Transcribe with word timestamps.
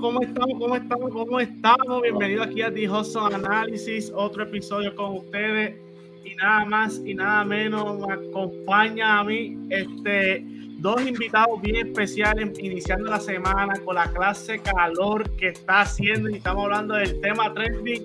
¿cómo 0.00 0.20
estamos? 0.22 0.58
¿Cómo 0.58 0.76
estamos? 0.76 1.10
¿Cómo 1.10 1.40
estamos? 1.40 2.02
Bienvenido 2.02 2.42
aquí 2.42 2.62
a 2.62 2.72
The 2.72 2.88
Hustle 2.88 3.34
Analysis, 3.34 4.12
otro 4.14 4.44
episodio 4.44 4.94
con 4.94 5.18
ustedes. 5.18 5.76
Y 6.24 6.34
nada 6.34 6.64
más 6.64 7.00
y 7.04 7.14
nada 7.14 7.44
menos 7.44 8.06
me 8.06 8.12
acompaña 8.12 9.18
a 9.18 9.24
mí 9.24 9.56
este, 9.70 10.44
dos 10.78 11.00
invitados 11.06 11.60
bien 11.62 11.88
especiales 11.88 12.58
iniciando 12.58 13.10
la 13.10 13.18
semana 13.18 13.74
con 13.84 13.96
la 13.96 14.10
clase 14.12 14.60
calor 14.60 15.28
que 15.36 15.48
está 15.48 15.80
haciendo 15.80 16.28
y 16.28 16.36
estamos 16.36 16.64
hablando 16.64 16.94
del 16.94 17.20
tema 17.20 17.52
trending 17.54 18.02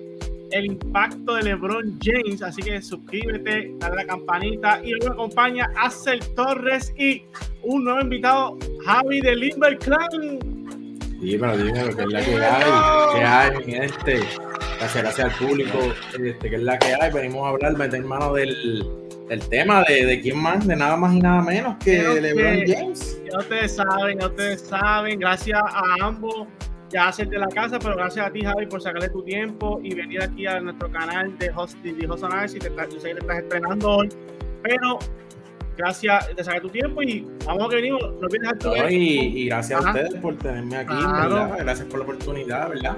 el 0.50 0.66
impacto 0.66 1.34
de 1.34 1.42
LeBron 1.42 1.98
James. 2.02 2.42
Así 2.42 2.62
que 2.62 2.80
suscríbete, 2.80 3.72
dale 3.78 3.96
la 3.96 4.06
campanita. 4.06 4.80
Y 4.84 4.94
hoy 4.94 5.00
me 5.00 5.12
acompaña 5.12 5.70
Axel 5.76 6.20
Torres 6.34 6.92
y 6.96 7.22
un 7.62 7.84
nuevo 7.84 8.00
invitado, 8.00 8.56
Javi 8.84 9.20
de 9.20 9.36
Limber 9.36 9.78
Clan. 9.78 10.53
Dímelo, 11.20 11.56
dímelo, 11.56 11.96
que 11.96 12.02
es 12.02 12.08
la 12.08 12.24
que 12.24 12.34
hay, 12.36 13.14
que 13.14 13.24
hay, 13.24 13.56
mi 13.56 13.72
gente. 13.72 14.20
Gracias, 14.78 15.02
gracias 15.02 15.32
al 15.32 15.46
público, 15.46 15.78
este, 16.18 16.50
que 16.50 16.56
es 16.56 16.62
la 16.62 16.78
que 16.78 16.94
hay. 17.00 17.12
Venimos 17.12 17.46
a 17.46 17.50
hablar, 17.50 17.76
meter 17.76 18.04
mano 18.04 18.34
del, 18.34 18.86
del 19.28 19.48
tema 19.48 19.82
de, 19.88 20.04
de 20.06 20.20
quién 20.20 20.38
más, 20.38 20.66
de 20.66 20.76
nada 20.76 20.96
más 20.96 21.14
y 21.14 21.20
nada 21.20 21.42
menos 21.42 21.76
que 21.82 22.02
LeBron 22.20 22.64
James. 22.66 23.20
Ya 23.30 23.38
ustedes 23.38 23.76
saben, 23.76 24.18
ya 24.18 24.26
ustedes 24.26 24.60
saben. 24.60 25.18
Gracias 25.18 25.60
a 25.62 25.96
ambos 26.00 26.46
ya 26.90 27.08
hacerte 27.08 27.36
la 27.38 27.48
casa, 27.48 27.78
pero 27.78 27.96
gracias 27.96 28.26
a 28.26 28.30
ti, 28.30 28.42
Javi, 28.42 28.66
por 28.66 28.80
sacarle 28.80 29.08
tu 29.08 29.22
tiempo 29.22 29.80
y 29.82 29.94
venir 29.94 30.22
aquí 30.22 30.46
a 30.46 30.60
nuestro 30.60 30.90
canal 30.90 31.36
de 31.38 31.50
Host, 31.50 31.76
de 31.78 32.06
Host 32.06 32.24
Analysis. 32.24 32.62
Yo 32.62 33.00
sé 33.00 33.08
que 33.08 33.14
te 33.14 33.20
estás 33.20 33.38
estrenando 33.38 33.90
hoy, 33.90 34.08
pero 34.62 34.98
gracias 35.76 36.34
de 36.34 36.44
sacar 36.44 36.62
tu 36.62 36.68
tiempo 36.68 37.02
y 37.02 37.26
vamos 37.46 37.66
a 37.66 37.68
que 37.68 37.76
venimos. 37.76 38.00
No 38.00 38.26
olvides 38.26 38.58
tu 38.58 38.68
no, 38.68 38.90
y, 38.90 38.94
y, 38.94 39.46
gracias 39.46 39.84
a 39.84 39.88
ustedes 39.88 40.14
por 40.20 40.36
tenerme 40.38 40.76
aquí, 40.76 40.94
¿verdad? 40.94 41.56
Gracias 41.58 41.88
por 41.88 41.98
la 41.98 42.04
oportunidad, 42.04 42.68
¿verdad? 42.68 42.96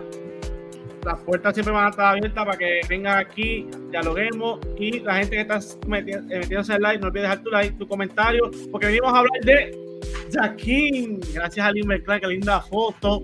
Las 1.05 1.21
puertas 1.21 1.55
siempre 1.55 1.73
van 1.73 1.87
a 1.87 1.91
estar 1.91 2.07
abiertas 2.07 2.45
para 2.45 2.59
que 2.59 2.81
vengas 2.89 3.17
aquí, 3.17 3.67
dialoguemos 3.91 4.59
y 4.77 5.01
la 5.01 5.17
gente 5.17 5.37
que 5.37 5.43
está 5.43 5.61
metiéndose 5.87 6.75
el 6.75 6.83
like, 6.83 7.01
no 7.01 7.07
olvides 7.07 7.23
dejar 7.23 7.43
tu 7.45 7.51
like, 7.51 7.77
tu 7.79 7.87
comentario, 7.87 8.51
porque 8.73 8.87
venimos 8.87 9.13
a 9.13 9.19
hablar 9.19 9.41
de 9.45 9.87
Jaquín. 10.33 11.21
Gracias 11.33 11.67
a 11.67 11.73
Lin 11.73 11.89
qué 11.89 12.27
linda 12.27 12.61
foto. 12.61 13.23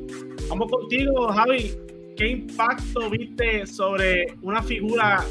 Vamos 0.48 0.70
contigo, 0.70 1.28
Javi. 1.32 1.72
¿Qué 2.16 2.28
impacto 2.28 3.10
viste 3.10 3.66
sobre 3.66 4.26
una 4.42 4.62
figura 4.62 5.24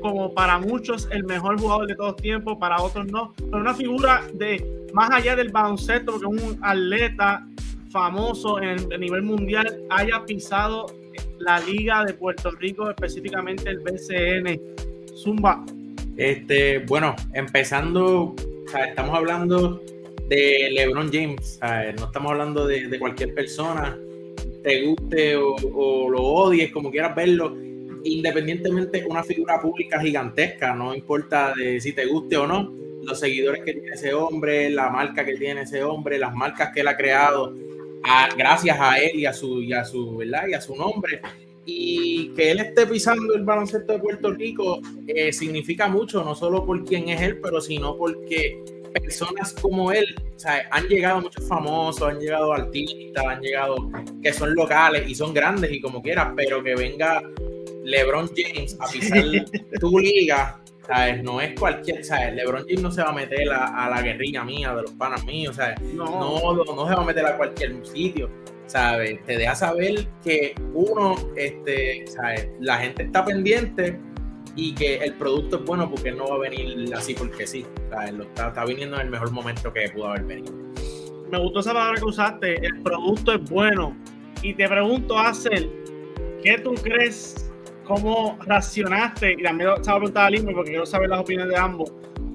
como 0.00 0.32
para 0.32 0.58
muchos 0.58 1.08
el 1.10 1.24
mejor 1.24 1.60
jugador 1.60 1.86
de 1.86 1.94
todos 1.94 2.16
tiempos, 2.16 2.56
para 2.58 2.80
otros 2.82 3.06
no, 3.06 3.32
pero 3.36 3.58
una 3.58 3.74
figura 3.74 4.22
de 4.34 4.88
más 4.92 5.10
allá 5.10 5.36
del 5.36 5.50
baloncesto, 5.50 6.12
porque 6.12 6.26
un 6.26 6.58
atleta 6.62 7.46
famoso 7.90 8.60
en 8.60 8.78
el, 8.90 9.00
nivel 9.00 9.22
mundial 9.22 9.80
haya 9.90 10.24
pisado 10.24 10.86
la 11.38 11.60
liga 11.60 12.04
de 12.04 12.14
Puerto 12.14 12.50
Rico, 12.52 12.88
específicamente 12.90 13.68
el 13.70 13.80
BCN. 13.80 14.60
Zumba. 15.14 15.64
Este, 16.16 16.80
bueno, 16.80 17.14
empezando, 17.34 18.34
estamos 18.86 19.16
hablando 19.16 19.82
de 20.28 20.70
LeBron 20.72 21.10
James, 21.12 21.60
no 21.98 22.06
estamos 22.06 22.32
hablando 22.32 22.66
de, 22.66 22.88
de 22.88 22.98
cualquier 22.98 23.34
persona 23.34 23.96
te 24.62 24.82
guste 24.82 25.36
o, 25.36 26.08
lo 26.08 26.22
odies, 26.22 26.72
como 26.72 26.90
quieras 26.90 27.14
verlo, 27.14 27.56
independientemente 28.04 29.04
una 29.06 29.22
figura 29.22 29.60
pública 29.60 30.00
gigantesca, 30.00 30.74
no 30.74 30.94
importa 30.94 31.52
de 31.56 31.80
si 31.80 31.92
te 31.92 32.06
guste 32.06 32.36
o 32.36 32.46
no, 32.46 32.72
los 33.02 33.18
seguidores 33.18 33.62
que 33.64 33.72
tiene 33.72 33.92
ese 33.92 34.14
hombre, 34.14 34.70
la 34.70 34.90
marca 34.90 35.24
que 35.24 35.34
tiene 35.34 35.62
ese 35.62 35.82
hombre, 35.82 36.18
las 36.18 36.34
marcas 36.34 36.70
que 36.72 36.80
él 36.80 36.88
ha 36.88 36.96
creado, 36.96 37.54
gracias 38.36 38.76
a 38.80 38.98
él 38.98 39.20
y 39.20 39.26
a 39.26 39.32
su, 39.32 39.62
y 39.62 39.72
a 39.72 39.84
su, 39.84 40.16
¿verdad? 40.16 40.46
Y 40.48 40.54
a 40.54 40.60
su 40.60 40.76
nombre. 40.76 41.20
Y 41.64 42.28
que 42.34 42.50
él 42.50 42.60
esté 42.60 42.86
pisando 42.86 43.34
el 43.34 43.44
baloncesto 43.44 43.92
de 43.92 43.98
Puerto 44.00 44.32
Rico 44.32 44.80
eh, 45.06 45.32
significa 45.32 45.86
mucho, 45.86 46.24
no 46.24 46.34
solo 46.34 46.64
por 46.64 46.84
quién 46.84 47.08
es 47.08 47.20
él, 47.20 47.38
pero 47.40 47.60
sino 47.60 47.96
porque 47.96 48.60
personas 48.92 49.54
como 49.54 49.92
él, 49.92 50.04
o 50.36 50.38
sea, 50.38 50.68
han 50.70 50.86
llegado 50.86 51.20
muchos 51.20 51.46
famosos, 51.48 52.02
han 52.02 52.18
llegado 52.18 52.52
artistas, 52.52 53.24
han 53.24 53.40
llegado 53.40 53.76
que 54.22 54.32
son 54.32 54.54
locales 54.54 55.08
y 55.08 55.14
son 55.14 55.32
grandes 55.32 55.72
y 55.72 55.80
como 55.80 56.02
quieras, 56.02 56.32
pero 56.36 56.62
que 56.62 56.74
venga 56.74 57.22
LeBron 57.84 58.30
James 58.34 58.76
a 58.80 58.86
pisar 58.88 59.24
tu 59.80 59.98
liga, 59.98 60.60
¿sabes? 60.86 61.22
No 61.22 61.40
es 61.40 61.58
cualquier, 61.58 62.04
¿sabes? 62.04 62.34
LeBron 62.34 62.62
James 62.62 62.82
no 62.82 62.90
se 62.90 63.02
va 63.02 63.10
a 63.10 63.14
meter 63.14 63.48
a, 63.50 63.88
la 63.90 64.02
guerrilla 64.02 64.44
mía, 64.44 64.74
de 64.74 64.82
los 64.82 64.92
panas 64.92 65.24
míos, 65.24 65.56
¿sabes? 65.56 65.80
No. 65.80 66.04
no. 66.04 66.64
No, 66.64 66.88
se 66.88 66.94
va 66.94 67.02
a 67.02 67.04
meter 67.04 67.26
a 67.26 67.36
cualquier 67.36 67.84
sitio, 67.86 68.30
¿sabes? 68.66 69.24
Te 69.24 69.36
deja 69.38 69.54
saber 69.54 70.06
que 70.22 70.54
uno, 70.74 71.16
este, 71.36 72.06
¿sabes? 72.06 72.48
La 72.60 72.78
gente 72.78 73.04
está 73.04 73.24
pendiente 73.24 73.98
y 74.56 74.74
que 74.74 74.96
el 74.96 75.14
producto 75.14 75.56
es 75.56 75.64
bueno 75.64 75.88
porque 75.90 76.12
no 76.12 76.26
va 76.26 76.34
a 76.36 76.38
venir 76.38 76.92
así 76.94 77.14
porque 77.14 77.46
sí. 77.46 77.64
está, 77.84 78.48
está, 78.48 78.64
viniendo 78.64 78.96
en 78.96 79.02
el 79.02 79.10
mejor 79.10 79.30
momento 79.30 79.72
que 79.72 79.88
pudo 79.90 80.08
haber 80.08 80.24
venido. 80.24 80.52
Me 81.30 81.38
gustó 81.38 81.60
esa 81.60 81.72
palabra 81.72 81.98
que 81.98 82.04
usaste, 82.04 82.66
el 82.66 82.82
producto 82.82 83.32
es 83.32 83.50
bueno. 83.50 83.96
Y 84.42 84.52
te 84.54 84.68
pregunto, 84.68 85.18
Axel, 85.18 85.70
¿qué 86.42 86.58
tú 86.58 86.74
crees? 86.74 87.51
¿Cómo 87.94 88.38
reaccionaste? 88.46 89.32
Y 89.32 89.42
también 89.42 89.70
estaba 89.76 89.98
preguntando 89.98 90.26
a 90.26 90.30
Limber 90.30 90.54
porque 90.54 90.70
quiero 90.70 90.86
saber 90.86 91.10
las 91.10 91.20
opiniones 91.20 91.52
de 91.52 91.58
ambos 91.58 91.92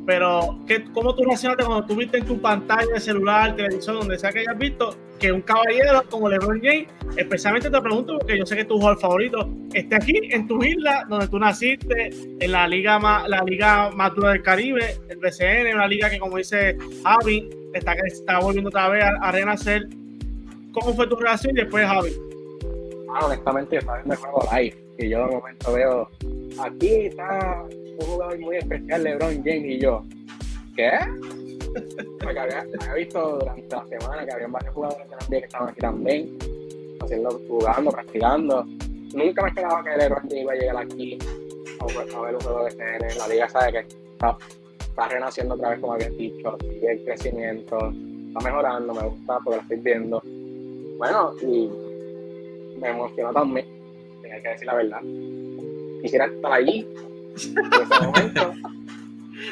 pero, 0.08 0.58
¿qué, 0.66 0.86
¿cómo 0.94 1.14
tú 1.14 1.26
reaccionaste 1.26 1.66
cuando 1.66 1.86
tú 1.86 1.98
viste 1.98 2.20
en 2.20 2.26
tu 2.26 2.42
pantalla 2.42 2.94
de 2.94 3.00
celular, 3.02 3.58
televisor, 3.58 3.96
donde 3.96 4.18
sea 4.18 4.32
que 4.32 4.40
hayas 4.40 4.58
visto, 4.58 4.96
que 5.20 5.34
un 5.34 5.42
caballero 5.42 6.02
como 6.10 6.30
LeBron 6.30 6.62
James, 6.64 6.88
especialmente 7.18 7.70
te 7.70 7.82
pregunto, 7.82 8.18
porque 8.18 8.38
yo 8.38 8.46
sé 8.46 8.56
que 8.56 8.64
tu 8.64 8.76
jugador 8.76 9.02
favorito 9.02 9.50
esté 9.74 9.98
aquí 9.98 10.18
en 10.32 10.48
tu 10.48 10.64
isla, 10.64 11.06
donde 11.10 11.28
tú 11.28 11.38
naciste, 11.38 12.12
en 12.40 12.52
la 12.54 12.70
liga 12.70 12.98
más, 13.00 13.28
la 13.28 13.44
liga 13.44 13.90
más 13.92 14.16
dura 14.16 14.30
del 14.30 14.44
Caribe, 14.44 14.96
el 15.10 15.18
BCN, 15.18 15.76
una 15.76 15.88
liga 15.88 16.10
que, 16.10 16.20
como 16.20 16.38
dice 16.38 16.78
Javi, 17.04 17.50
está, 17.74 17.92
está 18.06 18.40
volviendo 18.40 18.70
otra 18.70 18.88
vez 18.88 19.04
a, 19.04 19.30
renacer. 19.34 19.90
¿Cómo 20.72 20.94
fue 20.94 21.08
tu 21.08 21.18
reacción 21.18 21.54
y 21.58 21.60
después, 21.60 21.86
Javi? 21.86 22.14
Ah, 23.14 23.26
honestamente, 23.26 23.76
yo 23.76 23.80
estaba 23.80 23.98
viendo 23.98 24.16
juego 24.16 24.50
y 24.98 25.10
yo 25.10 25.28
de 25.28 25.36
momento 25.36 25.74
veo, 25.74 26.10
aquí 26.60 27.08
está 27.08 27.64
un 27.64 28.06
jugador 28.06 28.40
muy 28.40 28.58
especial, 28.58 29.04
LeBron 29.04 29.44
James, 29.44 29.66
y 29.66 29.80
yo, 29.80 30.04
¿qué? 30.76 30.92
Porque 32.22 32.40
había, 32.40 32.64
visto 32.96 33.40
durante 33.40 33.76
la 33.76 33.86
semana 33.88 34.26
que 34.26 34.34
había 34.34 34.48
varios 34.48 34.74
jugadores 34.74 35.10
de 35.10 35.16
la 35.16 35.22
NBA 35.22 35.40
que 35.40 35.46
estaban 35.46 35.70
aquí 35.70 35.80
también, 35.80 36.38
haciendo, 37.02 37.42
jugando, 37.48 37.92
practicando. 37.92 38.64
Nunca 38.64 39.44
me 39.44 39.50
esperaba 39.50 39.84
que 39.84 39.98
LeBron 39.98 40.22
James 40.22 40.42
iba 40.42 40.52
a 40.52 40.56
llegar 40.56 40.78
aquí 40.78 41.18
a, 41.80 42.22
ver 42.22 42.36
un 42.36 42.42
juego 42.42 42.64
de 42.66 42.72
CN. 42.72 43.16
La 43.18 43.28
liga 43.28 43.50
sabe 43.50 43.72
que 43.72 43.80
está, 43.80 44.38
renaciendo 45.10 45.56
otra 45.56 45.70
vez, 45.70 45.80
como 45.80 45.94
había 45.94 46.10
dicho, 46.10 46.58
sigue 46.60 46.92
el 46.92 47.04
crecimiento, 47.06 47.78
está 48.28 48.40
mejorando, 48.44 48.94
me 48.94 49.08
gusta 49.08 49.40
porque 49.44 49.58
lo 49.58 49.62
estoy 49.62 49.78
viendo. 49.78 50.22
Bueno, 50.98 51.34
y 51.42 51.70
me 52.80 52.90
emocionó 52.90 53.32
también, 53.32 53.66
tenía 54.38 54.50
que 54.50 54.50
decir 54.50 54.68
la 54.68 54.76
verdad. 54.76 55.02
Quisiera 56.02 56.26
estar 56.26 56.52
allí 56.52 56.88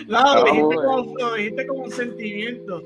no, 0.07 0.35
lo 0.35 0.43
dijiste, 0.45 0.75
como, 0.75 1.17
lo 1.17 1.35
dijiste 1.35 1.67
como 1.67 1.83
un 1.83 1.91
sentimiento. 1.91 2.83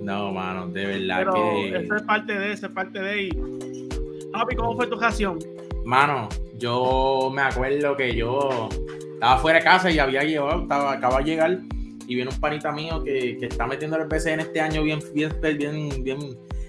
No, 0.00 0.32
mano, 0.32 0.68
de 0.68 0.86
verdad 0.86 1.18
Pero 1.18 1.32
que. 1.34 1.76
Eso 1.76 1.96
es 1.96 2.02
parte 2.02 2.38
de 2.38 2.52
eso, 2.52 2.66
es 2.66 2.72
parte 2.72 2.98
de 2.98 3.10
ahí. 3.10 3.30
Papi, 4.32 4.56
¿cómo 4.56 4.76
fue 4.76 4.86
tu 4.86 4.96
reacción? 4.96 5.38
Mano, 5.84 6.28
yo 6.56 7.30
me 7.34 7.42
acuerdo 7.42 7.96
que 7.96 8.14
yo 8.14 8.68
estaba 9.14 9.38
fuera 9.38 9.58
de 9.58 9.64
casa 9.64 9.90
y 9.90 9.98
había 9.98 10.22
llevado, 10.22 10.62
estaba, 10.62 10.92
acaba 10.92 11.18
de 11.18 11.24
llegar 11.24 11.58
y 12.06 12.14
viene 12.14 12.30
un 12.30 12.40
panita 12.40 12.72
mío 12.72 13.02
que, 13.04 13.36
que 13.38 13.46
está 13.46 13.66
metiendo 13.66 13.96
el 13.96 14.08
en 14.26 14.40
este 14.40 14.60
año 14.60 14.82
bien, 14.82 15.00
bien, 15.12 15.30
bien, 15.58 16.04
bien, 16.04 16.18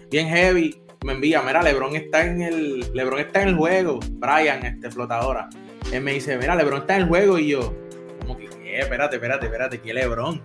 bien 0.09 0.27
heavy 0.27 0.81
me 1.05 1.13
envía, 1.13 1.41
mira, 1.41 1.61
Lebron 1.63 1.95
está 1.95 2.25
en 2.25 2.41
el, 2.41 2.91
Lebron 2.93 3.19
está 3.19 3.41
en 3.41 3.49
el 3.49 3.55
juego, 3.55 3.99
Brian, 4.13 4.65
este, 4.65 4.91
flotadora. 4.91 5.49
Él 5.91 6.01
me 6.01 6.13
dice, 6.13 6.37
mira, 6.37 6.55
Lebron 6.55 6.81
está 6.81 6.95
en 6.95 7.03
el 7.03 7.07
juego 7.07 7.39
y 7.39 7.49
yo, 7.49 7.73
como 8.21 8.37
que, 8.37 8.47
¿qué? 8.47 8.79
Espérate, 8.79 9.15
espérate, 9.15 9.45
espérate, 9.45 9.79
¿qué 9.79 9.93
Lebron? 9.93 10.41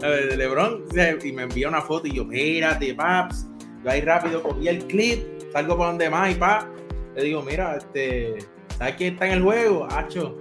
Lebron, 0.00 0.84
y 1.22 1.32
me 1.32 1.42
envía 1.42 1.68
una 1.68 1.82
foto 1.82 2.06
y 2.06 2.14
yo, 2.14 2.22
espérate, 2.22 2.94
paps, 2.94 3.46
yo 3.84 3.90
ahí 3.90 4.00
rápido 4.00 4.42
cogí 4.42 4.68
el 4.68 4.84
clip, 4.86 5.20
salgo 5.52 5.76
por 5.76 5.86
donde 5.86 6.08
más 6.08 6.32
y 6.32 6.34
pa, 6.36 6.68
le 7.14 7.24
digo, 7.24 7.42
mira, 7.42 7.76
este, 7.76 8.38
¿sabes 8.78 8.94
quién 8.96 9.14
está 9.14 9.26
en 9.26 9.32
el 9.32 9.42
juego? 9.42 9.86
Hacho, 9.90 10.36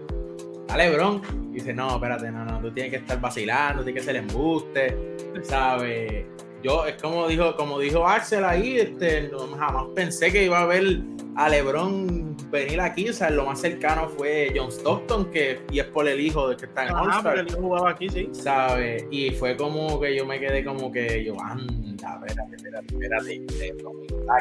a 0.69 0.77
Lebron. 0.77 1.21
Y 1.51 1.55
dice, 1.55 1.73
no, 1.73 1.95
espérate, 1.95 2.31
no, 2.31 2.45
no, 2.45 2.59
tú 2.61 2.71
tienes 2.71 2.91
que 2.91 2.97
estar 2.97 3.19
vacilando, 3.19 3.83
tienes 3.83 4.03
que 4.03 4.11
ser 4.11 4.15
embuste, 4.17 5.15
¿sabes? 5.41 6.25
Yo, 6.67 6.85
es 6.85 7.01
como 7.01 7.27
dijo, 7.27 7.55
como 7.55 7.79
dijo 7.79 8.05
Axel 8.05 8.43
ahí, 8.43 8.77
este, 8.77 9.29
no, 9.29 9.47
jamás 9.55 9.85
pensé 9.95 10.31
que 10.33 10.43
iba 10.43 10.61
a 10.61 10.65
ver 10.65 11.01
a 11.37 11.47
LeBron 11.47 12.35
venir 12.51 12.81
aquí, 12.81 13.07
o 13.07 13.13
sea, 13.13 13.29
lo 13.29 13.45
más 13.45 13.61
cercano 13.61 14.09
fue 14.09 14.51
John 14.53 14.69
Stockton, 14.69 15.31
que, 15.31 15.61
y 15.71 15.79
es 15.79 15.85
por 15.85 16.07
el 16.09 16.19
hijo 16.19 16.49
de 16.49 16.57
que 16.57 16.65
está 16.65 16.83
en 16.83 16.89
el 17.37 17.47
hijo 17.47 17.61
jugaba 17.61 17.91
aquí, 17.91 18.09
sí. 18.09 18.29
¿sabes? 18.33 19.05
Y 19.11 19.31
fue 19.31 19.55
como 19.55 19.99
que 19.99 20.15
yo 20.15 20.25
me 20.25 20.39
quedé 20.39 20.65
como 20.65 20.91
que 20.91 21.23
yo, 21.23 21.35
anda, 21.41 22.19
espérate, 22.25 22.55
espérate, 22.55 22.93
espérate, 22.93 23.33
espérate, 23.35 23.83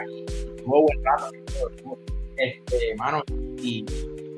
aquí. 0.00 0.24
Tuvo 0.64 0.82
buen 0.82 1.04
rato, 1.04 1.30
este, 2.36 2.94
mano, 2.96 3.22
y 3.62 3.84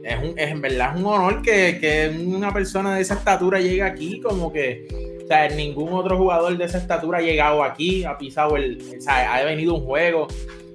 es, 0.04 0.18
un, 0.18 0.38
es 0.38 0.50
en 0.50 0.60
verdad 0.60 0.94
es 0.94 1.00
un 1.00 1.06
honor 1.06 1.40
que, 1.40 1.78
que 1.80 2.14
una 2.26 2.52
persona 2.52 2.96
de 2.96 3.00
esa 3.00 3.14
estatura 3.14 3.60
llegue 3.60 3.82
aquí, 3.82 4.20
como 4.20 4.52
que, 4.52 5.17
o 5.28 5.30
sea, 5.30 5.46
ningún 5.50 5.92
otro 5.92 6.16
jugador 6.16 6.56
de 6.56 6.64
esa 6.64 6.78
estatura 6.78 7.18
ha 7.18 7.20
llegado 7.20 7.62
aquí, 7.62 8.02
ha 8.02 8.16
pisado 8.16 8.56
el, 8.56 8.78
o 8.96 9.00
sea, 9.02 9.34
ha 9.34 9.44
venido 9.44 9.74
un 9.74 9.84
juego, 9.84 10.26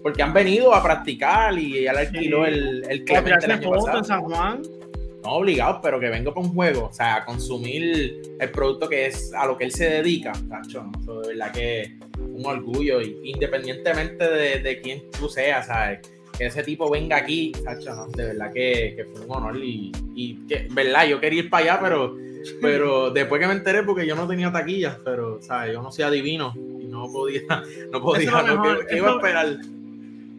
porque 0.03 0.21
han 0.21 0.31
venido 0.31 0.75
a 0.75 0.83
practicar 0.83 1.57
y 1.57 1.85
ya 1.85 1.93
le 1.93 2.01
alquiló 2.01 2.45
el, 2.45 2.85
el 2.87 3.03
Para 3.03 3.23
Clemente 3.23 3.45
el 3.45 3.51
año 3.51 3.71
pasado 3.71 3.97
en 3.97 4.05
San 4.05 4.21
Juan. 4.21 4.61
no 5.23 5.31
obligado, 5.31 5.79
pero 5.81 5.99
que 5.99 6.07
venga 6.07 6.31
para 6.31 6.45
un 6.45 6.53
juego, 6.53 6.85
o 6.85 6.93
sea, 6.93 7.15
a 7.15 7.25
consumir 7.25 8.21
el 8.39 8.51
producto 8.51 8.87
que 8.87 9.07
es 9.07 9.33
a 9.33 9.47
lo 9.47 9.57
que 9.57 9.63
él 9.63 9.71
se 9.71 9.89
dedica, 9.89 10.33
tacho, 10.47 10.83
¿no? 10.83 11.21
De 11.21 11.29
verdad 11.29 11.51
que 11.51 11.81
es 11.81 11.91
un 12.19 12.45
orgullo, 12.45 13.01
y 13.01 13.21
independientemente 13.23 14.29
de, 14.29 14.59
de 14.59 14.81
quién 14.81 15.09
tú 15.17 15.29
seas, 15.29 15.65
¿sabes? 15.65 16.01
Que 16.37 16.45
ese 16.45 16.61
tipo 16.61 16.91
venga 16.91 17.17
aquí, 17.17 17.53
tacho, 17.63 17.95
¿no? 17.95 18.05
De 18.09 18.25
verdad 18.25 18.53
que, 18.53 18.93
que 18.97 19.05
fue 19.05 19.25
un 19.25 19.31
honor 19.31 19.57
y, 19.57 19.91
y 20.13 20.45
que, 20.45 20.67
verdad, 20.69 21.07
yo 21.07 21.19
quería 21.19 21.39
ir 21.39 21.49
para 21.49 21.63
allá, 21.63 21.79
pero, 21.81 22.15
pero 22.61 23.09
después 23.11 23.41
que 23.41 23.47
me 23.47 23.53
enteré, 23.53 23.83
porque 23.83 24.05
yo 24.05 24.15
no 24.15 24.27
tenía 24.27 24.51
taquillas, 24.51 24.97
pero, 25.03 25.41
¿sabes? 25.41 25.73
Yo 25.73 25.81
no 25.81 25.91
soy 25.91 26.03
adivino 26.05 26.53
y 26.55 26.85
no 26.87 27.07
podía, 27.11 27.41
no 27.91 28.01
podía, 28.01 28.29
Eso 28.29 28.39
es 28.39 28.47
lo 28.47 28.55
no, 28.55 28.61
mejor, 28.63 28.79
que, 28.81 28.87
que 28.87 28.97
iba 28.97 29.09
a 29.11 29.15
esperar. 29.15 29.47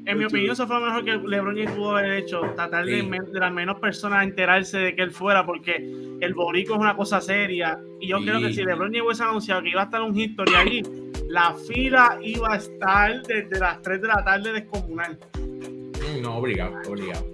En 0.06 0.19
mi 0.19 0.27
opinión, 0.27 0.53
eso 0.53 0.67
fue 0.67 0.79
lo 0.81 0.85
mejor 0.87 1.03
que 1.06 1.17
LeBron 1.17 1.56
James 1.56 1.71
pudo 1.73 1.97
haber 1.97 2.12
hecho. 2.19 2.43
Tratar 2.55 2.85
de, 2.85 3.01
Sí. 3.01 3.09
de 3.33 3.41
las 3.41 3.51
menos 3.53 3.81
personas 3.81 4.23
enterarse 4.23 4.77
de 4.77 4.95
que 4.95 5.01
él 5.01 5.11
fuera, 5.12 5.47
porque 5.47 5.77
el 6.21 6.35
borico 6.35 6.75
es 6.75 6.81
una 6.81 6.95
cosa 6.95 7.23
seria. 7.23 7.81
Y 8.01 8.09
yo 8.09 8.19
Sí. 8.19 8.27
creo 8.27 8.41
que 8.41 8.53
si 8.53 8.62
LeBron 8.65 8.89
James 8.93 9.03
hubiese 9.06 9.23
anunciado 9.23 9.62
que 9.62 9.71
iba 9.71 9.81
a 9.81 9.85
estar 9.85 10.03
un 10.03 10.15
history 10.15 10.55
allí, 10.55 10.83
la 11.27 11.55
fila 11.67 12.19
iba 12.23 12.53
a 12.53 12.56
estar 12.59 13.23
desde 13.23 13.59
las 13.59 13.81
3 13.81 14.03
de 14.03 14.09
la 14.09 14.23
tarde 14.23 14.53
descomunal. 14.53 15.19
Mm, 15.39 16.21
No, 16.21 16.37
obligado, 16.37 16.75
obligado. 16.87 17.27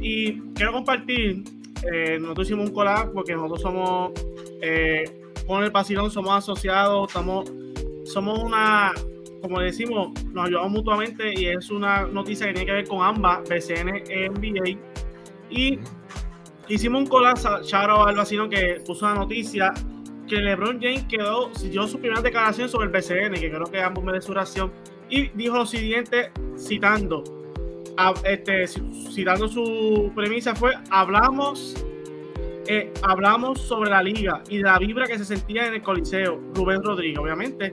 Y 0.00 0.40
quiero 0.54 0.72
compartir, 0.72 1.44
eh, 1.92 2.18
nosotros 2.20 2.48
hicimos 2.48 2.68
un 2.68 2.74
collab 2.74 3.12
porque 3.12 3.34
nosotros 3.34 3.60
somos, 3.62 4.12
eh, 4.60 5.04
con 5.46 5.62
el 5.62 5.72
Pasilón 5.72 6.10
somos 6.10 6.32
asociados, 6.32 7.08
estamos, 7.08 7.50
somos 8.04 8.38
una, 8.42 8.92
como 9.42 9.60
decimos, 9.60 10.10
nos 10.32 10.46
ayudamos 10.46 10.70
mutuamente 10.70 11.32
y 11.38 11.46
es 11.46 11.70
una 11.70 12.06
noticia 12.06 12.46
que 12.46 12.54
tiene 12.54 12.66
que 12.66 12.72
ver 12.72 12.88
con 12.88 13.02
ambas, 13.02 13.48
BCN 13.48 14.02
e 14.08 14.28
NBA. 14.28 14.78
Y 15.50 15.78
hicimos 16.68 17.02
un 17.02 17.06
collab, 17.06 17.36
shout 17.62 17.90
out 17.90 18.08
al 18.08 18.16
vecino 18.16 18.48
que 18.48 18.82
puso 18.84 19.06
una 19.06 19.14
noticia 19.14 19.72
que 20.26 20.36
LeBron 20.36 20.80
James 20.80 21.04
quedó, 21.04 21.50
dio 21.70 21.86
su 21.86 22.00
primera 22.00 22.20
declaración 22.20 22.68
sobre 22.68 22.86
el 22.86 22.92
BCN, 22.92 23.34
que 23.34 23.50
creo 23.50 23.64
que 23.66 23.80
ambos 23.80 24.02
me 24.02 24.12
de 24.12 24.20
su 24.20 24.34
reacción, 24.34 24.72
y 25.08 25.28
dijo 25.28 25.56
lo 25.56 25.66
siguiente, 25.66 26.32
citando, 26.58 27.22
a- 27.96 28.14
este, 28.24 28.64
ci- 28.64 29.10
citando 29.12 29.48
su 29.48 30.10
premisa 30.14 30.54
fue, 30.54 30.72
hablamos, 30.90 31.74
eh, 32.66 32.92
hablamos 33.02 33.60
sobre 33.60 33.90
la 33.90 34.02
liga 34.02 34.42
y 34.48 34.58
de 34.58 34.64
la 34.64 34.78
vibra 34.78 35.06
que 35.06 35.18
se 35.18 35.24
sentía 35.24 35.66
en 35.66 35.74
el 35.74 35.82
Coliseo, 35.82 36.40
Rubén 36.54 36.82
Rodríguez, 36.82 37.18
obviamente, 37.18 37.72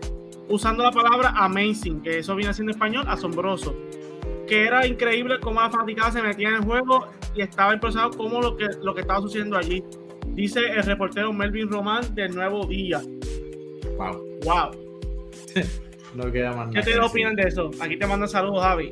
usando 0.50 0.84
la 0.84 0.92
palabra 0.92 1.34
amazing, 1.36 2.02
que 2.02 2.20
eso 2.20 2.36
viene 2.36 2.54
siendo 2.54 2.72
en 2.72 2.76
español, 2.78 3.06
asombroso, 3.08 3.76
que 4.48 4.66
era 4.66 4.86
increíble 4.86 5.40
cómo 5.40 5.62
la 5.62 5.70
fanaticada 5.70 6.12
se 6.12 6.22
metía 6.22 6.50
en 6.50 6.56
el 6.56 6.62
juego 6.64 7.08
y 7.36 7.42
estaba 7.42 7.74
impresionado 7.74 8.12
cómo 8.12 8.42
lo 8.42 8.56
que, 8.56 8.68
lo 8.82 8.94
que 8.94 9.02
estaba 9.02 9.20
sucediendo 9.22 9.58
allí. 9.58 9.84
Dice 10.28 10.60
el 10.60 10.84
reportero 10.84 11.32
Melvin 11.34 11.70
Román 11.72 12.14
del 12.16 12.34
Nuevo 12.36 12.66
Día. 12.66 13.02
Wow, 13.98 14.24
Wow. 14.44 14.72
no 16.16 16.32
queda 16.32 16.52
más 16.54 16.74
¿Qué 16.74 16.82
te 16.82 17.00
opinan 17.00 17.36
de 17.36 17.44
eso? 17.44 17.72
Aquí 17.80 17.98
te 17.98 18.06
mandan 18.06 18.28
saludos, 18.30 18.62
Javi. 18.64 18.92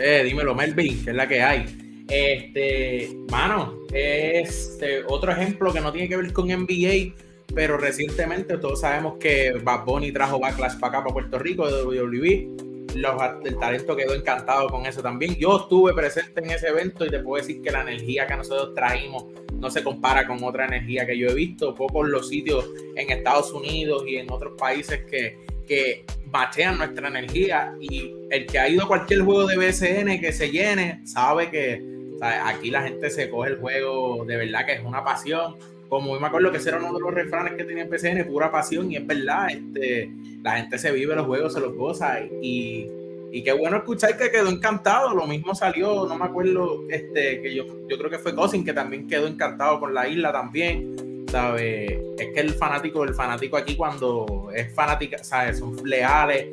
Eh, 0.00 0.24
dímelo, 0.24 0.54
Melvin, 0.54 1.04
que 1.04 1.10
es 1.10 1.16
la 1.16 1.28
que 1.28 1.42
hay. 1.42 1.66
Este, 2.08 3.14
mano, 3.30 3.80
este, 3.92 5.04
otro 5.06 5.30
ejemplo 5.30 5.72
que 5.72 5.80
no 5.80 5.92
tiene 5.92 6.08
que 6.08 6.16
ver 6.16 6.32
con 6.32 6.48
NBA, 6.48 7.14
pero 7.54 7.76
recientemente 7.76 8.56
todos 8.56 8.80
sabemos 8.80 9.18
que 9.18 9.52
Bad 9.62 9.84
Bunny 9.84 10.10
trajo 10.10 10.40
Backlash 10.40 10.78
para 10.78 10.98
acá, 10.98 11.04
para 11.04 11.12
Puerto 11.12 11.38
Rico, 11.38 11.70
de 11.70 11.84
WWE. 11.84 12.48
Los, 12.96 13.14
el 13.44 13.58
talento 13.58 13.94
quedó 13.94 14.14
encantado 14.14 14.68
con 14.68 14.86
eso 14.86 15.02
también. 15.02 15.36
Yo 15.36 15.58
estuve 15.58 15.92
presente 15.92 16.40
en 16.42 16.50
ese 16.50 16.68
evento 16.68 17.04
y 17.04 17.10
te 17.10 17.20
puedo 17.20 17.40
decir 17.40 17.62
que 17.62 17.70
la 17.70 17.82
energía 17.82 18.26
que 18.26 18.36
nosotros 18.36 18.74
traímos 18.74 19.26
no 19.54 19.70
se 19.70 19.84
compara 19.84 20.26
con 20.26 20.42
otra 20.42 20.64
energía 20.66 21.06
que 21.06 21.16
yo 21.16 21.28
he 21.28 21.34
visto. 21.34 21.74
Pocos 21.74 22.08
los 22.08 22.28
sitios 22.28 22.68
en 22.96 23.10
Estados 23.10 23.52
Unidos 23.52 24.04
y 24.08 24.16
en 24.16 24.30
otros 24.32 24.54
países 24.58 25.04
que, 25.08 25.38
que 25.70 26.04
bachean 26.26 26.78
nuestra 26.78 27.06
energía 27.06 27.72
y 27.80 28.12
el 28.28 28.44
que 28.46 28.58
ha 28.58 28.68
ido 28.68 28.82
a 28.82 28.88
cualquier 28.88 29.20
juego 29.20 29.46
de 29.46 29.56
BSN 29.56 30.18
que 30.18 30.32
se 30.32 30.50
llene 30.50 31.00
sabe 31.06 31.48
que 31.48 31.80
aquí 32.20 32.70
la 32.70 32.82
gente 32.82 33.08
se 33.08 33.30
coge 33.30 33.50
el 33.50 33.58
juego 33.58 34.24
de 34.24 34.36
verdad 34.36 34.66
que 34.66 34.72
es 34.72 34.84
una 34.84 35.04
pasión. 35.04 35.54
Como 35.88 36.14
yo 36.14 36.20
me 36.20 36.26
acuerdo 36.26 36.50
que 36.50 36.56
ese 36.56 36.70
era 36.70 36.78
uno 36.78 36.92
de 36.92 37.00
los 37.00 37.14
refranes 37.14 37.54
que 37.54 37.62
tenía 37.62 37.84
en 37.84 37.90
BSN 37.90 38.26
pura 38.26 38.50
pasión 38.50 38.90
y 38.90 38.96
es 38.96 39.06
verdad 39.06 39.46
este, 39.48 40.10
la 40.42 40.56
gente 40.56 40.76
se 40.76 40.90
vive 40.90 41.14
los 41.14 41.26
juegos 41.26 41.54
se 41.54 41.60
los 41.60 41.72
goza 41.76 42.18
y, 42.20 42.88
y 43.30 43.42
qué 43.44 43.52
bueno 43.52 43.76
escuchar 43.76 44.16
que 44.18 44.32
quedó 44.32 44.48
encantado. 44.48 45.14
Lo 45.14 45.28
mismo 45.28 45.54
salió 45.54 46.04
no 46.06 46.18
me 46.18 46.24
acuerdo 46.24 46.82
este 46.90 47.42
que 47.42 47.54
yo, 47.54 47.64
yo 47.88 47.96
creo 47.96 48.10
que 48.10 48.18
fue 48.18 48.34
Cousin 48.34 48.64
que 48.64 48.72
también 48.72 49.06
quedó 49.06 49.28
encantado 49.28 49.78
con 49.78 49.94
la 49.94 50.08
isla 50.08 50.32
también 50.32 51.09
¿sabe? 51.30 52.00
Es 52.18 52.28
que 52.34 52.40
el 52.40 52.50
fanático, 52.54 53.04
el 53.04 53.14
fanático 53.14 53.56
aquí 53.56 53.76
cuando 53.76 54.50
es 54.54 54.72
fanática, 54.74 55.22
¿sabes? 55.22 55.58
Son 55.58 55.76
leales, 55.84 56.46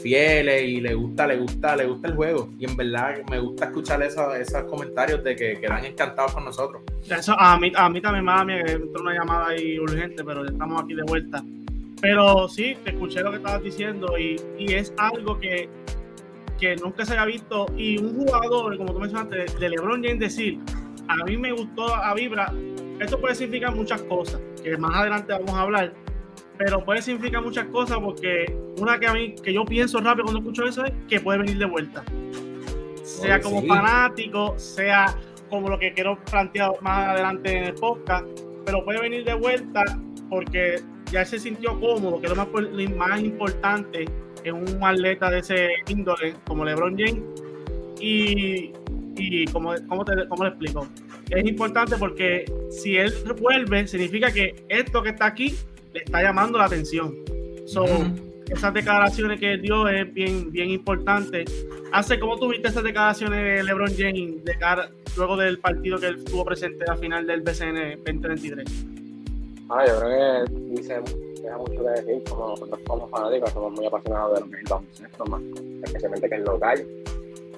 fieles 0.00 0.62
y 0.62 0.80
le 0.80 0.94
gusta, 0.94 1.26
le 1.26 1.36
gusta, 1.36 1.76
le 1.76 1.86
gusta 1.86 2.08
el 2.08 2.14
juego. 2.14 2.48
Y 2.58 2.64
en 2.64 2.76
verdad 2.76 3.16
me 3.30 3.38
gusta 3.38 3.66
escuchar 3.66 4.02
esos, 4.02 4.64
comentarios 4.68 5.22
de 5.22 5.36
que 5.36 5.60
quedan 5.60 5.84
encantados 5.84 6.32
con 6.32 6.44
nosotros. 6.44 6.82
Eso 7.08 7.38
a 7.38 7.58
mí, 7.58 7.72
a 7.74 7.88
mí 7.88 8.00
también, 8.00 8.24
mami, 8.24 8.64
que 8.64 8.72
entró 8.72 9.02
una 9.02 9.14
llamada 9.14 9.48
ahí 9.48 9.78
urgente, 9.78 10.24
pero 10.24 10.44
ya 10.44 10.52
estamos 10.52 10.82
aquí 10.82 10.94
de 10.94 11.02
vuelta. 11.02 11.44
Pero 12.00 12.48
sí, 12.48 12.76
te 12.82 12.90
escuché 12.90 13.20
lo 13.20 13.30
que 13.30 13.36
estabas 13.36 13.62
diciendo 13.62 14.18
y, 14.18 14.40
y 14.58 14.72
es 14.72 14.92
algo 14.96 15.38
que, 15.38 15.68
que 16.58 16.76
nunca 16.76 17.04
se 17.04 17.12
había 17.12 17.26
visto. 17.26 17.66
Y 17.76 17.98
un 17.98 18.14
jugador, 18.14 18.76
como 18.78 18.92
tú 18.92 19.00
mencionaste, 19.00 19.58
de 19.58 19.68
LeBron 19.68 20.02
James 20.02 20.20
decir, 20.20 20.58
a 21.20 21.24
mí 21.24 21.36
me 21.36 21.52
gustó 21.52 21.88
la 21.88 22.14
vibra, 22.14 22.52
esto 23.00 23.20
puede 23.20 23.34
significar 23.34 23.74
muchas 23.74 24.02
cosas, 24.02 24.40
que 24.62 24.76
más 24.76 24.94
adelante 24.94 25.32
vamos 25.32 25.50
a 25.54 25.62
hablar, 25.62 25.92
pero 26.58 26.84
puede 26.84 27.02
significar 27.02 27.42
muchas 27.42 27.66
cosas 27.66 27.98
porque 27.98 28.54
una 28.78 28.98
que 28.98 29.06
a 29.06 29.12
mí, 29.14 29.34
que 29.42 29.52
yo 29.52 29.64
pienso 29.64 29.98
rápido 30.00 30.24
cuando 30.24 30.40
escucho 30.40 30.64
eso 30.66 30.84
es 30.84 30.92
que 31.08 31.20
puede 31.20 31.38
venir 31.38 31.58
de 31.58 31.64
vuelta. 31.66 32.04
Sea 33.02 33.34
Oye, 33.36 33.42
como 33.42 33.60
sí. 33.62 33.66
fanático, 33.68 34.54
sea 34.58 35.16
como 35.48 35.68
lo 35.68 35.78
que 35.78 35.92
quiero 35.92 36.18
plantear 36.30 36.70
más 36.82 37.08
adelante 37.08 37.56
en 37.58 37.64
el 37.64 37.74
podcast, 37.74 38.26
pero 38.64 38.84
puede 38.84 39.00
venir 39.00 39.24
de 39.24 39.34
vuelta 39.34 39.82
porque 40.28 40.80
ya 41.10 41.24
se 41.24 41.38
sintió 41.40 41.78
cómodo, 41.80 42.20
que 42.20 42.26
es 42.26 42.30
lo 42.30 42.36
más, 42.36 42.46
por- 42.46 42.62
lo 42.62 42.90
más 42.96 43.20
importante 43.20 44.04
en 44.44 44.54
un 44.54 44.78
atleta 44.84 45.28
de 45.30 45.40
ese 45.40 45.68
índole 45.88 46.34
como 46.46 46.64
LeBron 46.64 46.96
James. 46.96 47.22
Y, 48.00 48.72
y 49.20 49.44
como, 49.46 49.74
¿cómo, 49.88 50.04
te, 50.04 50.12
¿cómo 50.28 50.44
le 50.44 50.50
explico? 50.50 50.86
Es 51.30 51.44
importante 51.44 51.96
porque 51.96 52.50
si 52.70 52.96
él 52.96 53.12
vuelve, 53.40 53.86
significa 53.86 54.32
que 54.32 54.64
esto 54.68 55.02
que 55.02 55.10
está 55.10 55.26
aquí 55.26 55.54
le 55.92 56.00
está 56.00 56.22
llamando 56.22 56.58
la 56.58 56.64
atención. 56.64 57.14
So, 57.66 57.84
Ujú. 57.84 58.14
esas 58.48 58.72
declaraciones 58.74 59.38
que 59.38 59.52
él 59.52 59.62
dio 59.62 59.86
es 59.88 60.12
bien, 60.12 60.50
bien 60.50 60.70
importante. 60.70 61.44
Hace, 61.92 62.18
¿cómo 62.18 62.38
tuviste 62.38 62.68
esas 62.68 62.82
declaraciones 62.82 63.38
de 63.38 63.62
LeBron 63.62 63.92
James 63.96 64.44
de 64.44 64.58
cara, 64.58 64.90
luego 65.16 65.36
del 65.36 65.58
partido 65.58 65.98
que 65.98 66.06
él 66.06 66.16
estuvo 66.16 66.44
presente 66.44 66.84
a 66.88 66.96
final 66.96 67.26
del 67.26 67.42
BCN 67.42 68.02
2023? 68.04 68.86
Ah, 69.68 69.84
yo 69.86 70.00
creo 70.00 70.46
que 70.46 70.52
dice, 70.80 71.00
deja 71.42 71.56
mucho 71.58 71.82
que 71.82 71.90
decir, 71.90 72.24
como 72.28 72.48
nosotros 72.48 72.80
como 72.86 73.08
fanáticos 73.08 73.50
somos 73.52 73.72
muy 73.72 73.86
apasionados 73.86 74.34
de 74.34 74.40
lo 74.40 74.50
que 74.50 74.56
es 74.56 74.62
el 74.62 74.68
baloncesto, 74.68 75.24
más, 75.26 75.42
especialmente 75.84 76.28
que 76.28 76.34
es 76.34 76.42
local. 76.42 76.86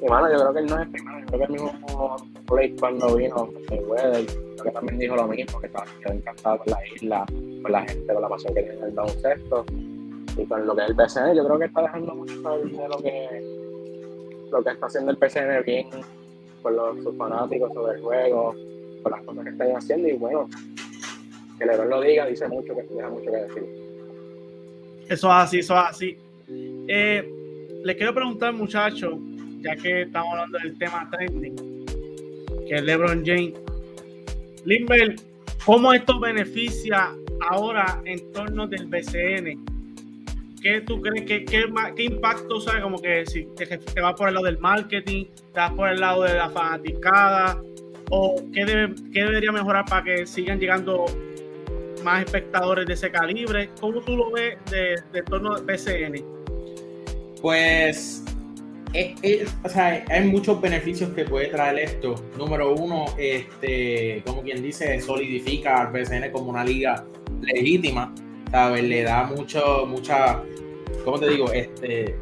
Y 0.02 0.06
yo 0.06 0.18
creo 0.18 0.52
que 0.52 0.58
él 0.58 0.66
no 0.66 0.74
es 0.74 0.82
el 0.82 0.90
primero, 0.90 1.20
yo 1.20 1.26
creo 1.26 1.38
que 1.38 1.44
el 1.44 1.52
mismo 1.52 2.16
Blake 2.50 2.76
cuando 2.80 3.14
vino, 3.14 3.48
el 3.70 3.84
Weather, 3.84 4.26
creo 4.26 4.64
que 4.64 4.70
también 4.72 4.98
dijo 4.98 5.14
lo 5.14 5.28
mismo, 5.28 5.60
que 5.60 5.66
estaba 5.66 5.86
encantado 6.06 6.58
con 6.58 6.72
la 6.72 6.78
isla, 6.88 7.24
con 7.62 7.72
la 7.72 7.82
gente, 7.82 8.12
con 8.12 8.22
la 8.22 8.28
pasión 8.28 8.54
que 8.54 8.62
tiene 8.62 8.78
en 8.78 8.84
el 8.84 8.90
baloncesto. 8.90 9.64
Y 10.36 10.44
con 10.46 10.66
lo 10.66 10.74
que 10.74 10.82
es 10.82 10.88
el 10.88 10.96
PCN, 10.96 11.36
yo 11.36 11.44
creo 11.44 11.58
que 11.58 11.64
está 11.66 11.82
dejando 11.82 12.14
mucho 12.16 12.34
de 12.34 12.88
lo 12.88 12.96
que 12.98 13.62
lo 14.50 14.62
que 14.62 14.70
está 14.70 14.86
haciendo 14.86 15.12
el 15.12 15.16
PCN 15.16 15.64
bien 15.64 15.88
por 16.62 16.72
los, 16.72 17.02
sus 17.04 17.16
fanáticos 17.16 17.72
sobre 17.72 17.96
el 17.96 18.02
juego, 18.02 18.54
por 19.02 19.12
las 19.12 19.22
cosas 19.22 19.44
que 19.44 19.50
están 19.50 19.76
haciendo 19.76 20.08
y 20.08 20.12
bueno, 20.14 20.48
que 21.58 21.64
Lebron 21.64 21.90
lo 21.90 22.00
diga 22.00 22.26
dice 22.26 22.48
mucho, 22.48 22.74
que 22.74 22.82
deja 22.82 23.08
mucho 23.08 23.30
que 23.30 23.36
decir. 23.36 23.64
Eso 25.08 25.28
es 25.28 25.34
así, 25.34 25.58
eso 25.60 25.74
es 25.74 25.80
así. 25.88 26.18
Eh, 26.88 27.80
les 27.84 27.96
quiero 27.96 28.14
preguntar, 28.14 28.52
muchachos, 28.52 29.14
ya 29.62 29.76
que 29.76 30.02
estamos 30.02 30.32
hablando 30.32 30.58
del 30.58 30.78
tema 30.78 31.08
trending, 31.10 31.86
que 32.66 32.74
es 32.74 32.82
LeBron 32.82 33.24
James. 33.24 33.54
Limber, 34.64 35.16
¿cómo 35.64 35.92
esto 35.92 36.20
beneficia 36.20 37.10
ahora 37.48 38.00
en 38.04 38.32
torno 38.32 38.66
del 38.66 38.86
BCN? 38.86 39.64
¿Qué 40.62 40.80
tú 40.82 41.00
crees 41.00 41.24
qué, 41.26 42.04
impacto, 42.04 42.60
sabe 42.60 42.82
como 42.82 43.00
que 43.00 43.26
si 43.26 43.48
te, 43.56 44.00
va 44.00 44.14
por 44.14 44.28
el 44.28 44.34
lado 44.34 44.46
del 44.46 44.58
marketing, 44.58 45.24
te 45.52 45.58
vas 45.58 45.72
por 45.72 45.88
el 45.88 46.00
lado 46.00 46.22
de 46.22 46.34
la 46.34 46.48
fanaticada, 46.50 47.60
o 48.10 48.36
qué 48.52 48.64
debería 48.64 49.50
mejorar 49.50 49.84
para 49.86 50.04
que 50.04 50.26
sigan 50.26 50.60
llegando 50.60 51.06
más 52.04 52.24
espectadores 52.24 52.86
de 52.86 52.94
ese 52.94 53.10
calibre? 53.10 53.70
¿Cómo 53.80 54.00
tú 54.02 54.16
lo 54.16 54.30
ves 54.30 54.56
de, 54.70 55.02
de 55.12 55.22
torno 55.22 55.54
al 55.54 55.64
BCN? 55.64 56.24
Pues 57.40 58.22
o 59.64 59.68
sea, 59.68 60.04
hay 60.08 60.24
muchos 60.24 60.60
beneficios 60.60 61.10
que 61.14 61.24
puede 61.24 61.48
traer 61.48 61.78
esto. 61.78 62.14
Número 62.36 62.74
uno, 62.74 63.06
este, 63.16 64.22
como 64.26 64.42
quien 64.42 64.62
dice, 64.62 65.00
solidifica 65.00 65.80
al 65.80 65.92
BCN 65.92 66.30
como 66.30 66.50
una 66.50 66.64
liga 66.64 67.04
legítima, 67.40 68.14
¿sabes? 68.50 68.84
Le 68.84 69.02
da 69.02 69.24
mucho, 69.24 69.86
mucha, 69.86 70.42
¿cómo 71.04 71.18
te 71.18 71.28
digo? 71.30 71.50
Este, 71.52 72.16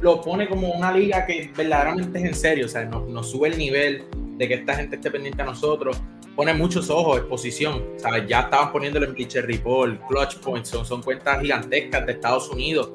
lo 0.00 0.20
pone 0.20 0.48
como 0.48 0.72
una 0.72 0.92
liga 0.92 1.24
que 1.24 1.50
verdaderamente 1.56 2.18
es 2.18 2.24
en 2.24 2.34
serio, 2.34 2.66
o 2.66 2.68
sea, 2.68 2.84
nos, 2.84 3.30
sube 3.30 3.48
el 3.48 3.58
nivel 3.58 4.04
de 4.36 4.48
que 4.48 4.54
esta 4.54 4.74
gente 4.74 4.96
esté 4.96 5.10
pendiente 5.10 5.42
a 5.42 5.46
nosotros, 5.46 6.00
pone 6.34 6.52
muchos 6.52 6.90
ojos, 6.90 7.18
exposición, 7.18 7.84
¿sabes? 7.96 8.24
Ya 8.28 8.40
estaban 8.40 8.72
poniéndolo 8.72 9.06
en 9.06 9.14
Bleacher 9.14 9.46
Report, 9.46 10.00
Clutch 10.08 10.36
Points, 10.38 10.68
son 10.68 11.02
cuentas 11.02 11.40
gigantescas 11.40 12.06
de 12.06 12.12
Estados 12.12 12.48
Unidos 12.50 12.90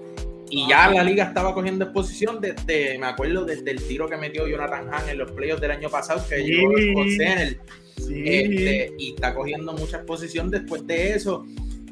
y 0.55 0.67
ya 0.67 0.87
la 0.91 1.03
liga 1.03 1.23
estaba 1.23 1.51
cogiendo 1.55 1.85
exposición 1.85 2.39
desde, 2.39 2.99
me 2.99 3.07
acuerdo, 3.07 3.43
desde 3.43 3.71
el 3.71 3.81
tiro 3.81 4.07
que 4.07 4.17
metió 4.17 4.47
Jonathan 4.47 4.87
Hahn 4.93 5.09
en 5.09 5.17
los 5.17 5.31
playoffs 5.31 5.61
del 5.61 5.71
año 5.71 5.89
pasado, 5.89 6.23
que 6.29 6.43
llegó 6.43 6.71
con 6.93 7.09
Senel. 7.09 7.59
Este, 7.97 8.93
y 8.99 9.13
está 9.15 9.33
cogiendo 9.33 9.73
mucha 9.73 9.97
exposición 9.97 10.51
después 10.51 10.85
de 10.85 11.15
eso. 11.15 11.43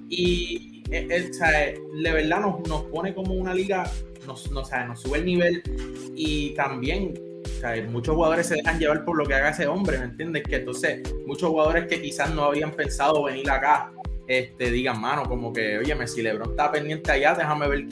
Y 0.10 0.84
eh, 0.92 1.08
eh, 1.10 1.80
de 2.04 2.12
verdad 2.12 2.42
nos, 2.42 2.68
nos, 2.68 2.84
pone 2.84 3.16
como 3.16 3.34
una 3.34 3.56
liga, 3.56 3.90
nos, 4.28 4.52
nos, 4.52 4.70
nos 4.72 5.02
sube 5.02 5.18
el 5.18 5.26
nivel 5.26 5.64
y 6.16 6.52
también 6.52 7.16
muchos 7.90 8.14
jugadores 8.14 8.46
se 8.46 8.56
dejan 8.58 8.78
llevar 8.78 9.04
por 9.04 9.18
lo 9.18 9.26
que 9.26 9.34
haga 9.34 9.50
ese 9.50 9.66
hombre, 9.66 9.98
¿me 9.98 10.06
entiendes? 10.06 10.44
Que 10.44 10.58
entonces 10.58 11.02
muchos 11.26 11.50
jugadores 11.50 11.88
que 11.88 12.00
quizás 12.00 12.32
no 12.32 12.44
habían 12.44 12.72
pensado 12.72 13.24
venir 13.24 13.50
acá, 13.50 13.92
este, 14.28 14.70
digan, 14.70 15.02
mano, 15.02 15.24
como 15.24 15.52
que, 15.52 15.80
oye, 15.80 15.96
si 16.08 16.22
Lebron 16.22 16.52
está 16.52 16.72
pendiente 16.72 17.12
allá, 17.12 17.34
déjame 17.34 17.68
ver 17.68 17.88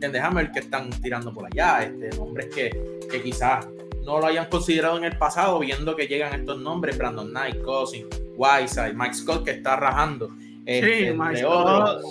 que, 0.00 0.08
déjame 0.08 0.42
ver 0.42 0.52
que 0.52 0.60
están 0.60 0.90
tirando 0.90 1.32
por 1.32 1.46
allá, 1.46 1.82
este, 1.82 2.16
nombres 2.16 2.46
que, 2.46 2.98
que 3.10 3.22
quizás 3.22 3.66
no 4.04 4.20
lo 4.20 4.26
hayan 4.26 4.46
considerado 4.46 4.96
en 4.96 5.04
el 5.04 5.18
pasado, 5.18 5.58
viendo 5.58 5.94
que 5.94 6.06
llegan 6.06 6.40
estos 6.40 6.58
nombres, 6.60 6.96
Brandon 6.96 7.28
Knight, 7.28 7.62
Cousin, 7.62 8.06
Whiteside, 8.36 8.94
Mike 8.94 9.14
Scott, 9.14 9.44
que 9.44 9.50
está 9.50 9.76
rajando, 9.76 10.30
este, 10.64 11.12
otros. 11.44 12.06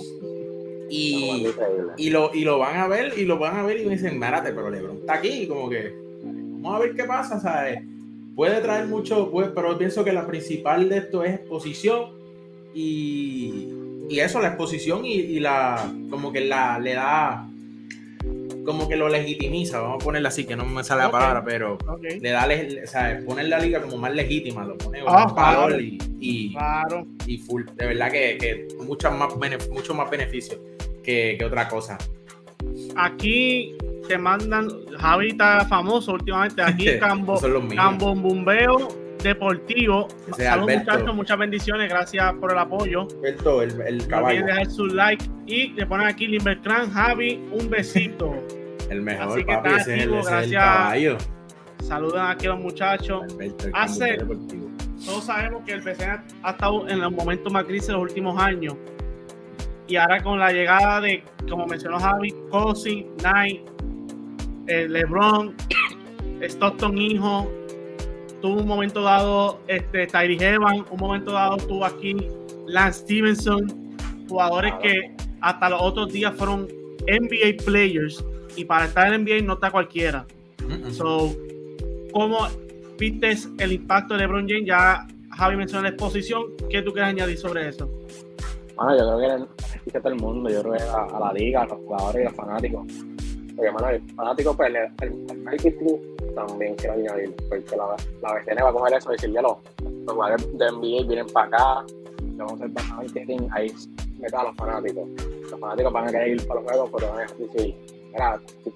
Y, 0.90 1.48
y, 1.98 2.10
lo, 2.12 2.32
y 2.34 2.46
lo 2.46 2.60
van 2.60 2.78
a 2.78 2.88
ver, 2.88 3.14
y 3.18 3.26
lo 3.26 3.38
van 3.38 3.58
a 3.58 3.64
ver 3.64 3.82
y 3.82 3.86
me 3.86 3.94
dicen, 3.94 4.18
márate, 4.18 4.52
pero 4.54 4.70
Lebron 4.70 4.98
está 4.98 5.16
aquí, 5.16 5.44
y 5.44 5.48
como 5.48 5.70
que, 5.70 5.92
vamos 6.24 6.76
a 6.76 6.80
ver 6.80 6.96
qué 6.96 7.04
pasa, 7.04 7.40
¿sabes? 7.40 7.82
Puede 8.36 8.62
traer 8.62 8.86
mucho, 8.86 9.32
pues, 9.32 9.50
pero 9.54 9.78
pienso 9.78 10.04
que 10.06 10.14
la 10.14 10.28
principal 10.28 10.88
de 10.88 11.00
esto 11.00 11.24
es 11.24 11.34
exposición 11.34 12.12
y, 12.74 13.70
y 14.08 14.20
eso, 14.20 14.40
la 14.40 14.50
exposición 14.50 15.04
y, 15.04 15.14
y, 15.14 15.40
la, 15.40 15.92
como 16.10 16.32
que 16.32 16.42
la, 16.42 16.78
le 16.78 16.94
da 16.94 17.47
como 18.68 18.90
que 18.90 18.98
lo 18.98 19.08
legitimiza, 19.08 19.80
vamos 19.80 20.04
a 20.04 20.06
ponerla 20.06 20.28
así, 20.28 20.44
que 20.44 20.58
no 20.58 20.66
me 20.66 20.84
sale 20.84 21.04
la 21.04 21.10
palabra, 21.10 21.42
pero 21.42 21.78
le 22.02 22.32
da, 22.32 22.46
o 22.84 22.88
sea, 22.88 23.18
poner 23.26 23.48
la 23.48 23.60
liga 23.60 23.82
como 23.82 23.96
más 23.96 24.14
legítima, 24.14 24.66
lo 24.66 24.78
pone 24.78 25.02
ah, 25.08 25.26
valor 25.34 25.82
y, 25.82 25.98
y, 26.20 27.38
full. 27.38 27.64
De 27.76 27.86
verdad 27.86 28.12
que, 28.12 28.38
que 28.38 28.68
mucho, 28.84 29.10
más 29.10 29.34
mucho 29.70 29.94
más 29.94 30.10
beneficio 30.10 30.60
que, 31.02 31.42
otra 31.46 31.70
cosa. 31.70 31.98
Aquí 32.98 33.74
te 34.06 34.18
mandan, 34.18 34.68
Javi 35.00 35.30
está 35.30 35.64
famoso 35.64 36.12
últimamente, 36.12 36.62
aquí 36.62 36.88
Cambo, 37.00 37.40
Cambo 37.74 38.16
Bombeo 38.16 39.07
Deportivo. 39.24 40.08
Saludos 40.38 40.78
muchachos, 40.78 41.16
muchas 41.16 41.38
bendiciones, 41.38 41.90
gracias 41.90 42.34
por 42.36 42.52
el 42.52 42.60
apoyo. 42.60 43.08
Alberto, 43.18 43.62
el, 43.62 43.82
el 43.82 44.08
caballo. 44.08 44.42
No 44.42 44.48
dejar 44.48 44.70
su 44.70 44.86
like 44.88 45.26
y 45.46 45.70
le 45.70 45.86
ponen 45.86 46.08
aquí 46.08 46.28
Limbercran, 46.28 46.92
Javi, 46.92 47.44
un 47.52 47.70
besito. 47.70 48.36
El 48.90 49.02
mejor, 49.02 49.46
papi, 49.46 49.70
ese, 49.82 49.98
es 49.98 50.04
el, 50.04 50.54
caballo. 50.54 51.18
Saludan 51.84 52.32
aquí 52.32 52.46
a 52.48 52.52
los 52.52 52.60
muchachos. 52.60 53.26
Hace, 53.74 54.18
todos 55.06 55.26
sabemos 55.26 55.64
que 55.66 55.74
el 55.74 55.82
PCN 55.82 56.24
ha 56.44 56.52
estado 56.52 56.88
en 56.88 57.02
los 57.02 57.12
momentos 57.12 57.52
más 57.52 57.66
crisis 57.66 57.88
de 57.88 57.94
los 57.94 58.04
últimos 58.04 58.42
años. 58.42 58.76
Y 59.88 59.96
ahora 59.98 60.22
con 60.24 60.40
la 60.40 60.52
llegada 60.52 61.02
de, 61.02 61.24
como 61.50 61.66
mencionó 61.66 62.00
Javi, 62.00 62.34
Cosi, 62.50 63.08
Knight, 63.20 63.62
eh, 64.68 64.88
LeBron, 64.88 65.56
Stockton 66.42 66.98
hijo, 66.98 67.52
tuvo 68.42 68.62
un 68.62 68.68
momento 68.68 69.02
dado 69.02 69.60
este, 69.68 70.08
Tyree 70.08 70.38
Evan, 70.54 70.86
un 70.90 71.00
momento 71.00 71.32
dado 71.32 71.58
tuvo 71.58 71.86
aquí 71.86 72.16
Lance 72.68 73.02
Stevenson, 73.02 73.96
jugadores 74.28 74.74
que 74.82 75.16
hasta 75.42 75.70
los 75.70 75.82
otros 75.82 76.12
días 76.12 76.34
fueron 76.36 76.68
NBA 77.08 77.64
players 77.66 78.24
y 78.56 78.66
para 78.66 78.86
estar 78.86 79.14
en 79.14 79.24
NBA 79.24 79.42
no 79.44 79.54
está 79.54 79.72
cualquiera. 79.72 80.26
So, 80.92 81.34
¿cómo 82.12 82.48
viste 82.98 83.38
el 83.60 83.72
impacto 83.72 84.16
de 84.16 84.22
LeBron 84.22 84.48
James? 84.48 84.66
Ya 84.66 85.08
Javi 85.38 85.56
mencionó 85.56 85.84
la 85.84 85.90
exposición. 85.90 86.44
¿Qué 86.70 86.82
tú 86.82 86.92
quieres 86.92 87.12
añadir 87.12 87.38
sobre 87.38 87.70
eso? 87.70 87.90
Bueno, 88.76 88.98
yo 88.98 89.18
creo 89.18 89.20
que 89.20 89.28
beneficia 89.28 90.00
a 90.00 90.02
todo 90.02 90.14
el 90.14 90.20
mundo. 90.20 90.50
Yo 90.50 90.62
creo 90.62 90.74
que 90.74 90.84
a, 90.84 91.20
la 91.20 91.34
liga, 91.34 91.62
a 91.62 91.66
los 91.68 91.78
jugadores 91.78 92.24
y 92.24 92.26
a 92.26 92.30
los 92.30 92.36
fanáticos. 92.36 92.88
Porque, 93.58 93.72
bueno, 93.72 93.90
el 93.90 94.02
fanático, 94.16 94.56
pues, 94.56 94.70
el, 94.70 95.30
el, 95.32 95.38
marketing 95.40 95.98
también 96.36 96.76
quiero 96.76 96.94
añadir. 96.94 97.36
Porque 97.50 97.76
la, 97.76 97.96
la 98.22 98.34
BCN 98.36 98.64
va 98.64 98.70
a 98.70 98.74
coger 98.74 98.98
eso 98.98 99.10
y 99.10 99.16
decirle, 99.16 99.42
los, 99.42 99.58
los 100.06 100.14
jugadores 100.14 100.58
de 100.58 100.72
NBA 100.72 101.08
vienen 101.08 101.28
para 101.34 101.48
acá, 101.48 101.86
vamos 102.22 102.62
a 102.62 102.66
hacer 102.66 102.90
marketing, 102.90 103.50
ahí 103.52 103.74
meta 104.20 104.42
a 104.42 104.44
los 104.46 104.56
fanáticos. 104.56 105.10
Los 105.50 105.60
fanáticos 105.60 105.92
van 105.92 106.08
a 106.08 106.12
querer 106.12 106.28
ir 106.30 106.48
para 106.48 106.62
los 106.62 106.72
juegos, 106.72 106.90
pero 106.96 107.10
van 107.10 107.18
a 107.18 107.22
decir, 107.22 107.50
si 107.52 107.76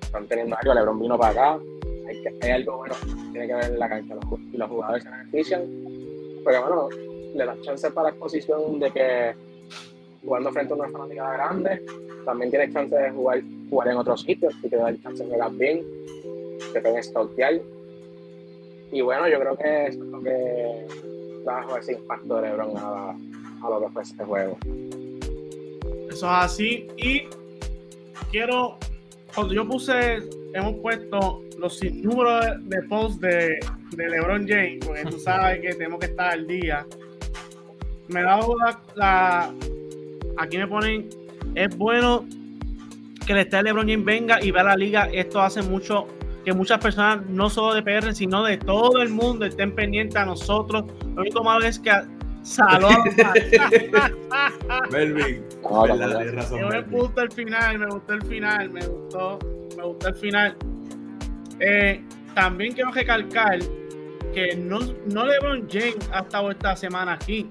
están 0.02 0.28
teniendo 0.28 0.58
algo, 0.60 0.74
Lebron 0.74 1.00
vino 1.00 1.18
para 1.18 1.32
acá, 1.32 1.64
hay, 2.08 2.22
que, 2.22 2.38
hay 2.42 2.52
algo 2.52 2.78
bueno 2.78 2.96
tiene 3.32 3.48
que 3.48 3.54
ver 3.54 3.66
en 3.66 3.80
la 3.80 3.90
cancha 3.90 4.16
y 4.52 4.58
los 4.58 4.70
jugadores 4.70 5.04
se 5.04 5.10
benefician, 5.10 5.62
pero 6.44 6.62
bueno, 6.62 6.90
le 7.34 7.46
da 7.46 7.56
chance 7.62 7.90
para 7.92 8.10
la 8.10 8.10
exposición 8.10 8.80
de 8.80 8.92
que 8.92 9.36
jugando 10.24 10.52
frente 10.52 10.74
a 10.74 10.76
una 10.76 10.90
fanática 10.90 11.34
grande, 11.34 11.86
también 12.26 12.52
tiene 12.52 12.72
chance 12.72 12.96
de 12.96 13.12
jugar, 13.12 13.42
jugar 13.70 13.88
en 13.90 13.98
otros 13.98 14.22
sitios 14.22 14.54
y 14.64 14.70
te 14.70 14.76
da 14.76 14.94
chance 15.02 15.24
de 15.24 15.30
jugar 15.30 15.52
bien, 15.54 15.82
te 16.74 16.82
pueden 16.82 17.04
stalkear. 17.04 17.62
Y 18.92 19.02
bueno, 19.02 19.28
yo 19.28 19.40
creo 19.40 19.58
que 19.58 19.88
es 19.88 19.96
lo 19.96 20.22
que 20.22 20.88
trajo 21.44 21.78
ese 21.78 21.94
impacto 21.94 22.36
de 22.36 22.50
LeBron 22.50 22.78
a, 22.78 23.12
a 23.64 23.70
lo 23.70 23.82
que 23.82 23.90
fue 23.90 24.04
este 24.04 24.24
juego. 24.24 24.58
Eso 26.10 26.10
es 26.10 26.24
así. 26.24 26.88
Y 26.98 27.24
quiero 28.32 28.78
cuando 29.34 29.54
yo 29.54 29.68
puse, 29.68 30.18
hemos 30.54 30.76
puesto 30.82 31.42
los 31.58 31.82
números 31.84 32.46
de 32.64 32.82
posts 32.84 33.22
de, 33.22 33.60
de, 33.96 34.10
LeBron 34.10 34.46
James, 34.48 34.86
porque 34.86 35.04
tú 35.06 35.20
sabes 35.20 35.62
que 35.62 35.74
tenemos 35.74 36.00
que 36.00 36.08
estar 36.08 36.32
al 36.34 36.48
día. 36.48 36.86
Me 38.10 38.24
da 38.24 38.40
la, 38.96 39.54
Aquí 40.42 40.58
me 40.58 40.68
ponen. 40.68 41.10
Es 41.56 41.76
bueno 41.78 42.26
que 43.26 43.34
el 43.34 43.40
esté 43.40 43.62
LeBron 43.62 43.88
James 43.88 44.06
venga 44.06 44.44
y 44.44 44.52
vea 44.52 44.64
la 44.64 44.76
liga. 44.76 45.08
Esto 45.12 45.42
hace 45.42 45.62
mucho 45.62 46.08
que 46.44 46.54
muchas 46.54 46.80
personas, 46.80 47.26
no 47.28 47.50
solo 47.50 47.76
de 47.76 47.84
PR, 47.84 48.14
sino 48.16 48.44
de 48.44 48.58
todo 48.58 49.02
el 49.02 49.10
mundo, 49.10 49.46
estén 49.46 49.76
pendientes 49.76 50.16
a 50.16 50.26
nosotros. 50.26 50.86
Lo 51.16 51.22
único 51.22 51.44
malo 51.44 51.66
es 51.66 51.80
que 51.80 51.92
Saludos. 52.44 52.96
Melvin. 54.92 55.44
me 56.68 56.82
gustó 56.82 57.22
el 57.22 57.32
final, 57.32 57.78
me 57.78 57.86
gustó 57.86 58.14
el 58.14 58.22
final, 58.24 58.70
me 58.72 58.88
gustó, 58.88 59.40
me 59.78 59.84
gustó 59.84 60.08
el 60.08 60.16
final. 60.16 60.58
Eh, 61.60 62.04
también 62.34 62.74
quiero 62.74 62.92
recalcar 62.92 63.60
que 64.34 64.56
no, 64.56 64.80
no 65.08 65.26
LeBron 65.26 65.68
James 65.70 66.10
ha 66.12 66.22
estado 66.22 66.52
esta 66.52 66.76
semana 66.76 67.14
aquí. 67.14 67.48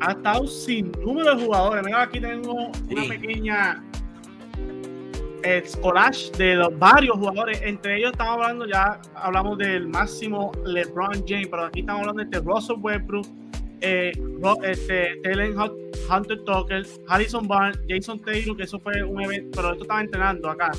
Ha 0.00 0.12
estado 0.12 0.46
sin 0.46 0.92
número 0.92 1.34
de 1.34 1.44
jugadores. 1.44 1.84
Mira, 1.84 2.02
aquí 2.02 2.20
tengo 2.20 2.70
una 2.90 3.08
pequeña 3.08 3.82
eh, 5.44 5.62
collage 5.80 6.30
de 6.38 6.56
los 6.56 6.78
varios 6.78 7.16
jugadores. 7.16 7.60
Entre 7.62 7.98
ellos 7.98 8.12
estamos 8.12 8.34
hablando, 8.34 8.66
ya 8.66 9.00
hablamos 9.14 9.58
del 9.58 9.86
máximo 9.86 10.52
LeBron 10.64 11.24
James, 11.26 11.48
pero 11.48 11.64
aquí 11.66 11.80
estamos 11.80 12.06
hablando 12.08 12.24
de 12.24 12.40
Russell 12.40 12.76
Westbrook, 12.80 13.26
eh, 13.80 14.12
este, 14.62 15.20
Hunter 16.10 16.44
Tucker, 16.44 16.86
Harrison 17.08 17.46
Barnes, 17.46 17.78
Jason 17.88 18.18
Taylor, 18.20 18.56
que 18.56 18.62
eso 18.62 18.78
fue 18.80 19.02
un 19.02 19.22
evento, 19.22 19.50
pero 19.54 19.72
esto 19.72 19.84
estaba 19.84 20.00
entrenando 20.00 20.48
acá. 20.48 20.70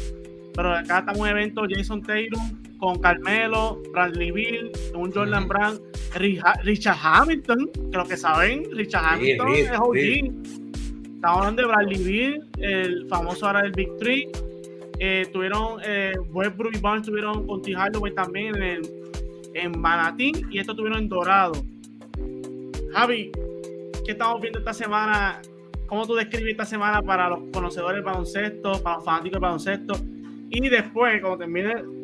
Pero 0.56 0.74
acá 0.74 1.06
en 1.14 1.20
un 1.20 1.28
evento, 1.28 1.64
Jason 1.70 2.02
Taylor, 2.02 2.40
con 2.86 3.00
Carmelo, 3.00 3.82
Bradley 3.92 4.30
Bill, 4.30 4.72
un 4.94 5.12
Jordan 5.12 5.48
Brand, 5.48 5.82
Richard 6.62 6.98
Hamilton, 7.02 7.72
que 7.92 7.98
lo 7.98 8.06
que 8.06 8.16
saben, 8.16 8.64
Richard 8.74 9.04
Hamilton 9.06 9.54
es 9.56 9.72
OG. 9.72 9.96
Estamos 11.16 11.38
hablando 11.40 11.64
de 11.64 11.68
Bradley 11.68 12.04
Bill, 12.04 12.44
el 12.60 13.08
famoso 13.10 13.48
ahora 13.48 13.64
del 13.64 13.72
Big 13.72 13.90
Three. 13.98 14.30
Eh, 15.00 15.26
tuvieron, 15.34 15.80
eh, 15.84 16.14
Westbrook 16.30 16.76
y 16.76 16.80
Barnes 16.80 17.08
tuvieron 17.08 17.48
con 17.48 17.64
T. 17.64 17.76
Hardaway 17.76 18.14
también 18.14 18.56
en, 18.62 18.82
en 19.56 19.82
Manatí 19.82 20.32
y 20.52 20.60
esto 20.60 20.76
tuvieron 20.76 21.00
en 21.00 21.10
Dorado. 21.10 21.54
Javi, 22.94 23.32
¿qué 24.06 24.12
estamos 24.12 24.40
viendo 24.42 24.60
esta 24.60 24.76
semana? 24.76 25.42
¿Cómo 25.88 26.06
tú 26.06 26.14
describes 26.14 26.52
esta 26.52 26.66
semana 26.66 27.02
para 27.02 27.30
los 27.30 27.40
conocedores 27.52 27.96
del 27.96 28.06
baloncesto, 28.06 28.84
para 28.84 28.98
los 28.98 29.06
fanáticos 29.06 29.32
del 29.32 29.42
baloncesto? 29.42 29.96
Y 30.52 30.70
después, 30.70 31.20
cuando 31.20 31.40
termine, 31.40 31.95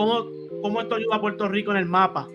¿cómo, 0.00 0.24
cómo 0.62 0.80
esto 0.80 0.94
ayuda 0.94 1.16
a 1.16 1.20
Puerto 1.20 1.46
Rico 1.46 1.72
en 1.72 1.76
el 1.76 1.84
mapa? 1.84 2.26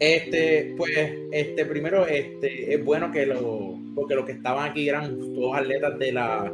Este, 0.00 0.74
pues, 0.76 1.12
este, 1.30 1.66
primero, 1.66 2.06
este, 2.06 2.72
es 2.74 2.82
bueno 2.82 3.12
que 3.12 3.26
lo, 3.26 3.74
porque 3.94 4.14
los 4.14 4.24
que 4.24 4.32
estaban 4.32 4.70
aquí 4.70 4.88
eran 4.88 5.18
todos 5.34 5.56
atletas 5.56 5.98
de 5.98 6.12
la 6.12 6.50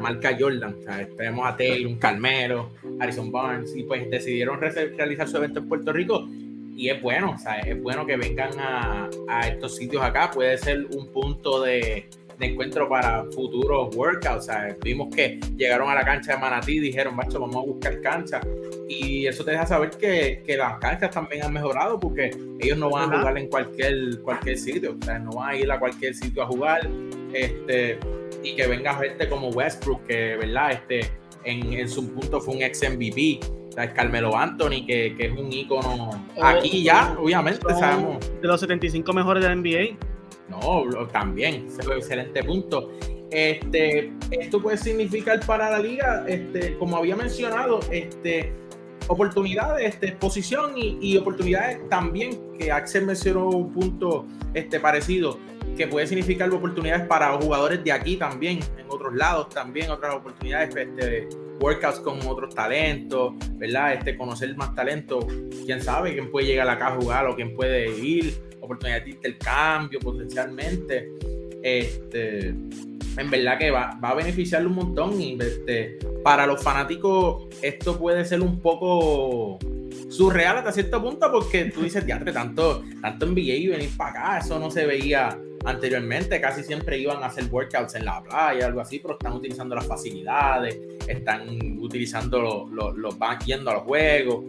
marca 0.00 0.36
Jordan. 0.38 0.74
O 0.80 0.82
sea, 0.82 1.08
tenemos 1.16 1.46
a 1.46 1.56
Taylor, 1.56 1.96
Carmelo, 2.00 2.70
Harrison 2.98 3.30
Barnes, 3.30 3.76
y 3.76 3.84
pues 3.84 4.10
decidieron 4.10 4.60
realizar 4.60 5.28
su 5.28 5.36
evento 5.36 5.60
en 5.60 5.68
Puerto 5.68 5.92
Rico. 5.92 6.28
Y 6.76 6.88
es 6.88 7.00
bueno, 7.00 7.34
o 7.36 7.38
sea, 7.38 7.60
es 7.60 7.80
bueno 7.80 8.04
que 8.04 8.16
vengan 8.16 8.58
a, 8.58 9.08
a 9.28 9.48
estos 9.48 9.76
sitios 9.76 10.02
acá. 10.02 10.32
Puede 10.32 10.58
ser 10.58 10.86
un 10.86 11.06
punto 11.12 11.62
de, 11.62 12.08
de 12.38 12.46
encuentro 12.46 12.88
para 12.88 13.24
futuros 13.24 13.94
workouts. 13.94 14.36
O 14.36 14.42
sea, 14.42 14.76
vimos 14.82 15.14
que 15.14 15.40
llegaron 15.56 15.88
a 15.90 15.94
la 15.94 16.04
cancha 16.04 16.34
de 16.34 16.38
Manatí 16.38 16.76
y 16.76 16.80
dijeron, 16.80 17.16
macho, 17.16 17.40
vamos 17.40 17.56
a 17.56 17.66
buscar 17.66 18.00
cancha. 18.00 18.40
Y 18.88 19.26
eso 19.26 19.44
te 19.44 19.52
deja 19.52 19.66
saber 19.66 19.90
que, 19.90 20.42
que, 20.44 20.56
las 20.56 20.78
canchas 20.78 21.10
también 21.10 21.44
han 21.44 21.52
mejorado 21.52 21.98
porque 21.98 22.30
ellos 22.60 22.78
no 22.78 22.90
van 22.90 23.12
a 23.12 23.18
jugar 23.18 23.38
en 23.38 23.48
cualquier, 23.48 24.20
cualquier 24.22 24.58
sitio. 24.58 24.96
O 25.00 25.04
sea, 25.04 25.18
no 25.18 25.32
van 25.32 25.50
a 25.50 25.56
ir 25.56 25.70
a 25.70 25.78
cualquier 25.78 26.14
sitio 26.14 26.42
a 26.42 26.46
jugar. 26.46 26.88
Este, 27.32 27.98
y 28.42 28.54
que 28.54 28.66
venga 28.66 28.94
gente 28.94 29.28
como 29.28 29.48
Westbrook, 29.48 30.06
que, 30.06 30.36
¿verdad? 30.36 30.72
Este, 30.72 31.10
en, 31.44 31.72
en 31.72 31.88
su 31.88 32.12
punto 32.12 32.40
fue 32.40 32.56
un 32.56 32.62
ex 32.62 32.82
MVP. 32.82 33.40
O 33.68 33.72
sea, 33.72 33.84
es 33.84 33.92
Carmelo 33.92 34.36
Anthony, 34.36 34.86
que, 34.86 35.14
que 35.16 35.26
es 35.26 35.32
un 35.32 35.52
ícono. 35.52 36.10
Aquí 36.40 36.82
ya, 36.82 37.16
obviamente, 37.18 37.66
sabemos. 37.74 38.18
De 38.40 38.46
los 38.46 38.60
75 38.60 39.12
mejores 39.12 39.42
de 39.42 39.48
la 39.48 39.56
NBA 39.56 40.13
no, 40.60 41.06
también, 41.08 41.66
excelente 41.96 42.42
punto. 42.42 42.90
Este, 43.30 44.12
esto 44.30 44.62
puede 44.62 44.76
significar 44.76 45.44
para 45.44 45.70
la 45.70 45.78
liga, 45.78 46.24
este, 46.28 46.76
como 46.78 46.96
había 46.96 47.16
mencionado, 47.16 47.80
este, 47.90 48.52
oportunidades, 49.08 49.94
este, 49.94 50.08
exposición 50.08 50.74
y, 50.76 51.16
oportunidades 51.16 51.88
también, 51.88 52.40
que 52.58 52.70
Axel 52.70 53.06
mencionó 53.06 53.48
un 53.48 53.72
punto 53.72 54.26
este, 54.54 54.78
parecido, 54.78 55.38
que 55.76 55.86
puede 55.88 56.06
significar 56.06 56.48
oportunidades 56.50 57.06
para 57.06 57.32
jugadores 57.32 57.82
de 57.82 57.92
aquí 57.92 58.16
también, 58.16 58.60
en 58.78 58.86
otros 58.88 59.14
lados 59.14 59.48
también, 59.48 59.90
otras 59.90 60.14
oportunidades, 60.14 60.74
este, 60.76 61.28
workouts 61.60 62.00
con 62.00 62.20
otros 62.26 62.54
talentos, 62.54 63.34
¿verdad? 63.52 63.94
Este, 63.94 64.16
conocer 64.16 64.56
más 64.56 64.74
talentos, 64.74 65.24
quién 65.64 65.80
sabe 65.80 66.12
quién 66.12 66.30
puede 66.30 66.46
llegar 66.46 66.68
acá 66.68 66.88
a 66.88 66.96
jugar 66.96 67.26
o 67.26 67.34
quién 67.34 67.54
puede 67.54 67.96
ir 67.98 68.34
oportunidad 68.64 69.02
de 69.04 69.10
intercambio 69.10 70.00
potencialmente. 70.00 71.10
Este, 71.62 72.48
en 73.16 73.30
verdad 73.30 73.58
que 73.58 73.70
va, 73.70 73.98
va 74.02 74.10
a 74.10 74.14
beneficiarle 74.14 74.68
un 74.68 74.74
montón. 74.74 75.20
Y 75.20 75.38
este, 75.40 75.98
para 76.22 76.46
los 76.46 76.62
fanáticos, 76.62 77.46
esto 77.62 77.98
puede 77.98 78.24
ser 78.24 78.40
un 78.40 78.60
poco 78.60 79.58
surreal 80.08 80.58
hasta 80.58 80.72
cierto 80.72 81.02
punto, 81.02 81.30
porque 81.30 81.66
tú 81.66 81.82
dices, 81.82 82.04
teatro, 82.04 82.32
tanto, 82.32 82.84
tanto 83.00 83.26
NBA 83.26 83.40
y 83.40 83.66
venir 83.68 83.90
para 83.96 84.10
acá, 84.10 84.38
eso 84.38 84.58
no 84.58 84.70
se 84.70 84.86
veía 84.86 85.38
anteriormente. 85.64 86.40
Casi 86.40 86.62
siempre 86.62 86.98
iban 86.98 87.22
a 87.22 87.26
hacer 87.26 87.44
workouts 87.50 87.94
en 87.94 88.04
la 88.04 88.22
playa, 88.22 88.66
algo 88.66 88.80
así, 88.80 88.98
pero 88.98 89.14
están 89.14 89.32
utilizando 89.32 89.74
las 89.74 89.86
facilidades, 89.86 90.78
están 91.08 91.78
utilizando 91.78 92.40
los, 92.40 92.70
los, 92.70 92.96
los 92.96 93.18
van 93.18 93.38
yendo 93.40 93.70
a 93.70 93.74
los 93.74 93.82
juegos 93.84 94.44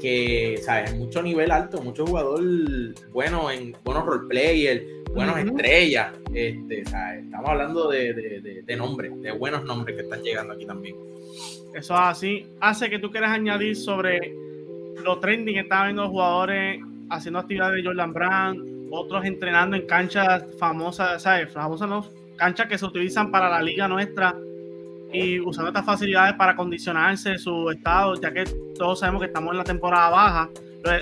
que, 0.00 0.58
¿sabes? 0.62 0.94
Mucho 0.94 1.22
nivel 1.22 1.50
alto, 1.50 1.80
mucho 1.82 2.06
jugador 2.06 2.40
bueno 3.12 3.50
en 3.50 3.76
buenos 3.84 4.04
roleplayers, 4.06 4.82
buenos 5.14 5.38
estrellas. 5.38 6.12
Este, 6.32 6.80
Estamos 6.80 7.50
hablando 7.50 7.88
de, 7.88 8.14
de, 8.14 8.62
de, 8.62 8.76
nombres, 8.76 9.12
de 9.20 9.32
buenos 9.32 9.64
nombres 9.64 9.96
que 9.96 10.02
están 10.02 10.22
llegando 10.22 10.54
aquí 10.54 10.66
también. 10.66 10.96
Eso 11.74 11.94
así 11.94 12.46
hace 12.60 12.90
que 12.90 12.98
tú 12.98 13.10
quieras 13.10 13.30
añadir 13.30 13.76
sobre 13.76 14.34
los 15.04 15.20
trending 15.20 15.54
que 15.54 15.60
están 15.60 15.86
viendo 15.86 16.02
los 16.02 16.10
jugadores 16.10 16.80
haciendo 17.10 17.38
actividades 17.38 17.76
de 17.76 17.88
Jordan 17.88 18.12
Brand, 18.12 18.69
otros 18.90 19.24
entrenando 19.24 19.76
en 19.76 19.86
canchas 19.86 20.44
famosas, 20.58 21.22
¿sabes? 21.22 21.52
Famosas 21.52 21.88
no, 21.88 22.06
canchas 22.36 22.66
que 22.66 22.78
se 22.78 22.86
utilizan 22.86 23.30
para 23.30 23.48
la 23.48 23.62
liga 23.62 23.86
nuestra 23.86 24.34
y 25.12 25.40
usando 25.40 25.68
estas 25.68 25.84
facilidades 25.84 26.34
para 26.34 26.54
condicionarse 26.54 27.38
su 27.38 27.70
estado, 27.70 28.14
ya 28.20 28.32
que 28.32 28.44
todos 28.76 29.00
sabemos 29.00 29.22
que 29.22 29.26
estamos 29.26 29.52
en 29.52 29.58
la 29.58 29.64
temporada 29.64 30.10
baja. 30.10 30.50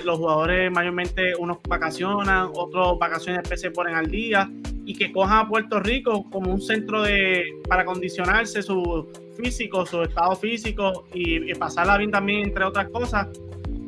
Los 0.03 0.17
jugadores 0.17 0.69
mayormente 0.71 1.33
unos 1.37 1.57
vacacionan, 1.67 2.49
otros 2.53 2.99
vacaciones 2.99 3.47
se 3.55 3.71
ponen 3.71 3.95
al 3.95 4.11
día 4.11 4.49
y 4.85 4.93
que 4.93 5.11
cojan 5.11 5.45
a 5.45 5.47
Puerto 5.47 5.79
Rico 5.79 6.25
como 6.29 6.51
un 6.51 6.59
centro 6.59 7.03
de 7.03 7.45
para 7.67 7.85
condicionarse 7.85 8.61
su 8.61 9.07
físico, 9.37 9.85
su 9.85 10.01
estado 10.01 10.35
físico 10.35 11.05
y, 11.13 11.53
pasarla 11.55 11.97
bien 11.97 12.11
también, 12.11 12.41
entre 12.41 12.65
otras 12.65 12.89
cosas. 12.89 13.27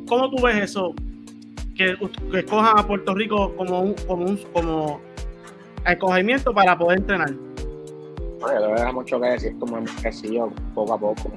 ¿Cómo 0.06 0.30
tú 0.30 0.42
ves 0.42 0.56
eso? 0.56 0.94
Que, 1.76 1.96
que 2.30 2.44
cojan 2.44 2.78
a 2.78 2.86
Puerto 2.86 3.14
Rico 3.14 3.54
como 3.56 3.80
un, 3.80 3.94
como 4.06 4.26
un 4.26 4.36
como 4.52 5.00
escogimiento 5.86 6.52
para 6.52 6.76
poder 6.76 6.98
entrenar. 6.98 7.32
Bueno, 8.40 8.60
yo 8.60 8.74
creo 8.74 8.86
que 8.86 8.92
mucho 8.92 9.20
que 9.20 9.26
decir 9.28 9.58
como 9.58 9.78
hemos 9.78 9.90
crecido 9.92 10.52
poco 10.74 10.94
a 10.94 10.98
poco 10.98 11.30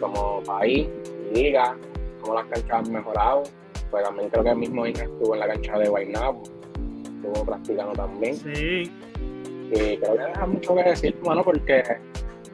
como, 0.00 0.42
país, 0.42 0.88
liga, 1.34 1.76
como 2.20 2.34
las 2.34 2.46
canchas 2.46 2.72
han 2.72 2.92
mejorado. 2.92 3.42
Pues 3.90 4.04
también 4.04 4.28
creo 4.30 4.44
que 4.44 4.50
el 4.50 4.56
mismo 4.56 4.86
Inca 4.86 5.04
estuvo 5.04 5.34
en 5.34 5.40
la 5.40 5.48
cancha 5.48 5.78
de 5.78 5.88
Guaynabo, 5.88 6.42
estuvo 7.04 7.44
practicando 7.44 7.92
también. 7.92 8.36
Sí. 8.36 8.90
Y 9.72 9.96
creo 9.96 10.16
que 10.16 10.24
deja 10.24 10.46
mucho 10.46 10.74
que 10.74 10.82
decir, 10.84 11.18
bueno, 11.22 11.42
porque 11.42 11.82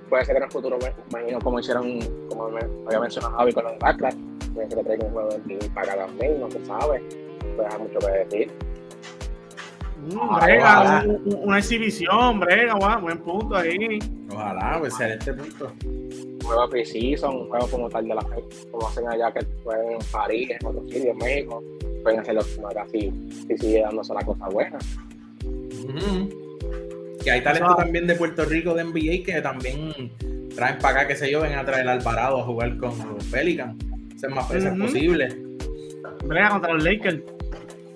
puede 0.09 0.25
ser 0.25 0.35
que 0.35 0.39
en 0.39 0.45
el 0.45 0.51
futuro, 0.51 0.79
pues, 0.79 0.93
imagino 1.11 1.39
como 1.41 1.61
hicieron, 1.61 1.99
como 2.29 2.49
me 2.51 2.61
había 2.87 3.01
mencionado 3.01 3.37
Javi 3.37 3.53
con 3.53 3.65
los 3.65 3.79
Backlash, 3.79 4.15
puede 4.15 4.25
ser 4.25 4.36
que 4.57 4.67
traigan 4.83 5.07
un 5.07 5.13
juego 5.13 5.29
de 5.45 5.71
para 5.75 5.93
acá 5.93 6.07
también, 6.07 6.41
no 6.41 6.51
se 6.51 6.65
sabe, 6.65 7.03
puede 7.55 7.65
dejar 7.65 7.81
mucho 7.81 7.99
que 7.99 8.07
decir. 8.07 8.53
Mm, 9.99 10.45
brega, 10.45 11.05
una 11.43 11.59
exhibición, 11.59 12.41
brega, 12.41 12.99
buen 12.99 13.19
punto 13.19 13.57
ahí. 13.57 13.99
Ojalá, 14.31 14.77
pues 14.79 14.93
excelente 14.93 15.33
punto. 15.33 15.73
Un 15.85 16.41
juego 16.43 16.69
preciso, 16.69 17.31
un 17.31 17.49
juego 17.49 17.67
como 17.69 17.89
tal 17.89 18.07
de 18.07 18.15
la 18.15 18.23
como 18.71 18.87
hacen 18.87 19.09
allá 19.09 19.33
que 19.33 19.45
pueden 19.65 19.93
en 19.93 19.99
París, 20.13 20.51
en 20.51 20.67
otros 20.67 20.85
sitios, 20.85 21.07
en 21.07 21.17
México, 21.19 21.63
pueden 22.03 22.21
hacerlo 22.21 22.43
como 22.55 22.69
acá 22.69 22.87
si, 22.93 23.13
si 23.49 23.59
sigue 23.59 23.81
dándose 23.81 24.15
la 24.15 24.23
cosa 24.23 24.49
buena. 24.49 24.79
Que 27.25 27.31
hay 27.31 27.43
talento 27.43 27.75
también 27.75 28.07
de 28.07 28.15
Puerto 28.15 28.45
Rico 28.45 28.75
de 28.75 28.85
NBA 28.85 29.25
que 29.25 29.41
también 29.43 30.13
traen 30.55 30.79
para 30.79 31.01
acá, 31.01 31.09
qué 31.09 31.17
sé 31.17 31.31
yo, 31.31 31.41
ven 31.41 31.55
a 31.55 31.65
traer 31.65 31.89
al 31.89 31.99
Alvarado 32.01 32.41
a 32.41 32.45
jugar 32.45 32.77
con 32.77 32.91
los 33.15 33.25
Pelicans. 33.25 33.77
Ser 34.27 34.35
más 34.35 34.49
veces 34.49 34.79
posible. 34.79 35.29
Brega 36.25 36.51
contra 36.51 36.75
los 36.75 36.83
Lakers. 36.83 37.21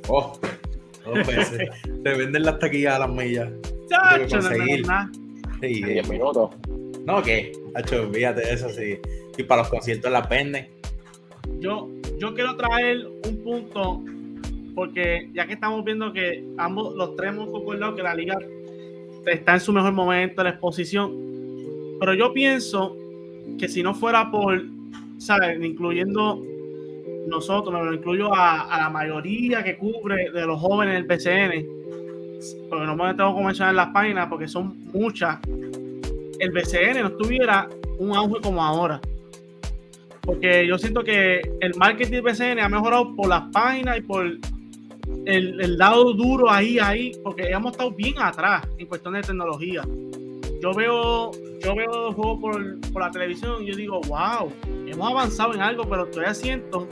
Oh, 0.08 0.38
Dos 1.04 1.26
veces. 1.26 1.70
Te 1.82 2.14
venden 2.14 2.44
las 2.44 2.58
taquillas 2.58 2.94
a 2.94 2.98
las 3.00 3.10
millas. 3.10 3.50
Chacho, 3.88 4.40
no, 4.40 4.50
no, 4.50 5.10
sí, 5.60 5.82
10 5.82 6.08
minutos. 6.08 6.50
No, 7.04 7.22
¿qué? 7.22 7.52
Chacho, 7.74 8.08
fíjate 8.12 8.52
eso, 8.52 8.68
sí. 8.68 8.98
Y 9.36 9.42
para 9.42 9.62
los 9.62 9.70
conciertos 9.70 10.12
las 10.12 10.28
venden. 10.28 10.68
Yo, 11.58 11.88
yo 12.18 12.32
quiero 12.34 12.56
traer 12.56 13.06
un 13.06 13.42
punto, 13.42 14.04
porque 14.76 15.28
ya 15.32 15.46
que 15.46 15.54
estamos 15.54 15.84
viendo 15.84 16.12
que 16.12 16.44
ambos, 16.58 16.94
los 16.94 17.16
tres 17.16 17.30
hemos 17.30 17.50
concordado 17.50 17.96
que 17.96 18.02
la 18.02 18.14
liga 18.14 18.38
está 19.26 19.54
en 19.54 19.60
su 19.60 19.72
mejor 19.72 19.92
momento, 19.92 20.44
la 20.44 20.50
exposición. 20.50 21.12
Pero 21.98 22.14
yo 22.14 22.32
pienso 22.32 22.96
que 23.58 23.68
si 23.68 23.82
no 23.82 23.94
fuera 23.94 24.30
por, 24.30 24.62
Incluyendo 25.60 26.42
nosotros, 27.26 27.84
lo 27.84 27.92
incluyo 27.92 28.34
a, 28.34 28.66
la 28.78 28.90
mayoría 28.90 29.62
que 29.62 29.76
cubre 29.76 30.30
de 30.30 30.46
los 30.46 30.60
jóvenes 30.60 30.94
del 30.94 31.04
BCN, 31.04 31.66
porque 32.68 32.86
no 32.86 32.96
me 32.96 33.14
tengo 33.14 33.36
que 33.36 33.44
mencionar 33.44 33.74
las 33.74 33.88
páginas 33.88 34.28
porque 34.28 34.48
son 34.48 34.90
muchas, 34.92 35.38
el 36.38 36.50
BCN 36.50 37.02
no 37.02 37.12
tuviera 37.12 37.68
un 37.98 38.16
auge 38.16 38.40
como 38.42 38.62
ahora. 38.62 39.00
Porque 40.22 40.66
yo 40.66 40.78
siento 40.78 41.02
que 41.02 41.40
el 41.60 41.74
marketing 41.76 42.10
del 42.10 42.22
BCN 42.22 42.60
ha 42.60 42.68
mejorado 42.68 43.14
por 43.14 43.28
las 43.28 43.42
páginas 43.52 43.98
y 43.98 44.02
por 44.02 44.26
el, 44.26 44.40
el 45.26 45.76
lado 45.76 46.12
duro 46.14 46.50
ahí, 46.50 46.78
ahí, 46.78 47.12
porque 47.22 47.50
hemos 47.50 47.72
estado 47.72 47.90
bien 47.90 48.14
atrás 48.18 48.66
en 48.78 48.86
cuestión 48.86 49.14
de 49.14 49.22
tecnología. 49.22 49.82
Yo 50.60 50.74
veo, 50.74 51.30
yo 51.62 51.74
veo 51.74 52.12
juegos 52.12 52.40
por, 52.40 52.80
por 52.92 53.02
la 53.02 53.10
televisión 53.10 53.62
y 53.62 53.70
yo 53.70 53.76
digo, 53.76 54.00
wow, 54.02 54.52
hemos 54.86 55.10
avanzado 55.10 55.54
en 55.54 55.62
algo, 55.62 55.84
pero 55.88 56.06
todavía 56.06 56.34
siento 56.34 56.86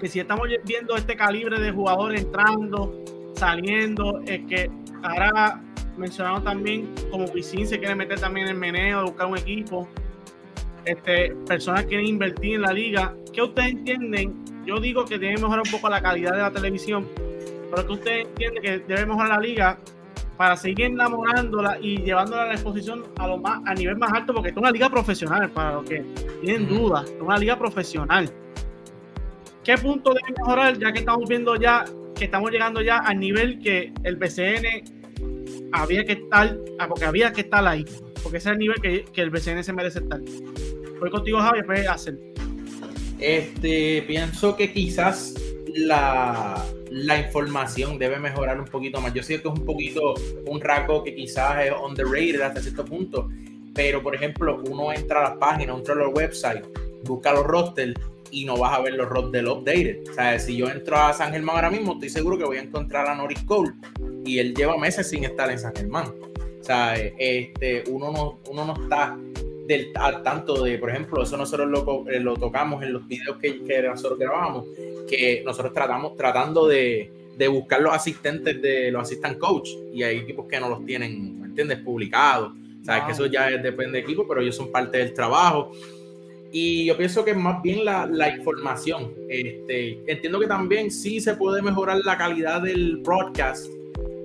que 0.00 0.08
si 0.08 0.20
estamos 0.20 0.48
viendo 0.64 0.96
este 0.96 1.16
calibre 1.16 1.60
de 1.60 1.70
jugadores 1.70 2.22
entrando, 2.22 3.00
saliendo, 3.36 4.20
es 4.26 4.44
que 4.46 4.70
ahora 5.02 5.62
mencionamos 5.96 6.42
también 6.42 6.92
como 7.10 7.24
Wisin 7.26 7.66
se 7.66 7.78
quiere 7.78 7.94
meter 7.94 8.18
también 8.18 8.46
en 8.46 8.54
el 8.54 8.58
meneo, 8.58 9.04
buscar 9.04 9.26
un 9.26 9.38
equipo. 9.38 9.88
Este, 10.84 11.34
personas 11.46 11.86
quieren 11.86 12.06
invertir 12.06 12.56
en 12.56 12.62
la 12.62 12.72
liga. 12.72 13.14
¿Qué 13.32 13.40
ustedes 13.40 13.70
entienden? 13.70 14.44
Yo 14.66 14.80
digo 14.80 15.04
que 15.04 15.18
debe 15.18 15.34
mejorar 15.34 15.62
un 15.64 15.70
poco 15.70 15.88
la 15.88 16.02
calidad 16.02 16.32
de 16.32 16.38
la 16.38 16.50
televisión, 16.50 17.08
pero 17.70 17.86
que 17.86 17.92
ustedes 17.92 18.26
entienden 18.26 18.62
que 18.62 18.78
debe 18.80 19.06
mejorar 19.06 19.28
la 19.28 19.40
liga 19.40 19.78
para 20.36 20.56
seguir 20.56 20.86
enamorándola 20.86 21.78
y 21.80 21.98
llevándola 22.02 22.42
a 22.42 22.46
la 22.46 22.52
exposición 22.54 23.04
a 23.18 23.28
lo 23.28 23.38
más 23.38 23.60
a 23.66 23.74
nivel 23.74 23.96
más 23.96 24.12
alto, 24.12 24.34
porque 24.34 24.50
es 24.50 24.56
una 24.56 24.70
liga 24.70 24.88
profesional, 24.90 25.50
para 25.50 25.74
los 25.74 25.84
que 25.84 26.04
tienen 26.42 26.68
dudas, 26.68 27.10
es 27.10 27.20
una 27.20 27.38
liga 27.38 27.58
profesional. 27.58 28.30
¿Qué 29.62 29.78
punto 29.78 30.12
debe 30.12 30.34
mejorar? 30.38 30.78
Ya 30.78 30.92
que 30.92 30.98
estamos 31.00 31.28
viendo 31.28 31.56
ya 31.56 31.84
que 32.14 32.26
estamos 32.26 32.50
llegando 32.50 32.80
ya 32.80 32.98
al 32.98 33.18
nivel 33.18 33.58
que 33.60 33.92
el 34.04 34.16
BCN 34.16 35.70
había 35.72 36.04
que 36.04 36.12
estar, 36.12 36.56
ah, 36.78 36.86
porque 36.88 37.04
había 37.04 37.32
que 37.32 37.42
estar 37.42 37.66
ahí, 37.66 37.84
porque 38.22 38.38
ese 38.38 38.50
es 38.50 38.52
el 38.52 38.58
nivel 38.58 38.80
que, 38.80 39.04
que 39.04 39.20
el 39.20 39.30
BCN 39.30 39.64
se 39.64 39.72
merece 39.72 39.98
estar. 40.00 40.20
Voy 41.00 41.10
contigo, 41.10 41.40
Javi, 41.40 41.62
puedes 41.62 41.88
hacer. 41.88 42.18
Este, 43.18 44.04
pienso 44.06 44.56
que 44.56 44.72
quizás 44.72 45.34
la, 45.74 46.64
la, 46.94 47.18
información 47.18 47.98
debe 47.98 48.18
mejorar 48.18 48.58
un 48.58 48.66
poquito 48.66 49.00
más. 49.00 49.12
Yo 49.12 49.22
sé 49.22 49.40
que 49.40 49.48
es 49.48 49.54
un 49.54 49.64
poquito 49.64 50.14
un 50.46 50.60
raco 50.60 51.02
que 51.02 51.14
quizás 51.14 51.66
es 51.66 51.72
underrated 51.72 52.40
hasta 52.40 52.60
cierto 52.60 52.84
punto, 52.84 53.28
pero 53.74 54.02
por 54.02 54.14
ejemplo, 54.14 54.62
uno 54.70 54.92
entra 54.92 55.20
a 55.20 55.30
las 55.30 55.38
páginas, 55.38 55.76
entra 55.76 55.94
a 55.94 55.98
los 55.98 56.14
websites, 56.14 56.68
busca 57.02 57.32
los 57.32 57.44
rosters 57.44 57.94
y 58.30 58.44
no 58.44 58.56
vas 58.56 58.78
a 58.78 58.82
ver 58.82 58.94
los 58.94 59.32
del 59.32 59.48
updated. 59.48 60.08
O 60.10 60.14
sea, 60.14 60.38
si 60.38 60.56
yo 60.56 60.68
entro 60.68 60.96
a 60.96 61.12
San 61.12 61.32
Germán 61.32 61.56
ahora 61.56 61.70
mismo, 61.70 61.94
estoy 61.94 62.10
seguro 62.10 62.38
que 62.38 62.44
voy 62.44 62.58
a 62.58 62.62
encontrar 62.62 63.06
a 63.08 63.14
Norris 63.14 63.42
Cole 63.42 63.72
y 64.24 64.38
él 64.38 64.54
lleva 64.54 64.76
meses 64.76 65.08
sin 65.08 65.24
estar 65.24 65.50
en 65.50 65.58
San 65.58 65.74
Germán. 65.74 66.06
O 66.60 66.64
sea, 66.64 66.94
este, 66.96 67.84
uno, 67.90 68.10
no, 68.10 68.40
uno 68.48 68.64
no 68.64 68.82
está 68.82 69.18
del, 69.66 69.92
al 69.94 70.22
tanto 70.22 70.62
de, 70.62 70.78
por 70.78 70.90
ejemplo, 70.90 71.22
eso 71.22 71.36
nosotros 71.36 71.68
lo, 71.68 72.08
eh, 72.08 72.20
lo 72.20 72.36
tocamos 72.36 72.82
en 72.82 72.92
los 72.92 73.06
videos 73.06 73.38
que, 73.38 73.64
que, 73.64 73.82
nosotros 73.82 74.18
grabamos, 74.18 74.66
que 75.08 75.42
nosotros 75.44 75.72
tratamos 75.72 76.16
tratando 76.16 76.66
de, 76.66 77.10
de 77.36 77.48
buscar 77.48 77.80
los 77.80 77.92
asistentes 77.92 78.60
de 78.60 78.90
los 78.90 79.02
assistant 79.02 79.38
coach 79.38 79.70
y 79.92 80.02
hay 80.02 80.18
equipos 80.18 80.46
que 80.46 80.60
no 80.60 80.68
los 80.68 80.84
tienen, 80.84 81.40
¿me 81.40 81.46
entiendes? 81.46 81.78
Publicados. 81.78 82.52
Sabes 82.82 83.04
que 83.04 83.12
eso 83.12 83.26
ya 83.26 83.48
depende 83.50 83.92
de 83.92 83.98
equipo, 84.00 84.28
pero 84.28 84.42
ellos 84.42 84.56
son 84.56 84.70
parte 84.70 84.98
del 84.98 85.14
trabajo. 85.14 85.72
Y 86.52 86.84
yo 86.84 86.96
pienso 86.96 87.24
que 87.24 87.32
es 87.32 87.36
más 87.36 87.62
bien 87.62 87.84
la, 87.84 88.06
la, 88.06 88.28
información. 88.28 89.12
Este, 89.28 89.98
entiendo 90.06 90.38
que 90.38 90.46
también 90.46 90.90
sí 90.90 91.20
se 91.20 91.34
puede 91.34 91.62
mejorar 91.62 91.98
la 92.04 92.16
calidad 92.16 92.62
del 92.62 92.98
broadcast, 92.98 93.66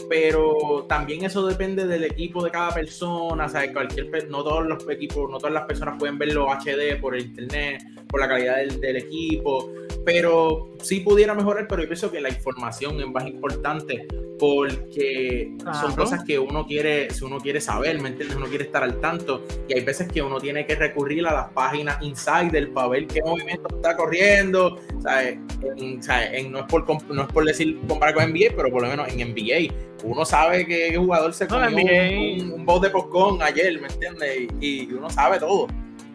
pero 0.09 0.85
también 0.89 1.23
eso 1.23 1.45
depende 1.45 1.85
del 1.85 2.03
equipo 2.03 2.43
de 2.43 2.49
cada 2.49 2.73
persona. 2.73 3.45
O 3.45 3.49
sea, 3.49 3.71
cualquier, 3.71 4.27
no 4.29 4.43
todos 4.43 4.65
los 4.65 4.89
equipos, 4.89 5.29
no 5.29 5.37
todas 5.37 5.53
las 5.53 5.65
personas 5.65 5.97
pueden 5.99 6.17
verlo 6.17 6.47
HD 6.49 6.99
por 6.99 7.15
el 7.15 7.25
internet, 7.25 7.83
por 8.07 8.19
la 8.19 8.27
calidad 8.27 8.57
del, 8.57 8.81
del 8.81 8.97
equipo 8.97 9.71
pero 10.05 10.69
sí 10.81 11.01
pudiera 11.01 11.33
mejorar, 11.33 11.67
pero 11.67 11.81
yo 11.81 11.87
pienso 11.87 12.11
que 12.11 12.21
la 12.21 12.29
información 12.29 12.99
es 12.99 13.07
más 13.07 13.27
importante 13.27 14.07
porque 14.39 15.51
son 15.81 15.95
cosas 15.95 16.23
que 16.23 16.39
uno 16.39 16.65
quiere, 16.65 17.09
si 17.11 17.25
uno 17.25 17.39
quiere 17.39 17.59
saber, 17.59 18.01
¿me 18.01 18.09
entiendes? 18.09 18.37
Uno 18.37 18.47
quiere 18.47 18.63
estar 18.63 18.83
al 18.83 18.99
tanto 19.01 19.45
y 19.67 19.73
hay 19.73 19.83
veces 19.83 20.07
que 20.07 20.21
uno 20.21 20.39
tiene 20.39 20.65
que 20.65 20.75
recurrir 20.75 21.27
a 21.27 21.33
las 21.33 21.49
páginas 21.49 22.01
insider 22.01 22.71
para 22.71 22.87
ver 22.87 23.07
qué 23.07 23.21
movimiento 23.21 23.67
está 23.75 23.97
corriendo, 23.97 24.79
¿sabes? 25.01 25.37
En, 25.77 26.51
no, 26.51 26.59
es 26.59 26.65
por, 26.65 26.87
no 27.13 27.21
es 27.23 27.27
por 27.27 27.43
decir 27.43 27.79
comparar 27.87 28.15
con 28.15 28.31
NBA, 28.31 28.55
pero 28.55 28.71
por 28.71 28.81
lo 28.81 28.87
menos 28.87 29.09
en 29.09 29.33
NBA 29.33 29.73
uno 30.03 30.23
sabe 30.23 30.65
que 30.65 30.87
el 30.87 30.97
jugador 30.97 31.33
se 31.33 31.45
comió 31.47 31.67
un, 31.67 32.51
un, 32.53 32.65
bowl 32.65 32.81
de 32.81 32.89
popcorn 32.89 33.41
ayer, 33.41 33.79
¿me 33.81 33.87
entiendes? 33.87 34.47
Y, 34.61 34.91
uno 34.93 35.09
sabe 35.09 35.39
todo. 35.39 35.67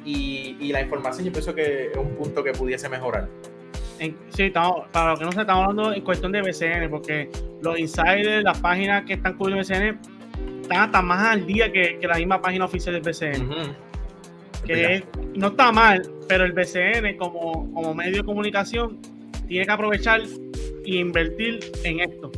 Y, 0.07 0.57
y 0.61 0.73
la 0.73 0.81
información 0.81 1.27
yo 1.27 1.33
pienso 1.33 1.55
que 1.55 1.91
es 1.93 1.97
un 1.97 2.15
punto 2.17 2.43
que 2.43 2.53
pudiese 2.53 2.89
mejorar 2.89 3.29
sí, 3.99 4.43
estamos, 4.43 4.87
para 4.93 5.11
los 5.11 5.19
que 5.19 5.25
no 5.25 5.33
se 5.33 5.41
estamos 5.41 5.69
hablando 5.69 5.93
en 5.93 6.03
cuestión 6.03 6.33
de 6.33 6.43
BCN, 6.43 6.91
porque 6.91 7.31
los 7.63 7.79
insiders, 7.79 8.43
las 8.43 8.59
páginas 8.59 9.05
que 9.05 9.15
están 9.15 9.35
cubriendo 9.35 9.63
BCN, 9.63 9.99
están 10.63 10.79
hasta 10.79 11.03
más 11.03 11.23
al 11.29 11.47
día 11.47 11.71
que, 11.71 11.99
que 11.99 12.07
la 12.07 12.17
misma 12.17 12.41
página 12.41 12.65
oficial 12.65 12.95
del 12.95 13.03
BCN. 13.03 13.77
Que 14.67 15.05
no 15.35 15.49
está 15.49 15.73
mal, 15.73 16.03
pero 16.27 16.45
el 16.45 16.53
BCN 16.53 17.17
como, 17.19 17.73
como 17.75 17.95
medio 17.95 18.19
de 18.19 18.25
comunicación 18.25 18.99
tiene 19.47 19.67
que 19.67 19.73
aprovechar 19.73 20.23
e 20.23 20.97
invertir 20.97 21.61
en 21.85 22.01
esto. 22.01 22.33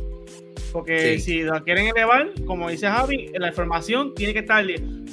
Porque 0.73 1.19
si 1.19 1.41
lo 1.43 1.63
quieren 1.63 1.87
elevar, 1.87 2.29
como 2.45 2.69
dice 2.69 2.87
Javi, 2.87 3.31
la 3.35 3.47
información 3.47 4.13
tiene 4.13 4.33
que 4.33 4.39
estar. 4.39 4.65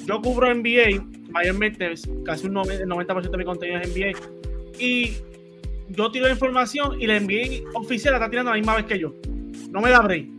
Yo 0.06 0.20
cubro 0.20 0.52
NBA, 0.52 1.02
mayormente 1.30 1.94
casi 2.24 2.46
un 2.46 2.54
90% 2.54 3.30
de 3.30 3.38
mi 3.38 3.44
contenido 3.44 3.80
es 3.80 3.88
NBA. 3.88 4.18
Y 4.78 5.16
yo 5.88 6.10
tiro 6.10 6.26
la 6.26 6.32
información 6.32 7.00
y 7.00 7.06
la 7.06 7.16
envié 7.16 7.64
oficial 7.74 8.12
la 8.12 8.18
está 8.18 8.30
tirando 8.30 8.50
a 8.50 8.54
la 8.54 8.58
misma 8.58 8.76
vez 8.76 8.86
que 8.86 8.98
yo. 8.98 9.14
No 9.70 9.80
me 9.80 9.90
da 9.90 10.00
break. 10.00 10.34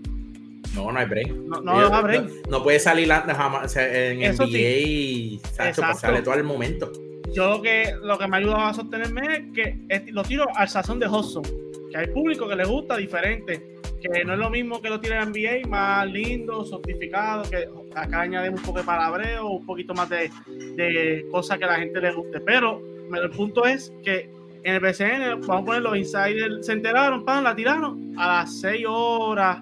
No, 0.76 0.92
no 0.92 1.00
hay 1.00 1.06
break. 1.06 1.32
No, 1.32 1.62
no, 1.62 1.90
da 1.90 2.02
break. 2.02 2.48
No, 2.50 2.62
puede 2.62 2.80
salir 2.80 3.10
jamás 3.10 3.76
en 3.78 4.20
NBA 4.20 4.58
y 4.58 5.42
pues 5.58 5.76
sale 6.00 6.22
todo 6.22 6.34
el 6.34 6.44
momento. 6.44 6.92
Yo 7.34 7.50
lo 7.50 7.62
que, 7.62 7.96
lo 8.02 8.18
que 8.18 8.28
me 8.28 8.38
ayuda 8.38 8.70
a 8.70 8.74
sostenerme 8.74 9.22
es 9.36 9.44
que 9.54 10.12
lo 10.12 10.24
tiro 10.24 10.46
al 10.56 10.68
sazón 10.70 11.00
de 11.00 11.08
Hudson. 11.08 11.44
Que 11.92 11.98
hay 11.98 12.08
público 12.08 12.48
que 12.48 12.56
le 12.56 12.66
gusta 12.66 12.98
diferente. 12.98 13.76
Que 14.02 14.24
no 14.24 14.34
es 14.34 14.40
lo 14.40 14.50
mismo 14.50 14.82
que 14.82 14.90
lo 14.90 15.00
tire 15.00 15.16
en 15.16 15.32
NBA, 15.32 15.68
más 15.68 16.06
lindo, 16.08 16.64
sofistificado, 16.64 17.50
que 17.50 17.68
acá 17.96 18.22
añadimos 18.22 18.60
un 18.60 18.66
poco 18.68 18.80
de 18.80 18.86
palabreo, 18.86 19.48
un 19.48 19.66
poquito 19.66 19.94
más 19.94 20.10
de, 20.10 20.30
de 20.76 21.26
cosas 21.32 21.58
que 21.58 21.64
a 21.66 21.68
la 21.68 21.76
gente 21.76 22.00
le 22.00 22.12
guste. 22.12 22.40
Pero 22.42 22.82
el 23.14 23.30
punto 23.32 23.66
es 23.66 23.92
que 24.04 24.30
en 24.66 24.74
el 24.74 24.80
BCN, 24.80 25.42
vamos 25.42 25.62
a 25.62 25.66
poner 25.66 25.82
los 25.84 25.96
insiders, 25.96 26.66
se 26.66 26.74
enteraron, 26.74 27.24
pan, 27.24 27.44
la 27.44 27.56
tiraron 27.56 28.14
a 28.18 28.40
las 28.40 28.62
6 28.62 28.84
horas 28.90 29.60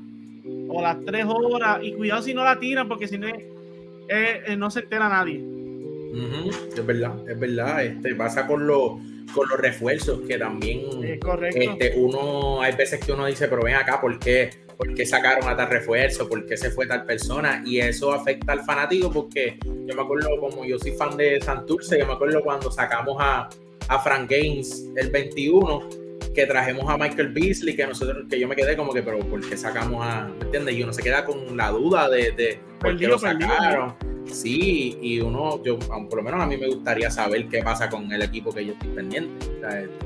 o 0.70 0.80
a 0.80 0.84
las 0.84 1.06
3 1.06 1.26
horas. 1.28 1.80
Y 1.82 1.92
cuidado 1.92 2.22
si 2.22 2.34
no 2.34 2.46
la 2.46 2.58
tiran, 2.58 2.88
porque 2.88 3.10
si 3.10 3.18
no, 3.18 3.28
eh, 4.08 4.56
no 4.58 4.72
se 4.72 4.80
entera 4.80 5.10
nadie. 5.10 5.44
Es 6.74 6.86
verdad, 6.86 7.30
es 7.30 7.38
verdad. 7.38 7.84
Este, 7.84 8.16
pasa 8.16 8.48
con, 8.48 8.66
los 8.66 8.94
con 9.34 9.50
los 9.50 9.60
refuerzos, 9.60 10.22
que 10.22 10.38
también 10.38 10.82
este, 11.04 11.94
uno, 11.98 12.62
hay 12.62 12.74
veces 12.74 13.04
que 13.04 13.12
uno 13.12 13.26
dice, 13.26 13.50
pero 13.50 13.64
ven 13.64 13.76
acá, 13.76 14.00
¿por 14.00 14.18
qué? 14.20 14.52
¿Por 14.78 14.94
qué 14.94 15.06
sacaron 15.06 15.50
a 15.50 15.58
tal 15.58 15.70
refuerzo? 15.70 16.30
¿Por 16.30 16.46
qué 16.46 16.56
se 16.56 16.72
fue 16.72 16.88
tal 16.88 17.06
persona? 17.06 17.62
Y 17.66 17.80
eso 17.80 18.14
afecta 18.14 18.54
al 18.54 18.62
fanático 18.62 19.12
porque 19.12 19.60
yo 19.66 19.96
me 19.96 20.02
acuerdo, 20.02 20.30
como 20.40 20.64
yo 20.64 20.80
soy 20.80 20.92
fan 20.92 21.18
de 21.18 21.42
Santurce, 21.42 22.00
yo 22.00 22.08
me 22.08 22.14
acuerdo 22.14 22.42
cuando 22.42 22.72
sacamos 22.72 23.18
a, 23.20 23.50
a 23.88 24.00
Frank 24.00 24.30
Gaines 24.30 24.90
el 24.96 25.10
21, 25.10 25.90
que 26.34 26.46
trajimos 26.46 26.90
a 26.90 26.98
Michael 26.98 27.30
Beasley, 27.30 27.76
que 27.76 27.86
nosotros, 27.86 28.26
que 28.30 28.40
yo 28.40 28.48
me 28.48 28.56
quedé 28.56 28.76
como 28.76 28.94
que, 28.94 29.04
pero 29.04 29.20
¿por 29.20 29.48
qué 29.48 29.56
sacamos 29.56 30.06
a, 30.06 30.28
¿me 30.28 30.46
entiendes? 30.46 30.76
Y 30.76 30.84
uno 30.84 30.94
se 30.94 31.04
queda 31.04 31.26
con 31.26 31.56
la 31.56 31.70
duda 31.70 32.10
de, 32.10 32.32
de 32.32 32.60
por 32.80 32.98
qué 32.98 33.08
lo 33.08 33.20
sacaron. 33.20 33.96
Sí, 34.26 34.98
y 35.02 35.20
uno, 35.20 35.62
yo, 35.64 35.78
por 35.78 36.16
lo 36.16 36.24
menos 36.24 36.42
a 36.42 36.46
mí 36.46 36.58
me 36.58 36.68
gustaría 36.68 37.12
saber 37.12 37.48
qué 37.50 37.62
pasa 37.62 37.90
con 37.90 38.12
el 38.12 38.22
equipo 38.22 38.52
que 38.52 38.66
yo 38.66 38.74
estoy 38.74 38.90
pendiente. 38.90 39.46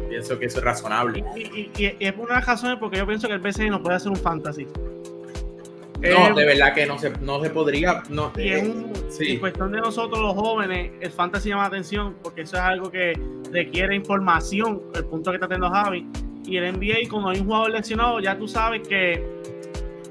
pienso 0.09 0.39
que 0.39 0.45
eso 0.45 0.57
es 0.57 0.63
razonable. 0.63 1.23
Y, 1.35 1.69
es 1.99 2.13
por 2.13 2.25
una 2.25 2.35
de 2.35 2.39
las 2.39 2.47
razones 2.47 2.77
porque 2.79 2.97
yo 2.97 3.07
pienso 3.07 3.27
que 3.27 3.35
el 3.35 3.39
BCN 3.39 3.69
no 3.69 3.81
puede 3.81 3.97
hacer 3.97 4.09
un 4.09 4.17
fantasy. 4.17 4.67
No, 6.01 6.35
de 6.35 6.45
verdad 6.45 6.73
que 6.73 6.85
no 6.85 6.97
se, 6.97 7.09
no 7.21 7.41
se 7.41 7.49
podría. 7.49 8.03
No, 8.09 8.31
y 8.37 8.49
es 8.49 8.63
un, 8.63 8.93
en 9.19 9.39
cuestión 9.39 9.71
de 9.71 9.79
nosotros 9.79 10.19
los 10.19 10.33
jóvenes, 10.33 10.91
el 10.99 11.11
fantasy 11.11 11.49
llama 11.49 11.63
la 11.63 11.67
atención 11.69 12.15
porque 12.21 12.41
eso 12.41 12.55
es 12.57 12.61
algo 12.61 12.91
que 12.91 13.19
requiere 13.51 13.95
información, 13.95 14.81
el 14.93 15.05
punto 15.05 15.31
que 15.31 15.37
está 15.37 15.47
teniendo 15.47 15.69
Javi. 15.69 16.07
Y 16.45 16.57
el 16.57 16.73
NBA, 16.73 17.09
cuando 17.09 17.29
hay 17.29 17.39
un 17.39 17.45
jugador 17.45 17.71
lesionado, 17.71 18.19
ya 18.19 18.37
tú 18.37 18.47
sabes 18.47 18.87
que, 18.87 19.21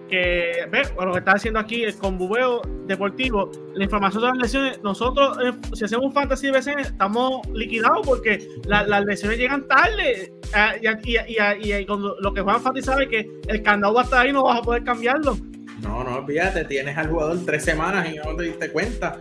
que 0.09 0.67
ve, 0.71 0.83
lo 1.01 1.13
que 1.13 1.19
está 1.21 1.33
haciendo 1.33 1.61
aquí 1.61 1.85
el 1.85 1.97
conbubeo 1.97 2.61
deportivo, 2.87 3.51
la 3.75 3.85
información 3.85 4.23
de 4.23 4.29
las 4.29 4.39
lesiones, 4.39 4.83
nosotros, 4.83 5.39
eh, 5.43 5.53
si 5.73 5.85
hacemos 5.85 6.07
un 6.07 6.13
fantasy 6.13 6.49
de 6.49 6.59
BCN, 6.59 6.81
estamos 6.81 7.47
liquidados 7.55 8.07
porque 8.07 8.47
las 8.67 9.05
lesiones 9.05 9.39
llegan 9.39 9.67
tarde. 9.67 10.33
Eh, 10.55 10.97
y, 11.05 11.17
y, 11.17 11.75
y, 11.75 11.87
cuando 11.87 12.17
lo 12.21 12.35
que 12.35 12.43
Juan 12.43 12.61
Fati 12.61 12.83
sabe 12.83 13.09
que 13.09 13.27
el 13.49 13.63
candado 13.63 13.95
va 13.95 14.03
a 14.03 14.05
estar 14.05 14.27
ahí, 14.27 14.33
no 14.33 14.45
vas 14.45 14.59
a 14.59 14.63
poder 14.63 14.85
cambiarlo. 14.85 15.37
No, 15.83 16.05
no, 16.05 16.17
olvídate, 16.17 16.65
tienes 16.65 16.97
al 16.97 17.09
jugador 17.09 17.39
tres 17.45 17.65
semanas 17.65 18.09
y 18.13 18.17
no 18.17 18.35
te 18.35 18.45
diste 18.45 18.71
cuenta. 18.71 19.19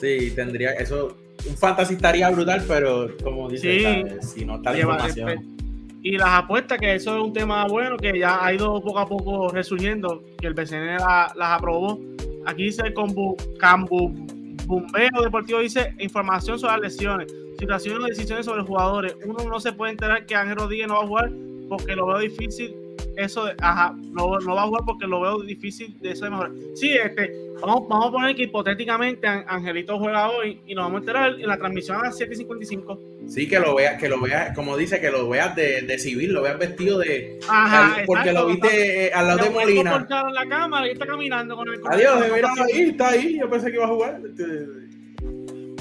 Sí, 0.00 0.32
tendría 0.34 0.72
eso. 0.72 1.16
Un 1.48 1.56
fantasy 1.56 1.94
estaría 1.94 2.30
brutal, 2.30 2.64
pero 2.66 3.10
como 3.22 3.48
dice, 3.48 4.20
si 4.20 4.44
no 4.44 4.56
está 4.56 4.72
la 4.72 4.80
información. 4.80 5.56
Y 6.02 6.18
las 6.18 6.30
apuestas, 6.30 6.78
que 6.78 6.94
eso 6.94 7.16
es 7.16 7.22
un 7.22 7.32
tema 7.32 7.66
bueno 7.68 7.96
que 7.96 8.18
ya 8.18 8.44
ha 8.44 8.52
ido 8.52 8.80
poco 8.82 8.98
a 8.98 9.08
poco 9.08 9.48
resurgiendo, 9.50 10.22
que 10.40 10.48
el 10.48 10.54
BCN 10.54 10.96
las 10.96 11.32
aprobó. 11.36 12.00
Aquí 12.46 12.64
dice 12.64 12.82
el 12.84 12.94
Cambu, 12.94 13.36
Cambu 13.58 14.12
Bombeo 14.66 15.22
Deportivo 15.22 15.60
dice 15.60 15.94
información 15.98 16.58
sobre 16.58 16.72
las 16.72 16.80
lesiones, 16.80 17.32
situaciones 17.58 18.02
o 18.02 18.06
decisiones 18.06 18.46
sobre 18.46 18.62
jugadores. 18.62 19.14
Uno 19.24 19.44
no 19.48 19.60
se 19.60 19.72
puede 19.72 19.92
enterar 19.92 20.26
que 20.26 20.34
Ángel 20.34 20.56
Rodríguez 20.56 20.88
no 20.88 20.94
va 20.94 21.02
a 21.02 21.06
jugar 21.06 21.32
porque 21.68 21.94
lo 21.94 22.06
veo 22.06 22.18
difícil. 22.18 22.74
Eso, 23.16 23.44
de, 23.44 23.54
ajá, 23.60 23.94
no, 23.96 24.38
no, 24.38 24.54
va 24.54 24.62
a 24.62 24.66
jugar 24.66 24.82
porque 24.86 25.06
lo 25.06 25.20
veo 25.20 25.42
difícil 25.42 25.98
de 26.00 26.12
eso 26.12 26.24
de 26.24 26.30
mejorar. 26.30 26.52
Sí, 26.74 26.92
este, 26.92 27.32
vamos, 27.60 27.86
vamos 27.88 28.08
a 28.08 28.10
poner 28.10 28.36
que 28.36 28.44
hipotéticamente 28.44 29.26
Angelito 29.26 29.98
juega 29.98 30.30
hoy 30.30 30.60
y 30.66 30.74
nos 30.74 30.84
vamos 30.84 30.96
a 30.96 31.00
enterar 31.00 31.40
en 31.40 31.46
la 31.46 31.58
transmisión 31.58 31.98
a 31.98 32.04
las 32.04 32.20
7.55. 32.20 33.28
Sí, 33.28 33.48
que 33.48 33.60
lo 33.60 33.74
veas, 33.74 34.00
que 34.00 34.08
lo 34.08 34.20
veas, 34.20 34.54
como 34.54 34.76
dice, 34.76 35.00
que 35.00 35.10
lo 35.10 35.28
veas 35.28 35.54
de, 35.54 35.82
de 35.82 35.98
civil, 35.98 36.32
lo 36.32 36.42
veas 36.42 36.58
vestido 36.58 36.98
de. 36.98 37.38
Ajá, 37.48 38.02
porque 38.06 38.32
lo 38.32 38.46
viste 38.46 39.06
eh, 39.06 39.12
al 39.12 39.26
lado 39.26 39.44
de 39.44 39.50
Molina. 39.50 40.06
En 40.08 40.34
la 40.34 40.46
cámara 40.48 40.86
y 40.88 40.92
está 40.92 41.06
caminando 41.06 41.56
con 41.56 41.68
el. 41.68 41.80
Adiós, 41.90 42.24
mira, 42.34 42.50
ahí, 42.58 42.80
está 42.82 43.08
ahí. 43.10 43.38
Yo 43.38 43.48
pensé 43.48 43.70
que 43.70 43.76
iba 43.76 43.84
a 43.84 43.88
jugar. 43.88 44.20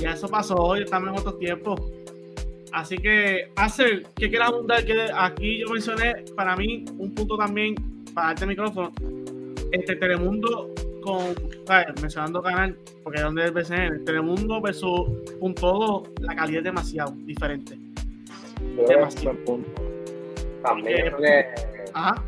Y 0.02 0.06
eso 0.06 0.28
pasó 0.28 0.56
hoy, 0.56 0.84
estamos 0.84 1.10
en 1.10 1.20
otros 1.20 1.38
tiempos. 1.40 1.80
Así 2.74 2.98
que, 2.98 3.52
hacer 3.56 4.04
que 4.16 4.30
quieras 4.30 4.50
abundar, 4.50 4.86
que 4.86 5.10
aquí 5.14 5.60
yo 5.60 5.68
mencioné 5.70 6.24
para 6.36 6.56
mí 6.56 6.86
un 6.98 7.14
punto 7.14 7.38
también 7.38 7.76
para 8.14 8.34
este 8.34 8.46
micrófono. 8.46 8.92
Este 9.72 9.96
Telemundo 9.96 10.70
con, 11.02 11.36
mencionando 12.02 12.42
canal, 12.42 12.78
porque 13.04 13.20
es 13.20 13.24
donde 13.24 13.46
es 13.46 13.54
BCN, 13.54 14.06
Telemundo 14.06 14.62
versus 14.62 15.10
un 15.40 15.56
todo, 15.56 16.04
la 16.20 16.36
calidad 16.36 16.60
es 16.60 16.66
demasiado 16.66 17.12
diferente. 17.26 17.78
demasiado. 18.88 19.38
punto. 19.46 19.70
También 20.64 21.12
ajá. 21.94 22.24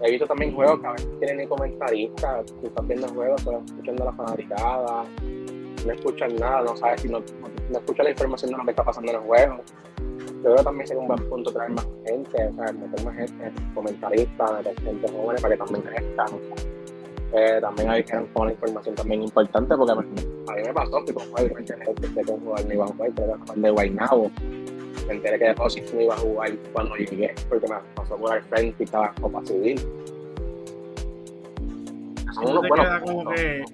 he 0.00 0.10
visto 0.10 0.26
también 0.26 0.52
juegos 0.52 0.80
que 0.80 0.86
a 0.86 0.92
veces 0.92 1.20
tienen 1.20 1.48
comentaristas, 1.48 2.46
tú 2.46 2.66
estás 2.66 2.86
viendo 2.88 3.08
juegos, 3.08 3.40
estás 3.40 3.64
escuchando 3.66 4.04
la 4.04 4.12
fanaticada, 4.12 5.04
no 5.86 5.92
escuchan 5.92 6.36
nada, 6.36 6.62
no 6.62 6.76
sabes 6.76 7.02
si 7.02 7.08
no, 7.08 7.20
no 7.70 7.78
escuchas 7.78 8.04
la 8.04 8.10
información 8.10 8.50
de 8.50 8.56
lo 8.56 8.64
que 8.64 8.70
está 8.70 8.84
pasando 8.84 9.10
en 9.10 9.18
el 9.18 9.22
juego. 9.24 9.60
Yo 10.18 10.42
creo 10.42 10.56
que 10.56 10.64
también 10.64 10.86
sería 10.86 11.02
un 11.02 11.08
buen 11.08 11.28
punto 11.28 11.52
traer 11.52 11.70
más 11.70 11.86
gente, 12.04 12.48
o 12.48 12.52
sea, 12.54 12.72
meter 12.72 13.04
más 13.04 13.16
gente, 13.16 13.52
comentaristas, 13.74 14.52
meter 14.52 14.80
gente 14.80 15.12
joven 15.12 15.36
para 15.40 15.54
que 15.54 15.56
también 15.58 15.82
crezcan. 15.82 16.28
Eh, 17.34 17.58
también 17.62 17.88
hay 17.88 18.04
que 18.04 18.12
con 18.12 18.42
una 18.42 18.52
información 18.52 18.94
también 18.94 19.22
importante 19.22 19.74
porque 19.74 19.92
a 19.92 19.94
mí 19.94 20.62
me 20.66 20.74
pasó 20.74 21.02
que 21.04 21.14
como 21.14 21.26
me 21.32 21.40
enteré 21.40 21.94
que 21.94 22.30
un 22.30 22.40
jugador 22.40 22.66
no 22.66 22.74
iba 22.74 22.84
a 22.84 22.88
jugar, 22.88 23.12
que 23.12 23.22
era 23.22 23.38
de 23.54 23.70
Guaynabo. 23.70 24.30
Me 25.06 25.14
enteré 25.14 25.38
que 25.38 25.44
de 25.46 25.54
no 25.54 26.00
iba 26.00 26.14
a 26.14 26.18
jugar 26.18 26.52
cuando 26.72 26.96
llegué 26.96 27.34
porque 27.48 27.68
me 27.68 27.76
pasó 27.94 28.16
por 28.16 28.36
el 28.36 28.42
frente 28.42 28.76
y 28.80 28.84
estaba 28.84 29.14
Copa 29.20 29.42
Civil. 29.46 29.80
Son 32.34 32.50
unos 32.50 32.68
buenos 32.68 33.00
como 33.02 33.30
que 33.30 33.64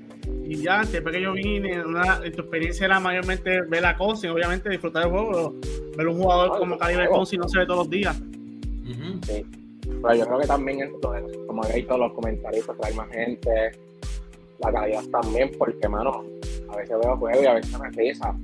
y 0.45 0.62
ya, 0.62 0.83
siempre 0.85 1.12
que 1.12 1.21
yo 1.21 1.33
vine, 1.35 1.85
una, 1.85 2.21
tu 2.21 2.41
experiencia 2.41 2.87
era 2.87 2.99
mayormente 2.99 3.61
ver 3.62 3.83
la 3.83 3.97
cosa 3.97 4.27
y 4.27 4.31
obviamente 4.31 4.71
disfrutar 4.71 5.05
del 5.05 5.12
juego, 5.12 5.55
pero 5.61 5.97
ver 5.97 6.09
un 6.09 6.17
jugador 6.17 6.59
como 6.59 6.79
Calibre 6.79 7.09
Consi 7.09 7.37
no 7.37 7.47
se 7.49 7.59
ve 7.59 7.67
todos 7.67 7.81
los 7.81 7.91
días. 7.91 8.17
Sí. 9.27 9.45
Pero 9.83 10.14
yo 10.14 10.27
creo 10.27 10.38
que 10.41 10.47
también, 10.47 10.93
como 11.47 11.64
habéis 11.64 11.87
todos 11.87 12.01
los 12.01 12.12
comentarios, 12.12 12.67
trae 12.81 12.95
más 12.95 13.11
gente, 13.11 13.73
la 14.61 14.73
calidad 14.73 15.05
también, 15.11 15.51
porque, 15.59 15.88
mano, 15.88 16.25
a 16.71 16.77
veces 16.77 16.97
veo 17.03 17.17
juegos 17.17 17.43
y 17.43 17.47
a 17.47 17.55
veces 17.55 17.79
me 17.79 17.91
risa. 17.91 18.35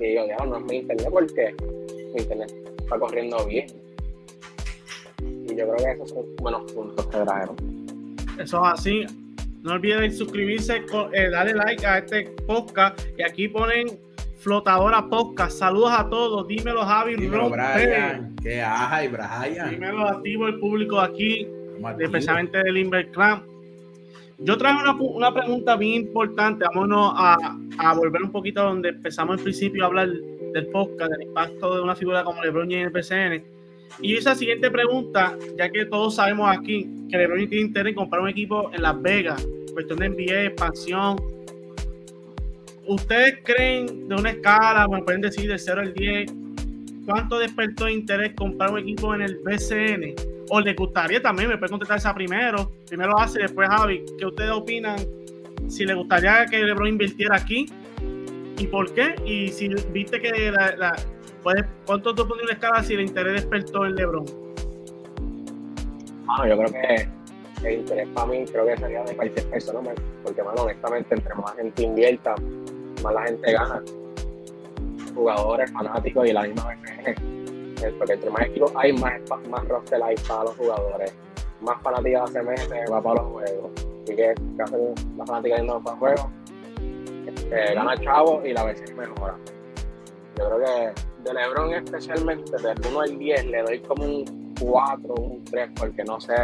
Y 0.00 0.14
yo, 0.14 0.26
ya 0.26 0.44
no 0.46 0.58
es 0.58 0.64
mi 0.64 0.76
internet 0.76 1.08
porque 1.10 1.54
mi 2.14 2.22
internet 2.22 2.52
está 2.78 2.98
corriendo 2.98 3.44
bien. 3.46 3.66
Y 5.22 5.54
yo 5.54 5.68
creo 5.68 5.76
que 5.76 5.90
esos 5.90 6.10
son 6.10 6.24
buenos 6.36 6.72
puntos 6.72 7.06
que 7.06 7.18
trajeron. 7.18 7.56
Eso 8.38 8.64
es 8.64 8.72
así. 8.72 9.06
No 9.64 9.72
olviden 9.72 10.12
suscribirse, 10.12 10.84
eh, 11.14 11.30
darle 11.30 11.54
like 11.54 11.86
a 11.86 11.96
este 11.96 12.24
podcast. 12.46 13.00
Y 13.18 13.22
aquí 13.22 13.48
ponen 13.48 13.98
Flotadora 14.36 15.08
Podcast. 15.08 15.58
Saludos 15.58 15.90
a 15.90 16.06
todos. 16.10 16.46
Dímelo, 16.46 16.84
Javi. 16.84 17.16
Dímelo, 17.16 17.48
Brian. 17.48 18.36
¿Qué 18.42 18.60
hay, 18.60 19.08
Brian? 19.08 19.70
Dímelo 19.70 20.06
activo 20.06 20.48
el 20.48 20.58
público 20.58 21.00
de 21.00 21.06
aquí, 21.06 21.48
especialmente 21.98 22.62
del 22.62 22.76
Inver 22.76 23.10
Clan. 23.10 23.42
Yo 24.36 24.58
traigo 24.58 24.80
una, 24.80 24.92
una, 24.92 25.32
pregunta 25.32 25.76
bien 25.76 26.02
importante. 26.02 26.66
Vámonos 26.66 27.14
a, 27.16 27.56
a, 27.78 27.94
volver 27.94 28.22
un 28.22 28.32
poquito 28.32 28.60
a 28.60 28.64
donde 28.64 28.90
empezamos 28.90 29.38
al 29.38 29.42
principio 29.44 29.84
a 29.84 29.86
hablar 29.86 30.08
del 30.08 30.66
podcast, 30.66 31.10
del 31.10 31.22
impacto 31.22 31.76
de 31.76 31.80
una 31.80 31.96
figura 31.96 32.22
como 32.22 32.44
LeBron 32.44 32.70
James 32.70 33.10
en 33.10 33.30
el 33.30 33.40
PCN. 33.40 33.63
Y 34.00 34.16
esa 34.16 34.34
siguiente 34.34 34.70
pregunta, 34.70 35.36
ya 35.56 35.70
que 35.70 35.86
todos 35.86 36.16
sabemos 36.16 36.54
aquí 36.56 36.88
que 37.08 37.16
LeBron 37.16 37.48
tiene 37.48 37.66
interés 37.66 37.90
en 37.90 37.94
comprar 37.94 38.22
un 38.22 38.28
equipo 38.28 38.70
en 38.72 38.82
Las 38.82 39.00
Vegas, 39.00 39.46
cuestión 39.72 39.98
de 40.00 40.08
NBA, 40.08 40.44
expansión. 40.46 41.16
¿Ustedes 42.86 43.38
creen 43.44 44.08
de 44.08 44.14
una 44.14 44.30
escala, 44.30 44.86
me 44.88 45.02
pueden 45.02 45.20
decir 45.20 45.48
de 45.48 45.58
0 45.58 45.80
al 45.80 45.94
10, 45.94 46.32
cuánto 47.06 47.38
despertó 47.38 47.88
interés 47.88 48.34
comprar 48.34 48.72
un 48.72 48.80
equipo 48.80 49.14
en 49.14 49.22
el 49.22 49.36
BCN? 49.44 50.14
¿O 50.50 50.60
les 50.60 50.76
gustaría 50.76 51.22
también? 51.22 51.48
Me 51.48 51.56
pueden 51.56 51.70
contestar 51.70 51.98
esa 51.98 52.14
primero. 52.14 52.70
Primero 52.86 53.18
hace, 53.18 53.40
después 53.40 53.68
Javi. 53.68 54.04
¿Qué 54.18 54.26
ustedes 54.26 54.50
opinan? 54.50 54.98
Si 55.68 55.86
les 55.86 55.96
gustaría 55.96 56.44
que 56.46 56.62
LeBron 56.62 56.88
invirtiera 56.88 57.36
aquí 57.36 57.66
y 58.58 58.66
por 58.66 58.92
qué. 58.92 59.14
Y 59.24 59.48
si 59.48 59.68
viste 59.92 60.20
que 60.20 60.50
la, 60.50 60.94
¿Cuánto 61.86 62.14
tú 62.14 62.26
pones 62.26 62.44
una 62.44 62.52
escala 62.54 62.82
si 62.82 62.94
el 62.94 63.02
interés 63.02 63.42
despertó 63.42 63.84
en 63.84 63.96
LeBron? 63.96 64.24
Bueno, 66.24 66.46
yo 66.46 66.56
creo 66.56 66.72
que 66.72 67.08
el 67.68 67.80
interés 67.80 68.08
para 68.14 68.26
mí 68.26 68.44
creo 68.46 68.66
que 68.66 68.76
sería 68.78 69.04
de 69.04 69.14
cualquier 69.14 69.46
persona, 69.50 69.90
porque, 70.22 70.40
bueno, 70.40 70.62
honestamente, 70.62 71.14
entre 71.14 71.34
más 71.34 71.54
gente 71.54 71.82
invierta, 71.82 72.34
más 73.02 73.14
la 73.14 73.22
gente 73.24 73.52
gana. 73.52 73.82
Jugadores, 75.14 75.70
fanáticos 75.70 76.26
y 76.26 76.32
la 76.32 76.42
misma 76.42 76.68
vez 76.68 77.16
Porque 77.98 78.14
entre 78.14 78.30
más 78.30 78.42
equipos 78.46 78.72
hay, 78.76 78.92
más, 78.94 79.20
más 79.50 79.68
roster 79.68 80.02
hay 80.02 80.14
para 80.26 80.44
los 80.44 80.56
jugadores. 80.56 81.14
Más 81.60 81.80
fanáticas 81.82 82.30
se 82.30 82.42
mete, 82.42 82.90
va 82.90 83.02
para 83.02 83.22
los 83.22 83.32
juegos. 83.32 83.70
Así 84.02 84.16
que, 84.16 84.34
¿qué 84.56 84.62
hacen 84.62 84.94
las 85.18 85.28
fanáticas 85.28 85.58
yendo 85.58 85.80
para 85.80 85.96
juegos? 85.98 86.26
Eh, 87.50 87.74
gana 87.74 87.96
chavo 87.98 88.40
y 88.44 88.54
la 88.54 88.64
versión 88.64 88.96
mejora. 88.96 89.36
Yo 90.38 90.48
creo 90.48 90.58
que 90.58 91.13
de 91.24 91.34
LeBron 91.34 91.74
especialmente, 91.74 92.52
del 92.62 92.78
1 92.86 93.00
al 93.00 93.18
10 93.18 93.46
le 93.46 93.62
doy 93.62 93.78
como 93.80 94.04
un 94.04 94.54
4, 94.60 95.14
un 95.14 95.44
3, 95.44 95.70
porque 95.76 96.04
no 96.04 96.20
sé, 96.20 96.34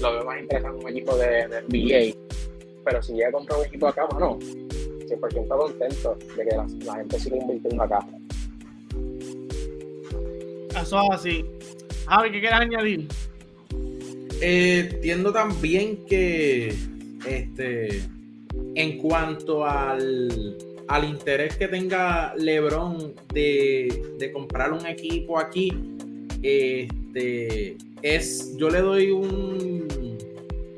lo 0.00 0.12
veo 0.12 0.24
más 0.24 0.40
interesante 0.40 0.84
un 0.84 0.90
equipo 0.90 1.16
de, 1.16 1.48
de 1.48 1.62
NBA. 1.62 2.18
Pero 2.84 3.02
si 3.02 3.14
llega 3.14 3.28
a 3.28 3.32
comprar 3.32 3.60
un 3.60 3.66
equipo 3.66 3.88
acá, 3.88 4.06
bueno, 4.10 4.38
100% 4.38 5.48
contento 5.48 6.18
de 6.36 6.44
que 6.44 6.56
la, 6.84 6.96
gente 6.96 7.18
siga 7.18 7.36
invirtiendo 7.36 7.82
acá. 7.82 8.06
Eso 10.80 11.02
es 11.02 11.10
así. 11.10 11.44
Javi, 12.06 12.30
¿qué 12.30 12.40
quieres 12.40 12.60
añadir? 12.60 13.08
Eh, 14.40 14.88
entiendo 14.92 15.32
también 15.32 16.04
que 16.06 16.74
este 17.26 18.02
en 18.74 18.98
cuanto 18.98 19.64
al 19.64 20.56
al 20.88 21.04
interés 21.04 21.56
que 21.56 21.68
tenga 21.68 22.34
LeBron 22.36 23.14
de, 23.32 24.30
comprar 24.32 24.72
un 24.72 24.86
equipo 24.86 25.38
aquí, 25.38 25.72
este, 26.42 27.76
es, 28.02 28.56
yo 28.56 28.70
le 28.70 28.80
doy 28.80 29.10
un 29.10 29.86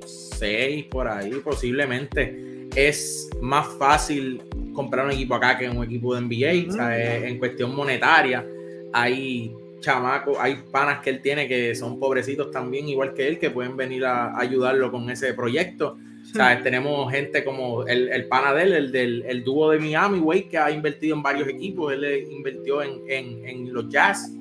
6 0.05 0.87
por 0.87 1.09
ahí, 1.09 1.31
posiblemente. 1.45 2.69
Es 2.75 3.31
más 3.41 3.67
fácil 3.79 4.43
comprar 4.73 5.07
un 5.07 5.13
equipo 5.13 5.35
acá 5.35 5.59
que 5.59 5.69
un 5.69 5.83
equipo 5.85 6.15
de 6.15 6.21
NBA, 6.23 7.27
en 7.27 7.39
cuestión 7.39 7.75
monetaria. 7.75 8.47
Hay 8.93 9.55
chamacos, 9.81 10.37
hay 10.41 10.63
panas 10.71 11.01
que 11.01 11.11
él 11.11 11.21
tiene 11.23 11.47
que 11.49 11.75
son 11.75 11.99
pobrecitos 11.99 12.51
también, 12.51 12.89
igual 12.89 13.15
que 13.15 13.27
él, 13.29 13.39
que 13.39 13.51
pueden 13.51 13.77
venir 13.77 14.05
a 14.05 14.39
ayudarlo 14.39 14.91
con 14.91 15.09
ese 15.11 15.35
proyecto. 15.35 15.97
Tenemos 16.63 17.11
gente 17.13 17.45
como 17.45 17.87
el, 17.87 18.09
el 18.09 18.27
pana 18.27 18.55
de 18.55 18.63
él, 18.63 18.73
el 18.73 18.93
del 18.93 19.25
el 19.27 19.45
dúo 19.45 19.71
de 19.71 19.79
Miami, 19.79 20.19
güey, 20.19 20.49
que 20.49 20.59
ha 20.59 20.71
invertido 20.71 21.17
en 21.17 21.23
varios 21.23 21.49
equipos. 21.49 21.93
Él 21.93 22.27
invirtió 22.31 22.83
en, 22.83 23.01
en, 23.09 23.49
en 23.49 23.73
los 23.73 23.89
Jazz. 23.89 24.33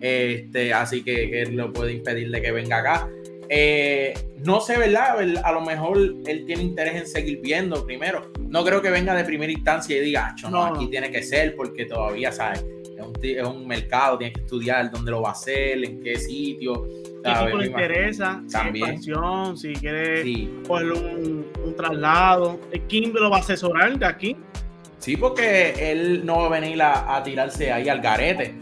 Este, 0.00 0.72
así 0.72 1.02
que, 1.02 1.42
él 1.42 1.56
no 1.56 1.72
puede 1.72 1.92
impedir 1.92 2.30
de 2.30 2.42
que 2.42 2.52
venga 2.52 2.78
acá. 2.78 3.08
Eh, 3.48 4.14
no 4.44 4.60
sé, 4.60 4.78
¿verdad? 4.78 5.18
A 5.44 5.52
lo 5.52 5.60
mejor 5.60 5.98
él 5.98 6.44
tiene 6.46 6.62
interés 6.62 6.94
en 6.96 7.06
seguir 7.06 7.40
viendo 7.42 7.84
primero. 7.84 8.32
No 8.40 8.64
creo 8.64 8.80
que 8.82 8.90
venga 8.90 9.14
de 9.14 9.24
primera 9.24 9.52
instancia 9.52 9.96
y 9.96 10.00
diga, 10.00 10.34
no, 10.42 10.50
no, 10.50 10.64
aquí 10.64 10.88
tiene 10.88 11.10
que 11.10 11.22
ser 11.22 11.54
porque 11.56 11.84
todavía, 11.86 12.32
¿sabes? 12.32 12.64
Es 12.96 13.04
un, 13.04 13.12
es 13.22 13.46
un 13.46 13.66
mercado, 13.66 14.18
tiene 14.18 14.32
que 14.32 14.40
estudiar 14.40 14.90
dónde 14.90 15.10
lo 15.10 15.22
va 15.22 15.30
a 15.30 15.32
hacer, 15.32 15.82
en 15.84 16.00
qué 16.02 16.16
sitio 16.18 16.86
equipo 17.30 17.58
le 17.58 17.66
interesa, 17.66 18.42
también. 18.50 19.00
si 19.00 19.72
quiere 19.74 20.48
coger 20.66 20.92
un, 20.92 21.74
traslado. 21.76 22.60
¿Quién 22.88 23.12
lo 23.12 23.30
va 23.30 23.38
a 23.38 23.40
asesorar 23.40 23.98
de 23.98 24.06
aquí? 24.06 24.36
Sí, 24.98 25.16
porque 25.16 25.74
él 25.90 26.24
no 26.24 26.38
va 26.38 26.46
a 26.46 26.60
venir 26.60 26.80
a, 26.82 27.22
tirarse 27.22 27.72
ahí 27.72 27.88
al 27.88 28.00
garete. 28.00 28.54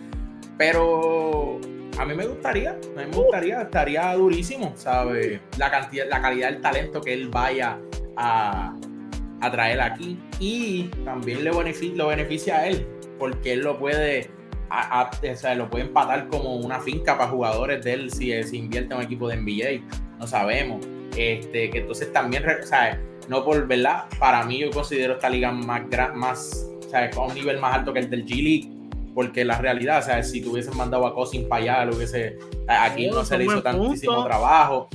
Pero 0.57 1.61
a 1.99 2.05
mí 2.05 2.15
me 2.15 2.27
gustaría, 2.27 2.71
a 2.71 3.01
mí 3.01 3.07
me 3.11 3.17
gustaría, 3.17 3.63
estaría 3.63 4.15
durísimo, 4.15 4.73
¿sabes? 4.77 5.41
La 5.59 5.71
cantidad, 5.71 6.07
la 6.09 6.21
calidad 6.21 6.51
del 6.51 6.61
talento 6.61 7.01
que 7.01 7.15
él 7.15 7.29
vaya 7.29 7.79
a, 8.17 8.75
a 9.41 9.51
traer 9.51 9.81
aquí 9.81 10.19
y 10.39 10.85
también 11.05 11.45
le 11.45 11.51
beneficia, 11.51 11.97
lo 11.97 12.09
beneficia 12.09 12.57
a 12.59 12.67
él 12.69 12.87
porque 13.19 13.53
él 13.53 13.61
lo 13.61 13.79
puede 13.79 14.31
o 14.73 15.37
sea, 15.37 15.55
lo 15.55 15.69
puede 15.69 15.85
empatar 15.85 16.29
como 16.29 16.57
una 16.57 16.81
finca 16.81 17.19
para 17.19 17.31
jugadores 17.31 17.85
de 17.85 17.93
él 17.93 18.13
si, 18.13 18.43
si 18.43 18.59
invierte 18.59 18.95
en 18.95 19.01
un 19.01 19.05
equipo 19.05 19.29
de 19.29 19.37
NBA, 19.37 19.97
no 20.19 20.27
sabemos. 20.27 20.87
Este, 21.17 21.71
que 21.71 21.79
entonces 21.79 22.13
también, 22.13 22.45
o 22.47 22.67
sea, 22.67 22.99
no 23.29 23.45
por 23.45 23.67
verdad, 23.67 24.05
para 24.19 24.45
mí 24.45 24.61
yo 24.61 24.71
considero 24.71 25.15
esta 25.15 25.29
liga 25.29 25.53
más, 25.53 25.83
más 26.15 26.71
o 26.87 26.89
sea, 26.89 27.11
a 27.15 27.21
un 27.21 27.35
nivel 27.35 27.61
más 27.61 27.77
alto 27.77 27.93
que 27.93 28.01
el 28.01 28.11
del 28.11 28.25
G 28.25 28.43
League, 28.43 28.83
porque 29.15 29.45
la 29.45 29.59
realidad, 29.59 29.99
o 29.99 30.03
sea, 30.03 30.23
si 30.23 30.41
tú 30.41 30.53
hubieses 30.53 30.75
mandado 30.75 31.07
a 31.07 31.15
Cosin 31.15 31.49
para 31.49 31.63
allá, 31.63 31.85
lo 31.85 31.97
hubiese, 31.97 32.39
aquí 32.67 33.09
no, 33.09 33.25
se 33.25 33.37
le 33.37 33.45
hizo 33.45 33.63
tantísimo 33.63 34.25
trabajo. 34.25 34.89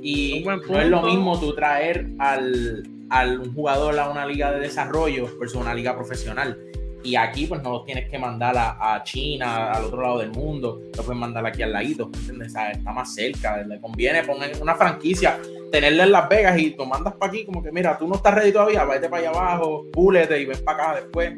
Y 0.00 0.44
no 0.44 0.80
es 0.80 0.88
lo 0.88 1.02
mismo 1.02 1.40
tú 1.40 1.54
traer 1.54 2.08
al, 2.18 2.86
al 3.10 3.40
un 3.40 3.54
jugador 3.54 3.98
a 3.98 4.10
una 4.10 4.26
liga 4.26 4.52
de 4.52 4.60
desarrollo 4.60 5.26
versus 5.38 5.60
una 5.60 5.74
liga 5.74 5.96
profesional. 5.96 6.58
Y 7.04 7.16
aquí, 7.16 7.46
pues 7.46 7.62
no 7.62 7.70
los 7.70 7.84
tienes 7.84 8.08
que 8.10 8.18
mandar 8.18 8.54
a, 8.56 9.02
China, 9.04 9.72
al 9.72 9.84
otro 9.84 10.00
lado 10.00 10.18
del 10.20 10.30
mundo, 10.30 10.80
lo 10.96 11.02
puedes 11.02 11.20
mandar 11.20 11.44
aquí 11.44 11.62
al 11.62 11.72
ladito, 11.72 12.04
¿entiendes? 12.06 12.54
está 12.54 12.92
más 12.92 13.14
cerca, 13.14 13.62
le 13.62 13.78
conviene 13.78 14.22
poner 14.22 14.56
una 14.60 14.74
franquicia, 14.74 15.38
tenerla 15.70 16.04
en 16.04 16.12
Las 16.12 16.28
Vegas 16.30 16.58
y 16.58 16.70
tú 16.70 16.86
mandas 16.86 17.12
para 17.14 17.30
aquí, 17.30 17.44
como 17.44 17.62
que 17.62 17.70
mira, 17.70 17.98
tú 17.98 18.08
no 18.08 18.14
estás 18.14 18.34
ready 18.34 18.52
todavía, 18.52 18.84
vete 18.86 19.10
para 19.10 19.28
allá 19.28 19.38
abajo, 19.38 19.84
púlete 19.92 20.40
y 20.40 20.46
ven 20.46 20.64
para 20.64 20.82
acá 20.82 21.00
después, 21.00 21.34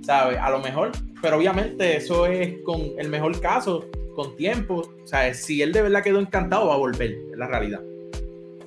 ¿sabes? 0.00 0.38
A 0.38 0.48
lo 0.48 0.60
mejor, 0.60 0.92
pero 1.20 1.36
obviamente 1.36 1.98
eso 1.98 2.24
es 2.26 2.62
con 2.64 2.80
el 2.96 3.10
mejor 3.10 3.38
caso, 3.40 3.84
con 4.16 4.34
tiempo, 4.36 4.88
o 5.02 5.06
sea, 5.06 5.34
si 5.34 5.60
él 5.60 5.72
de 5.72 5.82
verdad 5.82 6.02
quedó 6.02 6.18
encantado, 6.18 6.68
va 6.68 6.74
a 6.74 6.78
volver, 6.78 7.10
es 7.30 7.36
la 7.36 7.46
realidad. 7.46 7.82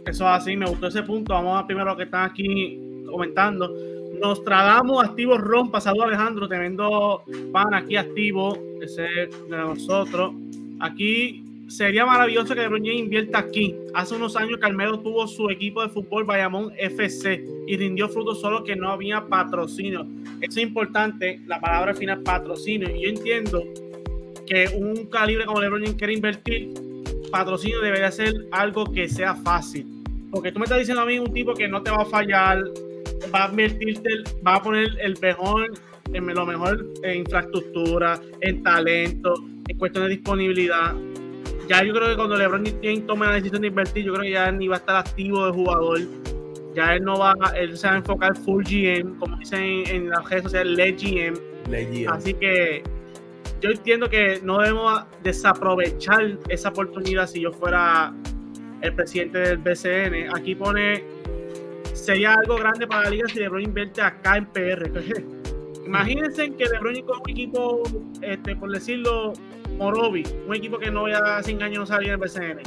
Eso 0.07 0.23
es 0.23 0.41
así, 0.41 0.55
me 0.55 0.67
gustó 0.67 0.87
ese 0.87 1.03
punto. 1.03 1.33
Vamos 1.33 1.61
a 1.61 1.67
primero 1.67 1.89
lo 1.89 1.97
que 1.97 2.03
están 2.03 2.29
aquí 2.29 2.79
comentando. 3.11 3.73
Nos 4.19 4.43
tragamos 4.43 5.03
activo 5.03 5.37
Ron, 5.37 5.69
pasado 5.69 6.03
Alejandro, 6.03 6.47
tremendo 6.47 7.23
pan 7.51 7.73
aquí 7.73 7.95
activo, 7.95 8.57
ese 8.81 9.03
de 9.03 9.57
nosotros. 9.57 10.33
Aquí 10.79 11.43
sería 11.67 12.05
maravilloso 12.05 12.55
que 12.55 12.61
LeBron 12.61 12.83
James 12.83 12.99
invierta 12.99 13.39
aquí. 13.39 13.75
Hace 13.93 14.15
unos 14.15 14.35
años 14.35 14.57
Carmelo 14.59 14.99
tuvo 14.99 15.27
su 15.27 15.49
equipo 15.49 15.83
de 15.83 15.89
fútbol 15.89 16.23
Bayamón 16.23 16.71
FC 16.77 17.45
y 17.67 17.77
rindió 17.77 18.09
frutos 18.09 18.41
solo 18.41 18.63
que 18.63 18.75
no 18.75 18.89
había 18.89 19.27
patrocinio. 19.27 20.07
Es 20.41 20.57
importante, 20.57 21.41
la 21.45 21.59
palabra 21.59 21.91
al 21.91 21.97
final 21.97 22.23
patrocinio. 22.23 22.89
Yo 22.89 23.09
entiendo 23.09 23.63
que 24.47 24.69
un 24.75 25.05
calibre 25.07 25.45
como 25.45 25.61
LeBron 25.61 25.81
James 25.81 25.97
quiere 25.97 26.13
invertir, 26.13 26.73
patrocinio 27.31 27.81
debería 27.81 28.11
ser 28.11 28.33
algo 28.51 28.91
que 28.91 29.07
sea 29.07 29.35
fácil. 29.35 29.85
Porque 30.31 30.51
tú 30.51 30.59
me 30.59 30.65
estás 30.65 30.79
diciendo 30.79 31.03
a 31.03 31.05
mí 31.05 31.19
un 31.19 31.31
tipo 31.31 31.53
que 31.53 31.67
no 31.67 31.83
te 31.83 31.91
va 31.91 32.01
a 32.01 32.05
fallar, 32.05 32.63
va 33.33 33.45
a 33.45 33.49
invertirte, 33.49 34.09
va 34.45 34.55
a 34.55 34.61
poner 34.61 34.89
el 34.99 35.17
mejor, 35.21 35.71
en 36.13 36.27
lo 36.27 36.45
mejor 36.45 36.85
en 37.03 37.19
infraestructura, 37.19 38.19
en 38.41 38.63
talento, 38.63 39.33
en 39.67 39.77
cuestión 39.77 40.05
de 40.05 40.11
disponibilidad. 40.11 40.95
Ya 41.67 41.83
yo 41.83 41.93
creo 41.93 42.09
que 42.09 42.15
cuando 42.15 42.37
LeBron 42.37 42.63
James 42.81 43.05
tome 43.05 43.25
la 43.25 43.33
decisión 43.33 43.61
de 43.61 43.67
invertir, 43.67 44.05
yo 44.05 44.13
creo 44.13 44.23
que 44.23 44.31
ya 44.31 44.51
ni 44.51 44.67
va 44.67 44.75
a 44.75 44.79
estar 44.79 44.95
activo 44.95 45.45
de 45.45 45.51
jugador. 45.51 45.99
Ya 46.73 46.95
él 46.95 47.03
no 47.03 47.17
va, 47.17 47.33
él 47.57 47.77
se 47.77 47.87
va 47.87 47.93
a 47.93 47.97
enfocar 47.97 48.37
full 48.37 48.63
GM, 48.63 49.17
como 49.17 49.35
dicen 49.37 49.83
en, 49.87 50.09
las 50.09 50.29
redes 50.29 50.43
sociales, 50.43 50.77
LED 50.77 50.95
GM. 50.97 52.07
Así 52.09 52.33
que 52.35 52.83
yo 53.59 53.71
entiendo 53.71 54.09
que 54.09 54.39
no 54.43 54.59
debemos 54.59 55.03
desaprovechar 55.23 56.37
esa 56.47 56.69
oportunidad 56.69 57.27
si 57.27 57.41
yo 57.41 57.51
fuera 57.51 58.13
el 58.81 58.93
presidente 58.93 59.39
del 59.39 59.57
BCN. 59.57 60.35
Aquí 60.35 60.55
pone 60.55 61.03
sería 62.07 62.35
algo 62.35 62.55
grande 62.55 62.87
para 62.87 63.03
la 63.03 63.09
liga 63.09 63.27
si 63.27 63.37
LeBron 63.37 63.63
invierte 63.63 64.01
acá 64.01 64.37
en 64.37 64.45
PR. 64.45 64.89
imagínense 65.85 66.55
que 66.55 66.63
LeBron 66.63 67.01
con 67.01 67.17
un 67.19 67.29
equipo, 67.29 67.83
este, 68.21 68.55
por 68.55 68.71
decirlo, 68.71 69.33
Morovi, 69.77 70.23
un 70.47 70.55
equipo 70.55 70.79
que 70.79 70.89
no 70.89 71.09
ya 71.09 71.43
sin 71.43 71.61
años 71.61 71.79
no 71.79 71.85
salía 71.85 72.13
en 72.13 72.21
el 72.23 72.29
BCN. 72.29 72.59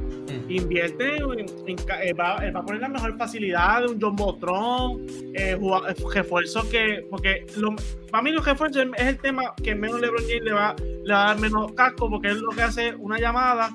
Mm. 0.00 0.50
Invierte, 0.50 1.16
en, 1.16 1.76
eh, 2.02 2.14
va, 2.14 2.36
a 2.36 2.62
poner 2.62 2.80
la 2.80 2.88
mejor 2.88 3.18
facilidad 3.18 3.82
de 3.82 3.88
un 3.88 4.00
John 4.00 4.16
Botron, 4.16 5.06
eh, 5.34 5.58
eh, 5.60 5.94
refuerzos 6.14 6.64
que, 6.64 7.06
porque 7.10 7.44
para 8.10 8.22
mí 8.22 8.30
los 8.30 8.46
refuerzos 8.46 8.86
es 8.96 9.06
el 9.06 9.18
tema 9.18 9.54
que 9.62 9.74
menos 9.74 10.00
LeBron 10.00 10.22
James 10.22 10.44
le 10.44 10.52
va, 10.54 10.74
le 10.78 11.12
va 11.12 11.24
a 11.24 11.26
dar 11.34 11.38
menos 11.38 11.72
casco, 11.72 12.08
porque 12.08 12.28
es 12.28 12.36
lo 12.36 12.52
que 12.52 12.62
hace 12.62 12.94
una 12.94 13.18
llamada 13.18 13.70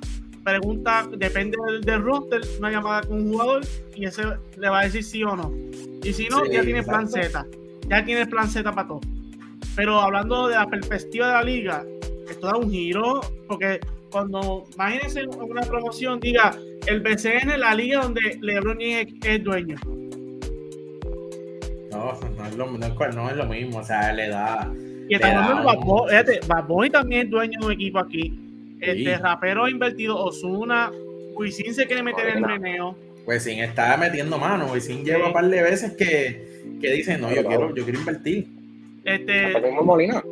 pregunta, 0.45 1.09
depende 1.17 1.57
del, 1.65 1.81
del, 1.81 2.01
roster, 2.03 2.41
una 2.59 2.71
llamada 2.71 3.01
con 3.01 3.17
un 3.17 3.31
jugador 3.31 3.63
y 3.95 4.05
ese 4.05 4.23
le 4.57 4.69
va 4.69 4.81
a 4.81 4.83
decir 4.83 5.03
sí 5.03 5.23
o 5.23 5.35
no. 5.35 5.51
Y 6.03 6.13
si 6.13 6.29
no, 6.29 6.45
ya 6.45 6.61
tiene 6.61 6.83
plan 6.83 7.09
Z. 7.09 7.45
Ya 7.89 8.05
tiene 8.05 8.27
plan 8.27 8.47
Z 8.47 8.71
para 8.71 8.87
todo. 8.87 9.01
Pero 9.75 9.99
hablando 9.99 10.47
de 10.47 10.55
la 10.55 10.67
perspectiva 10.67 11.27
de 11.27 11.33
la 11.33 11.43
liga, 11.43 11.85
esto 12.29 12.47
da 12.47 12.57
un 12.57 12.69
giro, 12.69 13.21
porque 13.47 13.79
cuando 14.11 14.65
imagínense 14.75 15.25
una 15.25 15.61
promoción, 15.61 16.19
diga 16.19 16.55
el 16.85 17.01
BCN, 17.01 17.59
la 17.59 17.73
liga 17.73 18.03
donde 18.03 18.37
LeBron 18.39 18.79
es, 18.79 19.07
es 19.23 19.43
dueño. 19.43 19.77
No, 21.91 22.13
no 22.37 22.45
es, 22.45 22.55
lo, 22.55 22.67
no, 22.67 23.29
es, 23.29 23.35
lo 23.35 23.45
mismo, 23.45 23.79
o 23.79 23.83
sea, 23.83 24.13
le 24.13 24.29
da. 24.29 24.71
Y 25.09 25.17
Bad 25.17 26.67
Boy 26.67 26.89
también 26.89 27.25
es 27.25 27.31
dueño 27.31 27.59
de 27.59 27.65
un 27.65 27.71
equipo 27.71 27.99
aquí 27.99 28.44
este 28.91 29.17
rapero 29.17 29.65
ha 29.65 29.69
invertido 29.69 30.17
Osuna. 30.17 30.91
Wisin 31.33 31.73
se 31.73 31.85
quiere 31.85 32.03
meter 32.03 32.29
en 32.29 32.37
el 32.37 32.45
meneo. 32.45 32.97
Wisin 33.25 33.59
está 33.59 33.97
metiendo 33.97 34.37
mano. 34.37 34.71
Wisin 34.71 35.03
lleva 35.03 35.27
un 35.27 35.33
par 35.33 35.47
de 35.47 35.61
veces 35.61 35.93
que, 35.93 36.77
que 36.79 36.91
dice: 36.93 37.17
No, 37.17 37.33
yo 37.33 37.45
quiero, 37.45 37.73
yo 37.75 37.83
quiero 37.83 37.99
invertir. 37.99 38.47
Este. 39.03 39.53
Molina. 39.83 40.23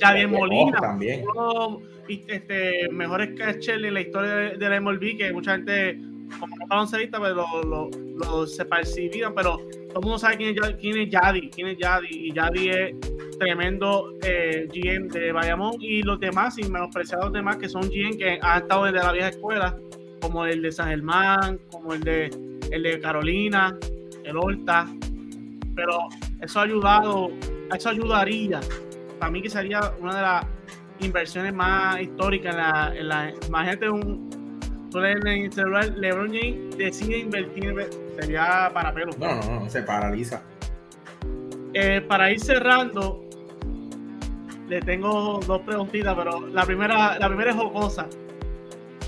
Javier 0.00 0.28
Molina. 0.28 0.78
también. 0.80 1.24
Uno, 1.34 1.80
este, 2.08 2.88
mejores 2.90 3.30
catchers 3.36 3.82
en 3.82 3.94
la 3.94 4.00
historia 4.00 4.30
de, 4.34 4.56
de, 4.58 4.68
la 4.68 4.80
MLB 4.80 5.16
que 5.16 5.32
mucha 5.32 5.52
gente, 5.52 5.98
como 6.38 6.56
no 6.56 6.66
baloncelista, 6.66 7.20
pero 7.20 7.44
pues 7.50 7.64
lo, 7.66 7.90
lo, 7.90 8.46
se 8.46 8.64
percibían. 8.64 9.34
Pero 9.34 9.56
todo 9.56 10.00
el 10.00 10.02
mundo 10.02 10.18
sabe 10.18 10.36
quién 10.36 10.56
es, 10.56 10.74
quién 10.76 11.10
Yadi. 11.10 11.50
Quién 11.50 11.68
es 11.68 11.78
Yadi. 11.78 12.08
Y 12.10 12.32
Yadi 12.32 12.68
es 12.68 12.94
tremendo 13.38 14.14
eh, 14.22 14.68
GM 14.72 15.08
de 15.08 15.32
Bayamón 15.32 15.74
y 15.80 16.02
los 16.02 16.18
demás, 16.20 16.58
y 16.58 16.68
menospreciar 16.68 17.22
los 17.22 17.32
demás 17.32 17.56
que 17.56 17.68
son 17.68 17.82
GM 17.82 18.16
que 18.16 18.38
han 18.40 18.62
estado 18.62 18.84
desde 18.84 18.98
la 18.98 19.12
vieja 19.12 19.28
escuela, 19.28 19.76
como 20.20 20.46
el 20.46 20.62
de 20.62 20.72
San 20.72 20.88
Germán, 20.88 21.58
como 21.70 21.92
el 21.92 22.00
de, 22.00 22.30
el 22.70 22.82
de 22.82 23.00
Carolina, 23.00 23.76
el 24.24 24.36
Horta. 24.36 24.86
Pero 25.74 25.98
eso 26.40 26.60
ha 26.60 26.62
ayudado, 26.62 27.30
eso 27.74 27.90
ayudaría. 27.90 28.60
Para 29.18 29.30
mí 29.30 29.42
que 29.42 29.50
sería 29.50 29.92
una 30.00 30.16
de 30.16 30.22
las 30.22 30.46
inversiones 31.00 31.52
más 31.52 32.00
históricas 32.00 32.54
en 32.54 32.60
la, 32.60 32.94
en 32.96 33.08
la 33.08 33.34
imagínate 33.46 33.90
un 33.90 34.35
en 35.04 35.26
el 35.26 35.52
celular 35.52 35.88
LeBron 35.96 36.32
James 36.32 36.76
decide 36.76 37.18
invertir 37.18 37.74
sería 38.18 38.70
para 38.72 38.94
pelo. 38.94 39.12
No, 39.18 39.34
no, 39.34 39.60
no, 39.60 39.68
se 39.68 39.82
paraliza. 39.82 40.42
Eh, 41.74 42.00
para 42.00 42.30
ir 42.30 42.40
cerrando, 42.40 43.22
le 44.68 44.80
tengo 44.80 45.40
dos 45.46 45.60
preguntitas, 45.62 46.14
pero 46.16 46.46
la 46.48 46.64
primera, 46.64 47.18
la 47.18 47.28
primera 47.28 47.50
es 47.50 47.56
jocosa. 47.56 48.06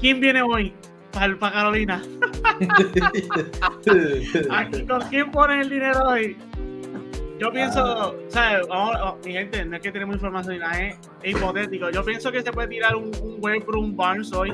¿Quién 0.00 0.20
viene 0.20 0.42
hoy 0.42 0.74
para, 1.12 1.38
para 1.38 1.54
Carolina? 1.54 2.02
¿Con 4.88 5.00
quién 5.08 5.30
ponen 5.30 5.60
el 5.60 5.70
dinero 5.70 6.08
hoy? 6.08 6.36
Yo 7.38 7.52
pienso, 7.52 7.80
ah. 7.80 8.08
o 8.08 8.30
sea, 8.30 8.60
oh, 8.68 9.16
mi 9.24 9.32
gente, 9.32 9.64
no 9.64 9.76
es 9.76 9.82
que 9.82 9.92
tenemos 9.92 10.16
información, 10.16 10.60
es, 10.80 10.98
hipotético. 11.24 11.88
Yo 11.90 12.04
pienso 12.04 12.32
que 12.32 12.42
se 12.42 12.52
puede 12.52 12.68
tirar 12.68 12.96
un, 12.96 13.12
un 13.22 13.40
web 13.40 13.64
por 13.64 13.76
un 13.76 13.96
Barnes 13.96 14.32
hoy, 14.32 14.52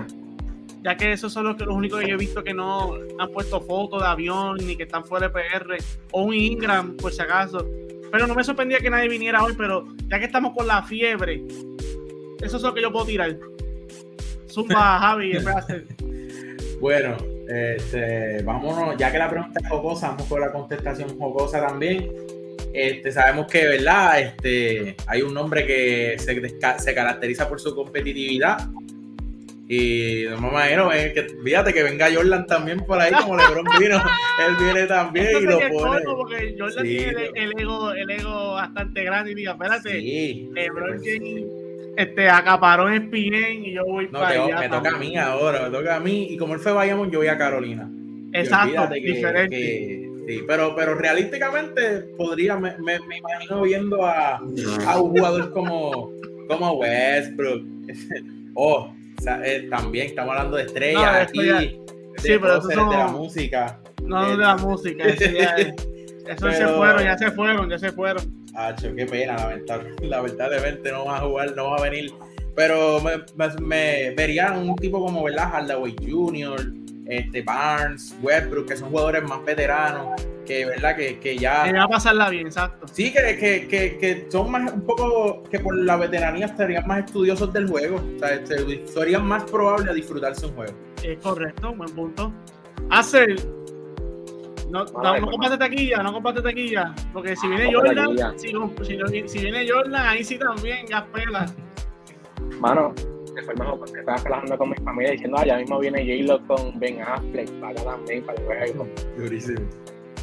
ya 0.84 0.96
que 0.98 1.12
esos 1.12 1.32
son 1.32 1.44
los, 1.44 1.56
que, 1.56 1.64
los 1.64 1.74
únicos 1.74 2.00
que 2.00 2.08
yo 2.08 2.14
he 2.14 2.18
visto 2.18 2.44
que 2.44 2.52
no 2.52 2.98
han 3.18 3.30
puesto 3.32 3.60
fotos 3.62 4.02
de 4.02 4.06
avión 4.06 4.58
ni 4.58 4.76
que 4.76 4.82
están 4.82 5.02
fuera 5.02 5.28
de 5.28 5.32
PR, 5.32 5.78
o 6.12 6.24
un 6.24 6.34
Ingram, 6.34 6.96
por 6.98 7.10
si 7.10 7.22
acaso. 7.22 7.66
Pero 8.12 8.26
no 8.26 8.34
me 8.34 8.44
sorprendía 8.44 8.78
que 8.78 8.90
nadie 8.90 9.08
viniera 9.08 9.42
hoy, 9.42 9.54
pero 9.56 9.86
ya 10.08 10.18
que 10.18 10.26
estamos 10.26 10.52
con 10.54 10.66
la 10.66 10.82
fiebre, 10.82 11.42
eso 12.42 12.58
es 12.58 12.62
lo 12.62 12.74
que 12.74 12.82
yo 12.82 12.92
puedo 12.92 13.06
tirar. 13.06 13.34
Zumba, 14.46 14.98
Javi, 15.00 15.38
Bueno, 16.80 17.16
este, 17.48 18.42
vámonos, 18.42 18.94
ya 18.98 19.10
que 19.10 19.18
la 19.18 19.30
pregunta 19.30 19.60
es 19.62 19.68
jocosa, 19.68 20.10
vamos 20.10 20.26
con 20.26 20.40
la 20.42 20.52
contestación 20.52 21.18
jocosa 21.18 21.66
también. 21.66 22.12
Este, 22.74 23.10
sabemos 23.10 23.46
que, 23.46 23.64
¿verdad? 23.64 24.20
Este, 24.20 24.96
hay 25.06 25.22
un 25.22 25.32
nombre 25.32 25.66
que 25.66 26.16
se, 26.18 26.58
se 26.78 26.94
caracteriza 26.94 27.48
por 27.48 27.58
su 27.58 27.74
competitividad 27.74 28.58
y 29.68 30.24
no 30.28 30.40
me 30.40 30.48
imagino, 30.48 30.90
que 30.90 31.26
fíjate 31.42 31.72
que 31.72 31.82
venga 31.82 32.12
Jordan 32.12 32.46
también 32.46 32.80
por 32.84 33.00
ahí, 33.00 33.12
como 33.12 33.36
LeBron 33.36 33.64
vino, 33.78 33.96
él 34.46 34.56
viene 34.60 34.86
también 34.86 35.28
y 35.40 35.46
lo 35.46 35.58
pone. 35.70 36.02
Porque 36.04 36.54
Jordan 36.58 36.84
tiene 36.84 37.30
el, 37.34 37.52
ego, 37.58 37.92
el 37.92 38.10
ego 38.10 38.52
bastante 38.52 39.04
grande 39.04 39.32
y 39.32 39.34
diga, 39.34 39.52
espérate, 39.52 40.02
LeBron 40.52 40.98
pues 40.98 41.20
este, 41.96 42.28
acaparó 42.28 42.90
en 42.90 43.10
y 43.14 43.72
yo 43.72 43.84
voy 43.84 44.06
no, 44.10 44.20
para 44.20 44.44
allá. 44.44 44.60
Me 44.60 44.68
toca 44.68 44.90
a 44.90 44.98
mí 44.98 45.16
ahora, 45.16 45.68
me 45.68 45.76
toca 45.76 45.96
a 45.96 46.00
mí 46.00 46.26
y 46.30 46.36
como 46.36 46.54
él 46.54 46.60
fue 46.60 46.72
vayamos 46.72 47.10
yo 47.10 47.20
voy 47.20 47.28
a 47.28 47.38
Carolina. 47.38 47.88
Exacto, 48.32 48.88
diferente. 48.94 50.10
Sí, 50.26 50.42
pero, 50.46 50.74
pero 50.74 50.94
realísticamente 50.94 52.00
podría, 52.16 52.56
me, 52.56 52.76
me, 52.78 52.98
me 53.00 53.18
imagino 53.18 53.62
viendo 53.62 54.04
a, 54.04 54.36
a, 54.36 55.00
un 55.00 55.10
jugador 55.10 55.52
como, 55.52 56.10
como 56.48 56.72
Westbrook. 56.72 57.62
oh, 58.54 58.92
o 59.18 59.22
sea, 59.22 59.40
eh, 59.44 59.68
también 59.70 60.06
estamos 60.06 60.36
hablando 60.36 60.56
de 60.56 60.64
estrellas 60.64 61.02
no, 61.34 61.42
aquí. 61.42 61.80
Sí, 62.18 62.32
pero 62.40 62.58
eso 62.58 62.70
son... 62.70 62.90
de 62.90 62.96
la 62.96 63.08
música. 63.08 63.80
No, 64.02 64.30
de 64.30 64.36
la 64.36 64.56
música. 64.56 65.04
Eso, 65.04 65.30
ya, 65.30 65.56
eso 65.56 65.76
pero... 66.26 66.52
se 66.52 66.66
fueron, 66.68 67.02
ya 67.02 67.18
se 67.18 67.30
fueron, 67.30 67.70
ya 67.70 67.78
se 67.78 67.92
fueron. 67.92 68.44
Hacho, 68.54 68.94
qué 68.94 69.06
pena, 69.06 69.36
lamentablemente, 69.36 70.06
lamentablemente 70.06 70.92
no 70.92 71.06
va 71.06 71.16
a 71.16 71.20
jugar, 71.20 71.56
no 71.56 71.70
va 71.70 71.78
a 71.78 71.82
venir. 71.82 72.12
Pero 72.54 73.00
me, 73.00 73.16
me, 73.34 73.60
me 73.60 74.14
vería 74.14 74.52
un 74.52 74.76
tipo 74.76 75.04
como, 75.04 75.24
¿verdad? 75.24 75.50
Hardaway 75.52 75.96
Jr., 76.08 76.72
este, 77.06 77.42
Barnes, 77.42 78.16
Westbrook, 78.22 78.68
que 78.68 78.76
son 78.76 78.90
jugadores 78.90 79.22
más 79.24 79.44
veteranos, 79.44 80.24
que 80.44 80.66
verdad 80.66 80.96
que, 80.96 81.18
que 81.18 81.36
ya. 81.36 81.64
Que 81.64 81.72
va 81.72 81.84
a 81.84 81.88
pasarla 81.88 82.30
bien, 82.30 82.46
exacto. 82.46 82.86
Sí, 82.88 83.12
que, 83.12 83.36
que, 83.36 83.68
que, 83.68 83.98
que, 83.98 84.26
son 84.30 84.50
más 84.50 84.72
un 84.72 84.82
poco 84.82 85.42
que 85.50 85.60
por 85.60 85.76
la 85.76 85.96
veteranía 85.96 86.46
estarían 86.46 86.86
más 86.86 87.04
estudiosos 87.04 87.52
del 87.52 87.68
juego. 87.68 87.96
O 87.96 88.18
sea, 88.18 88.34
este, 88.34 88.86
serían 88.86 89.26
más 89.26 89.44
probables 89.44 89.88
a 89.88 89.92
disfrutarse 89.92 90.46
un 90.46 90.54
juego. 90.54 90.72
Es 91.02 91.18
correcto, 91.18 91.74
buen 91.74 91.90
punto. 91.94 92.32
Hacer. 92.90 93.36
No, 94.70 94.84
no, 94.84 95.18
no 95.20 95.30
comparte 95.30 95.58
taquilla, 95.58 96.02
no 96.02 96.12
comparte 96.12 96.42
taquilla. 96.42 96.94
Porque 97.12 97.36
si 97.36 97.46
viene 97.48 97.72
Jordan, 97.72 98.38
si, 98.38 98.48
si, 98.48 99.28
si, 99.28 99.38
viene 99.38 99.68
Jordan, 99.68 100.06
ahí 100.06 100.24
sí 100.24 100.38
también, 100.38 100.86
gas 100.86 101.04
pela. 101.12 101.46
Mano, 102.60 102.94
fue 103.42 103.54
mejor 103.54 103.78
porque 103.78 104.00
estaba 104.00 104.18
trabajando 104.18 104.58
con 104.58 104.70
mi 104.70 104.76
familia 104.76 105.12
diciendo, 105.12 105.36
ah, 105.38 105.46
ya 105.46 105.58
mismo 105.58 105.78
viene 105.78 106.00
J-Lo 106.00 106.46
con 106.46 106.78
Ben 106.78 107.02
Affleck 107.02 107.50
para 107.60 107.82
también, 107.82 108.24
para 108.24 108.40
el 108.40 108.46
juego. 108.46 108.88
Durísimo. 109.16 109.60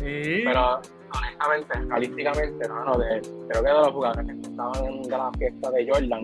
Sí. 0.02 0.42
Pero 0.44 0.82
honestamente, 1.14 1.74
realísticamente, 1.88 2.68
no, 2.68 2.86
no, 2.86 2.98
de, 2.98 3.22
creo 3.50 3.64
que 3.64 3.70
de 3.70 3.74
los 3.74 3.92
jugadores 3.92 4.26
que 4.26 4.48
estaban 4.48 4.86
en 4.86 5.10
la 5.10 5.32
fiesta 5.38 5.72
de 5.72 5.90
Jordan, 5.90 6.22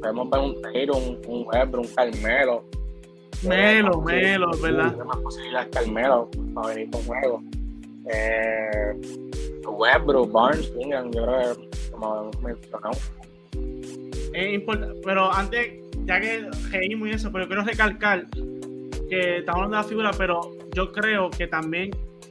podemos 0.00 0.30
ver 0.30 0.40
un 0.40 0.62
Taylor, 0.62 0.96
un, 0.96 1.20
un 1.26 1.78
un 1.78 1.94
Carmelo. 1.94 2.64
Melo, 3.42 4.02
Melo, 4.02 4.50
¿verdad? 4.62 4.94
Hay 5.00 5.06
más 5.06 5.16
posibilidades 5.18 5.68
Carmelo 5.72 6.28
para 6.54 6.68
venir 6.68 6.90
con 6.90 7.02
juego. 7.04 7.42
Eh, 8.12 9.00
Westbrook, 9.66 10.32
Barnes, 10.32 10.72
Ingram, 10.78 11.10
yo 11.12 11.24
creo 11.24 11.54
que 11.56 11.90
como 11.90 12.30
mencionado 12.42 12.98
es 14.32 14.54
importante, 14.54 15.00
pero 15.04 15.32
antes, 15.32 15.72
ya 16.04 16.20
que 16.20 16.48
reímos 16.70 17.08
y 17.08 17.12
eso, 17.12 17.32
pero 17.32 17.46
quiero 17.46 17.62
recalcar 17.64 18.26
que 19.08 19.38
estamos 19.38 19.64
hablando 19.64 19.76
de 19.76 19.82
la 19.82 19.88
figura, 19.88 20.10
pero 20.16 20.40
yo 20.74 20.92
creo 20.92 21.30
que 21.30 21.46
también 21.48 21.90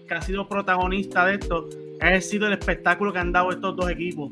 que 0.09 0.15
ha 0.15 0.21
sido 0.21 0.47
protagonista 0.47 1.25
de 1.25 1.35
esto 1.35 1.69
ha 2.01 2.19
sido 2.19 2.47
el 2.47 2.53
espectáculo 2.53 3.13
que 3.13 3.19
han 3.19 3.31
dado 3.31 3.51
estos 3.51 3.75
dos 3.75 3.89
equipos. 3.89 4.31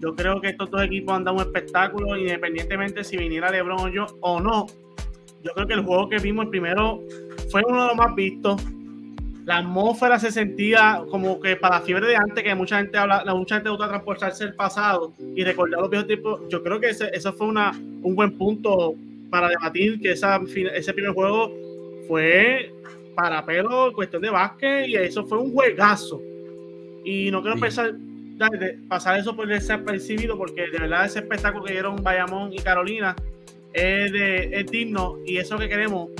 Yo 0.00 0.14
creo 0.14 0.40
que 0.40 0.48
estos 0.48 0.70
dos 0.70 0.82
equipos 0.82 1.14
han 1.14 1.24
dado 1.24 1.38
un 1.38 1.42
espectáculo 1.42 2.16
independientemente 2.16 3.04
si 3.04 3.16
viniera 3.16 3.50
LeBron 3.50 3.80
o 3.80 3.88
yo 3.88 4.06
o 4.20 4.40
no. 4.40 4.66
Yo 5.42 5.52
creo 5.52 5.66
que 5.66 5.74
el 5.74 5.84
juego 5.84 6.08
que 6.08 6.18
vimos 6.18 6.44
el 6.44 6.50
primero 6.50 7.00
fue 7.50 7.62
uno 7.66 7.82
de 7.82 7.88
los 7.88 7.96
más 7.96 8.14
vistos 8.14 8.62
la 9.46 9.58
atmósfera 9.58 10.18
se 10.18 10.32
sentía 10.32 11.04
como 11.08 11.38
que 11.38 11.54
para 11.54 11.78
la 11.78 11.84
fiebre 11.84 12.08
de 12.08 12.16
antes, 12.16 12.42
que 12.42 12.52
mucha 12.56 12.78
gente 12.78 12.98
habla, 12.98 13.24
mucha 13.32 13.54
gente 13.54 13.70
gusta 13.70 13.86
transportarse 13.86 14.42
el 14.42 14.54
pasado 14.54 15.12
y 15.36 15.44
recordar 15.44 15.82
los 15.82 15.88
viejos 15.88 16.08
tiempos. 16.08 16.40
Yo 16.48 16.64
creo 16.64 16.80
que 16.80 16.90
ese, 16.90 17.10
eso 17.12 17.32
fue 17.32 17.46
una, 17.46 17.70
un 17.70 18.16
buen 18.16 18.36
punto 18.36 18.94
para 19.30 19.48
debatir 19.48 20.00
que 20.00 20.10
esa, 20.10 20.40
ese 20.74 20.92
primer 20.92 21.12
juego 21.12 21.52
fue 22.08 22.74
para 23.16 23.44
pelo, 23.44 23.92
cuestión 23.92 24.22
de 24.22 24.30
básquet, 24.30 24.88
y 24.88 24.94
eso 24.94 25.24
fue 25.24 25.38
un 25.38 25.52
juegazo. 25.52 26.22
Y 27.04 27.30
no 27.30 27.42
quiero 27.42 27.58
pensar, 27.58 27.94
pasar 28.88 29.18
eso 29.18 29.34
por 29.34 29.48
percibido 29.84 30.36
porque 30.36 30.66
de 30.70 30.78
verdad 30.78 31.06
ese 31.06 31.20
espectáculo 31.20 31.64
que 31.64 31.72
dieron 31.72 32.02
Bayamón 32.02 32.52
y 32.52 32.58
Carolina 32.58 33.16
es, 33.72 34.12
de, 34.12 34.60
es 34.60 34.66
digno, 34.70 35.18
y 35.24 35.38
eso 35.38 35.58
que 35.58 35.68
queremos, 35.68 36.10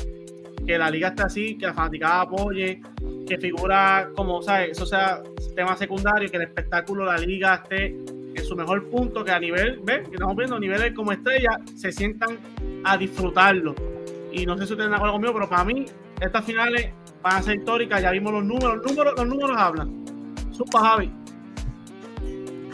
que 0.66 0.78
la 0.78 0.90
liga 0.90 1.09
esté 1.09 1.22
así, 1.22 1.59
que 1.59 1.66
la 1.66 1.74
fanaticada 1.74 2.22
apoye, 2.22 2.80
que 3.26 3.38
figura 3.38 4.11
como, 4.16 4.42
¿sabes? 4.42 4.70
Eso 4.70 4.86
sea 4.86 5.22
tema 5.55 5.76
secundario, 5.76 6.30
que 6.30 6.36
el 6.36 6.44
espectáculo, 6.44 7.05
la 7.05 7.18
liga 7.18 7.62
esté 7.62 7.86
en 7.86 8.44
su 8.44 8.55
mejor 8.55 8.88
punto, 8.88 9.24
que 9.24 9.30
a 9.30 9.40
nivel, 9.40 9.80
¿ves? 9.82 10.09
Que 10.09 10.14
estamos 10.14 10.36
viendo 10.36 10.59
niveles 10.59 10.92
como 10.92 11.12
estrella, 11.12 11.59
se 11.74 11.92
sientan 11.92 12.38
a 12.84 12.97
disfrutarlo. 12.97 13.74
Y 14.32 14.44
no 14.44 14.57
sé 14.57 14.66
si 14.66 14.74
ustedes 14.74 14.86
están 14.86 14.90
de 14.90 14.97
acuerdo 14.97 15.14
conmigo, 15.14 15.32
pero 15.32 15.49
para 15.49 15.64
mí, 15.64 15.86
estas 16.20 16.44
finales 16.44 16.90
van 17.22 17.36
a 17.36 17.42
ser 17.42 17.56
históricas, 17.56 18.02
ya 18.02 18.10
vimos 18.10 18.32
los 18.32 18.44
números, 18.44 18.76
los 18.76 18.86
números, 18.86 19.14
los 19.16 19.26
números 19.26 19.56
hablan. 19.58 20.04
Supa 20.52 20.80
Javi. 20.80 21.12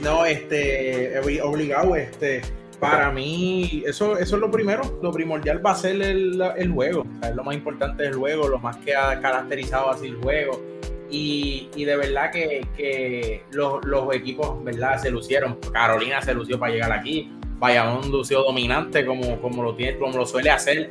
No, 0.01 0.25
este, 0.25 1.21
obligado, 1.43 1.97
este 1.97 2.43
para 2.83 3.13
mí, 3.13 3.85
eso, 3.87 4.19
eso 4.19 4.35
es 4.35 4.41
lo 4.41 4.51
primero. 4.51 4.83
Lo 5.01 5.13
primordial 5.13 5.65
va 5.65 5.71
a 5.71 5.77
ser 5.77 6.03
el, 6.03 6.43
el 6.57 6.73
juego. 6.73 7.07
Es 7.23 7.33
lo 7.33 7.45
más 7.45 7.55
importante 7.55 8.03
del 8.03 8.15
juego, 8.15 8.49
lo 8.49 8.59
más 8.59 8.77
que 8.79 8.93
ha 8.97 9.21
caracterizado 9.21 9.89
así 9.91 10.09
el 10.09 10.17
juego. 10.17 10.61
Y, 11.09 11.69
y 11.77 11.85
de 11.85 11.97
verdad 11.97 12.33
que, 12.33 12.67
que 12.77 13.45
los, 13.53 13.85
los, 13.85 14.13
equipos 14.13 14.65
¿verdad? 14.65 14.99
se 14.99 15.13
lucieron. 15.13 15.61
Carolina 15.73 16.21
se 16.23 16.35
lució 16.35 16.59
para 16.59 16.73
llegar 16.73 16.91
aquí. 16.91 17.31
Bayamón 17.61 18.11
lució 18.11 18.43
dominante 18.43 19.07
como, 19.07 19.41
como, 19.41 19.63
lo, 19.63 19.77
tiene, 19.77 19.97
como 19.99 20.19
lo 20.19 20.27
suele 20.27 20.51
hacer. 20.51 20.91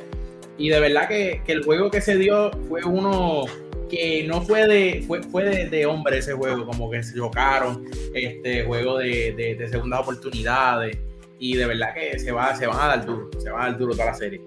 Y 0.58 0.68
de 0.68 0.80
verdad 0.80 1.08
que, 1.08 1.42
que 1.44 1.52
el 1.52 1.64
juego 1.64 1.90
que 1.90 2.00
se 2.00 2.16
dio 2.16 2.50
fue 2.68 2.84
uno 2.84 3.44
que 3.88 4.24
no 4.26 4.40
fue 4.40 4.66
de 4.66 5.04
fue, 5.06 5.22
fue 5.22 5.44
de, 5.44 5.68
de, 5.68 5.84
hombre 5.84 6.18
ese 6.18 6.32
juego, 6.32 6.64
como 6.64 6.90
que 6.90 7.02
se 7.02 7.14
chocaron, 7.14 7.84
este 8.14 8.64
juego 8.64 8.98
de, 8.98 9.34
de, 9.36 9.54
de 9.54 9.68
segundas 9.68 10.00
oportunidades 10.00 10.98
y 11.42 11.56
de 11.56 11.66
verdad 11.66 11.92
que 11.92 12.18
se, 12.20 12.30
va, 12.30 12.54
se 12.54 12.68
van 12.68 12.78
a 12.78 12.86
dar 12.86 13.04
duro, 13.04 13.28
se 13.36 13.50
van 13.50 13.62
a 13.62 13.64
dar 13.66 13.78
duro 13.78 13.92
toda 13.94 14.06
la 14.06 14.14
serie. 14.14 14.40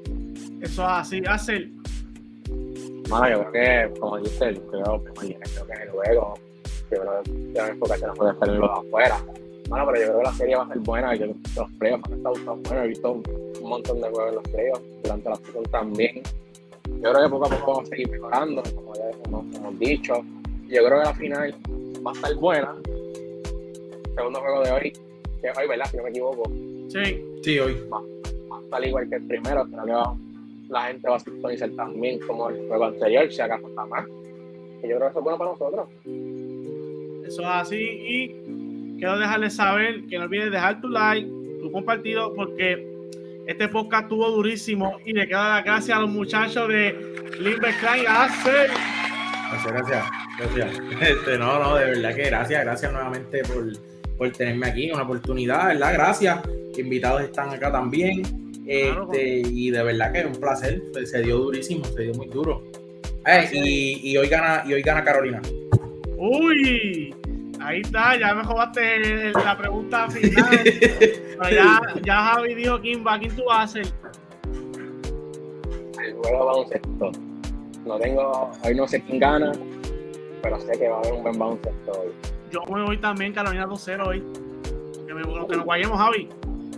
Eso 0.62 0.82
es 0.82 0.90
así, 0.90 1.22
hace. 1.28 1.70
Bueno, 3.10 3.30
yo 3.30 3.52
creo 3.52 3.92
que, 3.92 4.00
como 4.00 4.18
dice, 4.20 4.54
yo 4.54 4.68
creo, 4.68 5.04
creo 5.04 5.14
que 5.14 5.74
es 5.74 5.80
el 5.82 5.90
juego. 5.90 6.40
Yo 6.90 7.02
creo 7.02 7.24
que 7.24 7.52
la 7.54 7.68
enfocación 7.68 8.08
no 8.08 8.14
puede 8.14 8.32
estar 8.32 8.50
en 8.50 8.60
los 8.60 8.70
de 8.70 8.88
afuera. 8.88 9.18
Bueno, 9.68 9.86
pero 9.88 10.00
yo 10.00 10.06
creo 10.08 10.18
que 10.20 10.24
la 10.24 10.34
serie 10.34 10.56
va 10.56 10.64
a 10.64 10.68
ser 10.68 10.80
buena. 10.80 11.16
Yo, 11.16 11.26
los 11.28 11.72
playoffs 11.80 12.04
han 12.06 12.18
estado 12.18 12.36
tan 12.36 12.64
buenos. 12.64 12.86
He 12.86 12.88
visto 12.88 13.12
un, 13.12 13.24
un, 13.62 13.70
montón 13.70 14.02
de 14.02 14.10
juegos 14.10 14.30
en 14.30 14.36
los 14.36 14.44
playoffs. 14.44 15.02
Durante 15.04 15.30
la 15.30 15.36
season 15.38 15.64
también. 15.64 16.22
Yo 17.02 17.12
creo 17.12 17.24
que 17.24 17.30
poco 17.30 17.46
a 17.46 17.50
poco 17.50 17.72
vamos 17.74 17.84
a 17.84 17.90
seguir 17.90 18.10
mejorando, 18.10 18.64
como 18.76 18.94
ya 18.94 19.10
hemos, 19.26 19.56
hemos 19.56 19.80
dicho. 19.80 20.14
Yo 20.68 20.86
creo 20.86 21.00
que 21.00 21.06
la 21.06 21.14
final 21.14 21.56
va 22.06 22.12
a 22.12 22.14
estar 22.14 22.36
buena. 22.36 22.76
Segundo 24.16 24.40
juego 24.40 24.64
de 24.64 24.72
hoy, 24.72 24.94
que 25.42 25.50
hoy, 25.50 25.68
¿verdad? 25.68 25.86
Si 25.90 25.98
no 25.98 26.04
me 26.04 26.10
equivoco, 26.10 26.44
Sí. 26.88 27.26
Sí, 27.42 27.60
hoy. 27.60 27.76
Va, 27.92 28.02
va 28.72 28.78
a 28.78 28.88
igual 28.88 29.10
que 29.10 29.16
el 29.16 29.28
primero, 29.28 29.68
pero 29.70 29.86
va, 29.86 30.16
la 30.70 30.88
gente 30.88 31.10
va 31.10 31.16
a 31.16 31.20
sintonizar 31.20 31.70
también 31.72 32.20
como 32.20 32.50
el 32.50 32.68
juego 32.68 32.86
anterior, 32.86 33.32
si 33.32 33.42
acaso 33.42 33.68
está 33.68 33.86
más. 33.86 34.06
Y 34.84 34.88
yo 34.88 34.98
creo 34.98 35.00
que 35.00 35.08
eso 35.08 35.20
es 35.20 35.24
bueno 35.24 35.38
para 35.38 35.52
nosotros. 35.52 35.90
Eso 37.26 37.42
es 37.42 37.48
así. 37.48 37.78
Y 37.78 38.65
quiero 38.98 39.18
dejarles 39.18 39.56
saber 39.56 40.06
que 40.08 40.18
no 40.18 40.26
olvides 40.26 40.52
dejar 40.52 40.82
tu 40.82 40.90
like, 40.90 41.28
tu 41.62 41.72
compartido, 41.72 42.34
porque 42.34 42.88
este 43.48 43.68
podcast 43.68 44.04
estuvo 44.04 44.30
durísimo 44.32 44.98
y 45.06 45.14
le 45.14 45.28
queda 45.28 45.56
la 45.56 45.62
gracias 45.62 45.98
a 45.98 46.02
los 46.02 46.10
muchachos 46.10 46.68
de 46.68 47.16
Limber 47.40 47.74
Klein 47.80 48.06
hacer. 48.08 48.72
Gracias, 49.52 49.74
gracias. 49.74 50.06
Gracias. 50.38 50.82
Este, 51.02 51.38
no, 51.38 51.60
no, 51.60 51.76
de 51.76 51.86
verdad 51.86 52.16
que 52.16 52.24
gracias, 52.24 52.64
gracias 52.64 52.92
nuevamente 52.92 53.42
por, 53.44 53.72
por 54.18 54.32
tenerme 54.32 54.68
aquí, 54.68 54.92
una 54.92 55.04
oportunidad, 55.04 55.68
¿verdad? 55.68 55.94
Gracias 55.94 56.40
invitados 56.82 57.22
están 57.24 57.50
acá 57.50 57.72
también. 57.72 58.24
Este, 58.66 59.44
y 59.46 59.70
de 59.70 59.84
verdad 59.84 60.12
que 60.12 60.20
es 60.20 60.26
un 60.26 60.36
placer, 60.36 60.82
se 61.06 61.22
dio 61.22 61.38
durísimo, 61.38 61.86
se 61.86 62.04
dio 62.04 62.14
muy 62.14 62.28
duro. 62.28 62.64
Eh, 63.26 63.50
y, 63.54 64.12
y, 64.12 64.18
hoy 64.18 64.28
gana, 64.28 64.64
y 64.68 64.74
hoy 64.74 64.82
gana 64.82 65.04
Carolina. 65.04 65.42
Uy, 66.18 67.14
ahí 67.66 67.82
está, 67.82 68.18
ya 68.18 68.34
me 68.34 68.44
jodaste 68.44 69.32
la 69.34 69.58
pregunta 69.58 70.10
final. 70.10 70.64
ya, 71.52 71.82
ya 72.04 72.16
Javi 72.16 72.56
dijo 72.56 72.80
quién 72.80 73.06
va, 73.06 73.18
quién 73.20 73.36
tú 73.36 73.44
vas 73.46 73.58
a 73.58 73.64
hacer. 73.64 73.88
El 76.04 76.14
juego 76.14 76.46
baloncesto. 76.46 77.12
No 77.86 78.00
tengo, 78.00 78.52
hoy 78.64 78.76
no 78.76 78.88
sé 78.88 79.02
quién 79.04 79.20
gana, 79.20 79.52
pero 80.42 80.60
sé 80.60 80.72
que 80.78 80.90
va 80.90 80.98
a 80.98 81.00
haber 81.00 81.14
un 81.14 81.24
buen 81.24 81.38
baloncesto 81.38 81.92
hoy. 81.92 82.12
Yo 82.52 82.62
me 82.74 82.84
voy 82.84 82.98
también 82.98 83.34
Carolina 83.34 83.66
2-0 83.66 84.08
hoy. 84.08 84.24
Que, 85.08 85.14
me, 85.14 85.22
que 85.24 85.58
nos 85.58 85.66
vayamos, 85.66 86.00
Javi. 86.00 86.30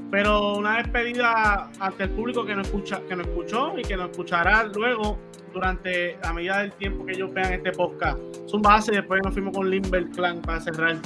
Pero 0.09 0.57
una 0.57 0.77
despedida 0.77 1.69
ante 1.79 2.03
el 2.03 2.09
público 2.11 2.45
que 2.45 2.55
nos, 2.55 2.67
escucha, 2.67 3.01
que 3.07 3.15
nos 3.15 3.27
escuchó 3.27 3.77
y 3.77 3.81
que 3.83 3.97
nos 3.97 4.11
escuchará 4.11 4.63
luego 4.63 5.17
durante 5.57 6.17
a 6.21 6.33
medida 6.33 6.59
del 6.59 6.71
tiempo 6.73 7.05
que 7.05 7.13
ellos 7.13 7.33
vean 7.33 7.53
este 7.53 7.71
podcast. 7.71 8.19
Es 8.45 8.53
un 8.53 8.61
base, 8.61 8.91
después 8.91 9.21
nos 9.23 9.33
fuimos 9.33 9.55
con 9.55 9.69
Limber 9.69 10.07
Clan 10.11 10.41
para 10.41 10.61
cerrar. 10.61 10.97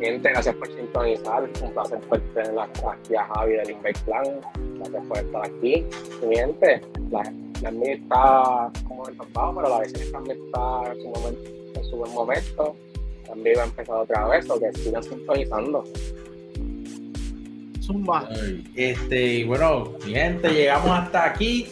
Gente, 0.00 0.30
gracias 0.30 0.54
por 0.54 0.68
sintonizar. 0.68 1.42
Un 1.62 1.72
placer 1.72 1.98
por 2.00 2.20
tener 2.20 2.58
aquí 2.58 3.14
a 3.14 3.24
Javi 3.24 3.52
de 3.54 3.64
Limber 3.66 3.94
Clan. 4.04 4.40
Gracias 4.78 5.06
por 5.06 5.18
estar 5.18 5.44
aquí. 5.44 5.84
Mi 6.26 6.36
gente, 6.36 6.80
la, 7.10 7.32
la 7.62 7.70
mía 7.70 7.94
está 7.94 8.70
como 8.86 9.08
en 9.08 9.16
pero 9.16 9.68
la 9.68 9.78
vecina 9.80 10.12
también 10.12 10.38
está 10.46 10.94
sumamente 11.02 11.70
en 11.74 11.84
su 11.84 11.96
buen 11.96 12.12
momento. 12.14 12.76
También 13.26 13.58
va 13.58 13.62
a 13.62 13.66
empezar 13.66 13.96
otra 13.96 14.28
vez, 14.28 14.48
o 14.48 14.58
que 14.58 14.72
sigan 14.72 15.02
sintonizando. 15.02 15.84
Zumba. 17.82 18.28
Este, 18.74 19.24
y 19.26 19.44
bueno, 19.44 19.92
mi 20.06 20.12
gente, 20.12 20.48
llegamos 20.50 20.90
hasta 20.90 21.24
aquí. 21.24 21.68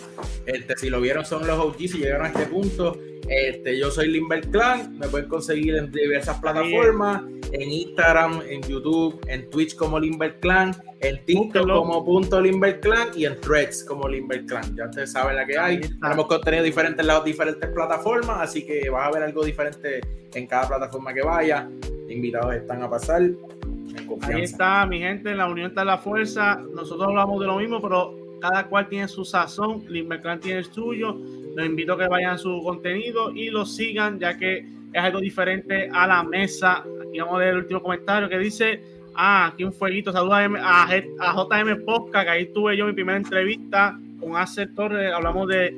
Este, 0.47 0.77
si 0.77 0.91
lo 0.91 1.01
vieron, 1.01 1.25
son 1.25 1.47
los 1.47 1.59
OG, 1.59 1.77
si 1.79 1.99
llegaron 1.99 2.27
a 2.27 2.29
este 2.29 2.47
punto. 2.47 2.97
Este, 3.29 3.77
yo 3.77 3.91
soy 3.91 4.09
Limber 4.09 4.49
Clan, 4.49 4.99
me 4.99 5.09
pueden 5.09 5.29
conseguir 5.29 5.75
en 5.75 5.91
diversas 5.91 6.39
plataformas, 6.39 7.23
en 7.51 7.71
Instagram, 7.73 8.41
en 8.49 8.63
YouTube, 8.63 9.21
en 9.27 9.51
Twitch 9.51 9.75
como 9.75 9.99
Limber 9.99 10.39
Clan, 10.39 10.77
en 11.01 11.25
TikTok 11.25 11.69
como 11.69 12.05
punto 12.05 12.41
Limber 12.41 12.79
Clan 12.79 13.09
y 13.17 13.25
en 13.25 13.41
Threads 13.41 13.85
como 13.85 14.09
Limber 14.09 14.47
Clan. 14.47 14.77
Ya 14.77 14.85
ustedes 14.85 15.11
saben 15.11 15.35
la 15.35 15.45
que 15.45 15.59
hay. 15.59 15.81
Tenemos 15.81 16.27
contenido 16.27 16.63
diferente 16.63 17.01
en 17.01 17.09
las 17.09 17.25
diferentes 17.25 17.69
plataformas, 17.71 18.43
así 18.43 18.65
que 18.65 18.89
vas 18.91 19.09
a 19.09 19.11
ver 19.11 19.25
algo 19.25 19.45
diferente 19.45 20.01
en 20.33 20.47
cada 20.47 20.69
plataforma 20.69 21.13
que 21.13 21.23
vaya. 21.23 21.69
Invitados 22.09 22.55
están 22.55 22.83
a 22.85 22.91
pasar. 22.91 23.23
Ahí 24.23 24.43
está, 24.43 24.87
mi 24.87 25.01
gente, 25.01 25.35
la 25.35 25.49
unión 25.49 25.69
está 25.69 25.81
en 25.81 25.89
la 25.89 25.99
fuerza. 25.99 26.63
Nosotros 26.73 27.09
hablamos 27.09 27.41
de 27.41 27.47
lo 27.47 27.57
mismo, 27.57 27.81
pero 27.83 28.26
cada 28.41 28.67
cual 28.67 28.89
tiene 28.89 29.09
su 29.09 29.25
sazón. 29.25 29.85
Limber 29.89 30.21
Clan 30.21 30.41
tiene 30.41 30.59
el 30.61 30.65
suyo 30.73 31.17
los 31.57 31.65
invito 31.65 31.95
a 31.95 31.99
que 31.99 32.07
vayan 32.07 32.35
a 32.35 32.39
su 32.39 32.63
contenido 32.63 33.33
y 33.35 33.49
lo 33.49 33.65
sigan, 33.65 34.19
ya 34.19 34.37
que 34.37 34.59
es 34.59 35.03
algo 35.03 35.21
diferente 35.21 35.89
a 35.91 36.07
la 36.07 36.23
mesa. 36.23 36.85
Aquí 37.09 37.19
vamos 37.19 37.37
a 37.37 37.39
ver 37.39 37.49
el 37.49 37.57
último 37.57 37.83
comentario 37.83 38.29
que 38.29 38.39
dice: 38.39 38.83
Ah, 39.15 39.47
aquí 39.47 39.65
un 39.65 39.73
fueguito. 39.73 40.13
Saludos 40.13 40.35
a, 40.61 40.87
JM 40.87 41.85
Podcast, 41.87 42.25
que 42.27 42.31
ahí 42.31 42.47
tuve 42.53 42.77
yo 42.77 42.85
mi 42.85 42.93
primera 42.93 43.17
entrevista 43.17 43.99
con 44.21 44.37
Acer 44.37 44.75
Torres. 44.75 45.11
Hablamos 45.15 45.49
de 45.49 45.75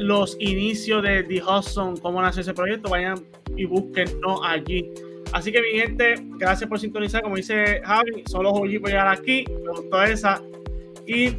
los 0.00 0.36
inicios 0.38 1.02
de 1.02 1.22
The 1.22 1.42
Hudson, 1.42 1.96
cómo 1.96 2.20
nació 2.20 2.42
ese 2.42 2.52
proyecto. 2.52 2.90
Vayan 2.90 3.24
y 3.56 3.64
búsquenlo 3.64 4.44
allí. 4.44 4.86
Así 5.32 5.50
que, 5.50 5.62
mi 5.62 5.80
gente, 5.80 6.14
gracias 6.36 6.68
por 6.68 6.78
sintonizar. 6.78 7.22
Como 7.22 7.36
dice 7.36 7.80
Javi, 7.82 8.22
son 8.26 8.42
los 8.42 8.52
OG 8.52 8.80
por 8.80 8.90
llegar 8.90 9.08
aquí. 9.08 9.46
Me 9.64 9.70
gustó 9.70 10.02
esa. 10.02 10.42
Y, 11.06 11.36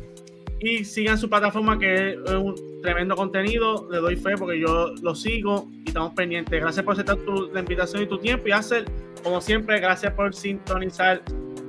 y 0.61 0.85
sigan 0.85 1.17
su 1.17 1.27
plataforma, 1.27 1.79
que 1.79 2.11
es 2.11 2.33
un 2.33 2.55
tremendo 2.83 3.15
contenido, 3.15 3.87
le 3.91 3.97
doy 3.97 4.15
fe 4.15 4.37
porque 4.37 4.59
yo 4.59 4.93
lo 5.01 5.15
sigo 5.15 5.67
y 5.83 5.87
estamos 5.87 6.13
pendientes. 6.13 6.61
Gracias 6.61 6.85
por 6.85 6.93
aceptar 6.93 7.17
tu, 7.17 7.51
la 7.51 7.61
invitación 7.61 8.03
y 8.03 8.05
tu 8.05 8.19
tiempo 8.19 8.47
y 8.47 8.51
hacer, 8.51 8.85
como 9.23 9.41
siempre, 9.41 9.79
gracias 9.79 10.13
por 10.13 10.33
sintonizar. 10.35 11.23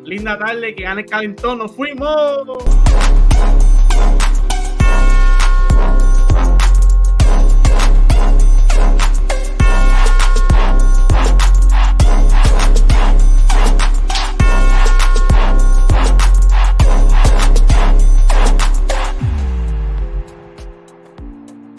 Linda 0.04 0.38
tarde, 0.38 0.74
que 0.74 0.82
gane 0.82 1.02
el 1.02 1.06
calentón, 1.06 1.58
nos 1.58 1.74
fuimos. 1.74 3.21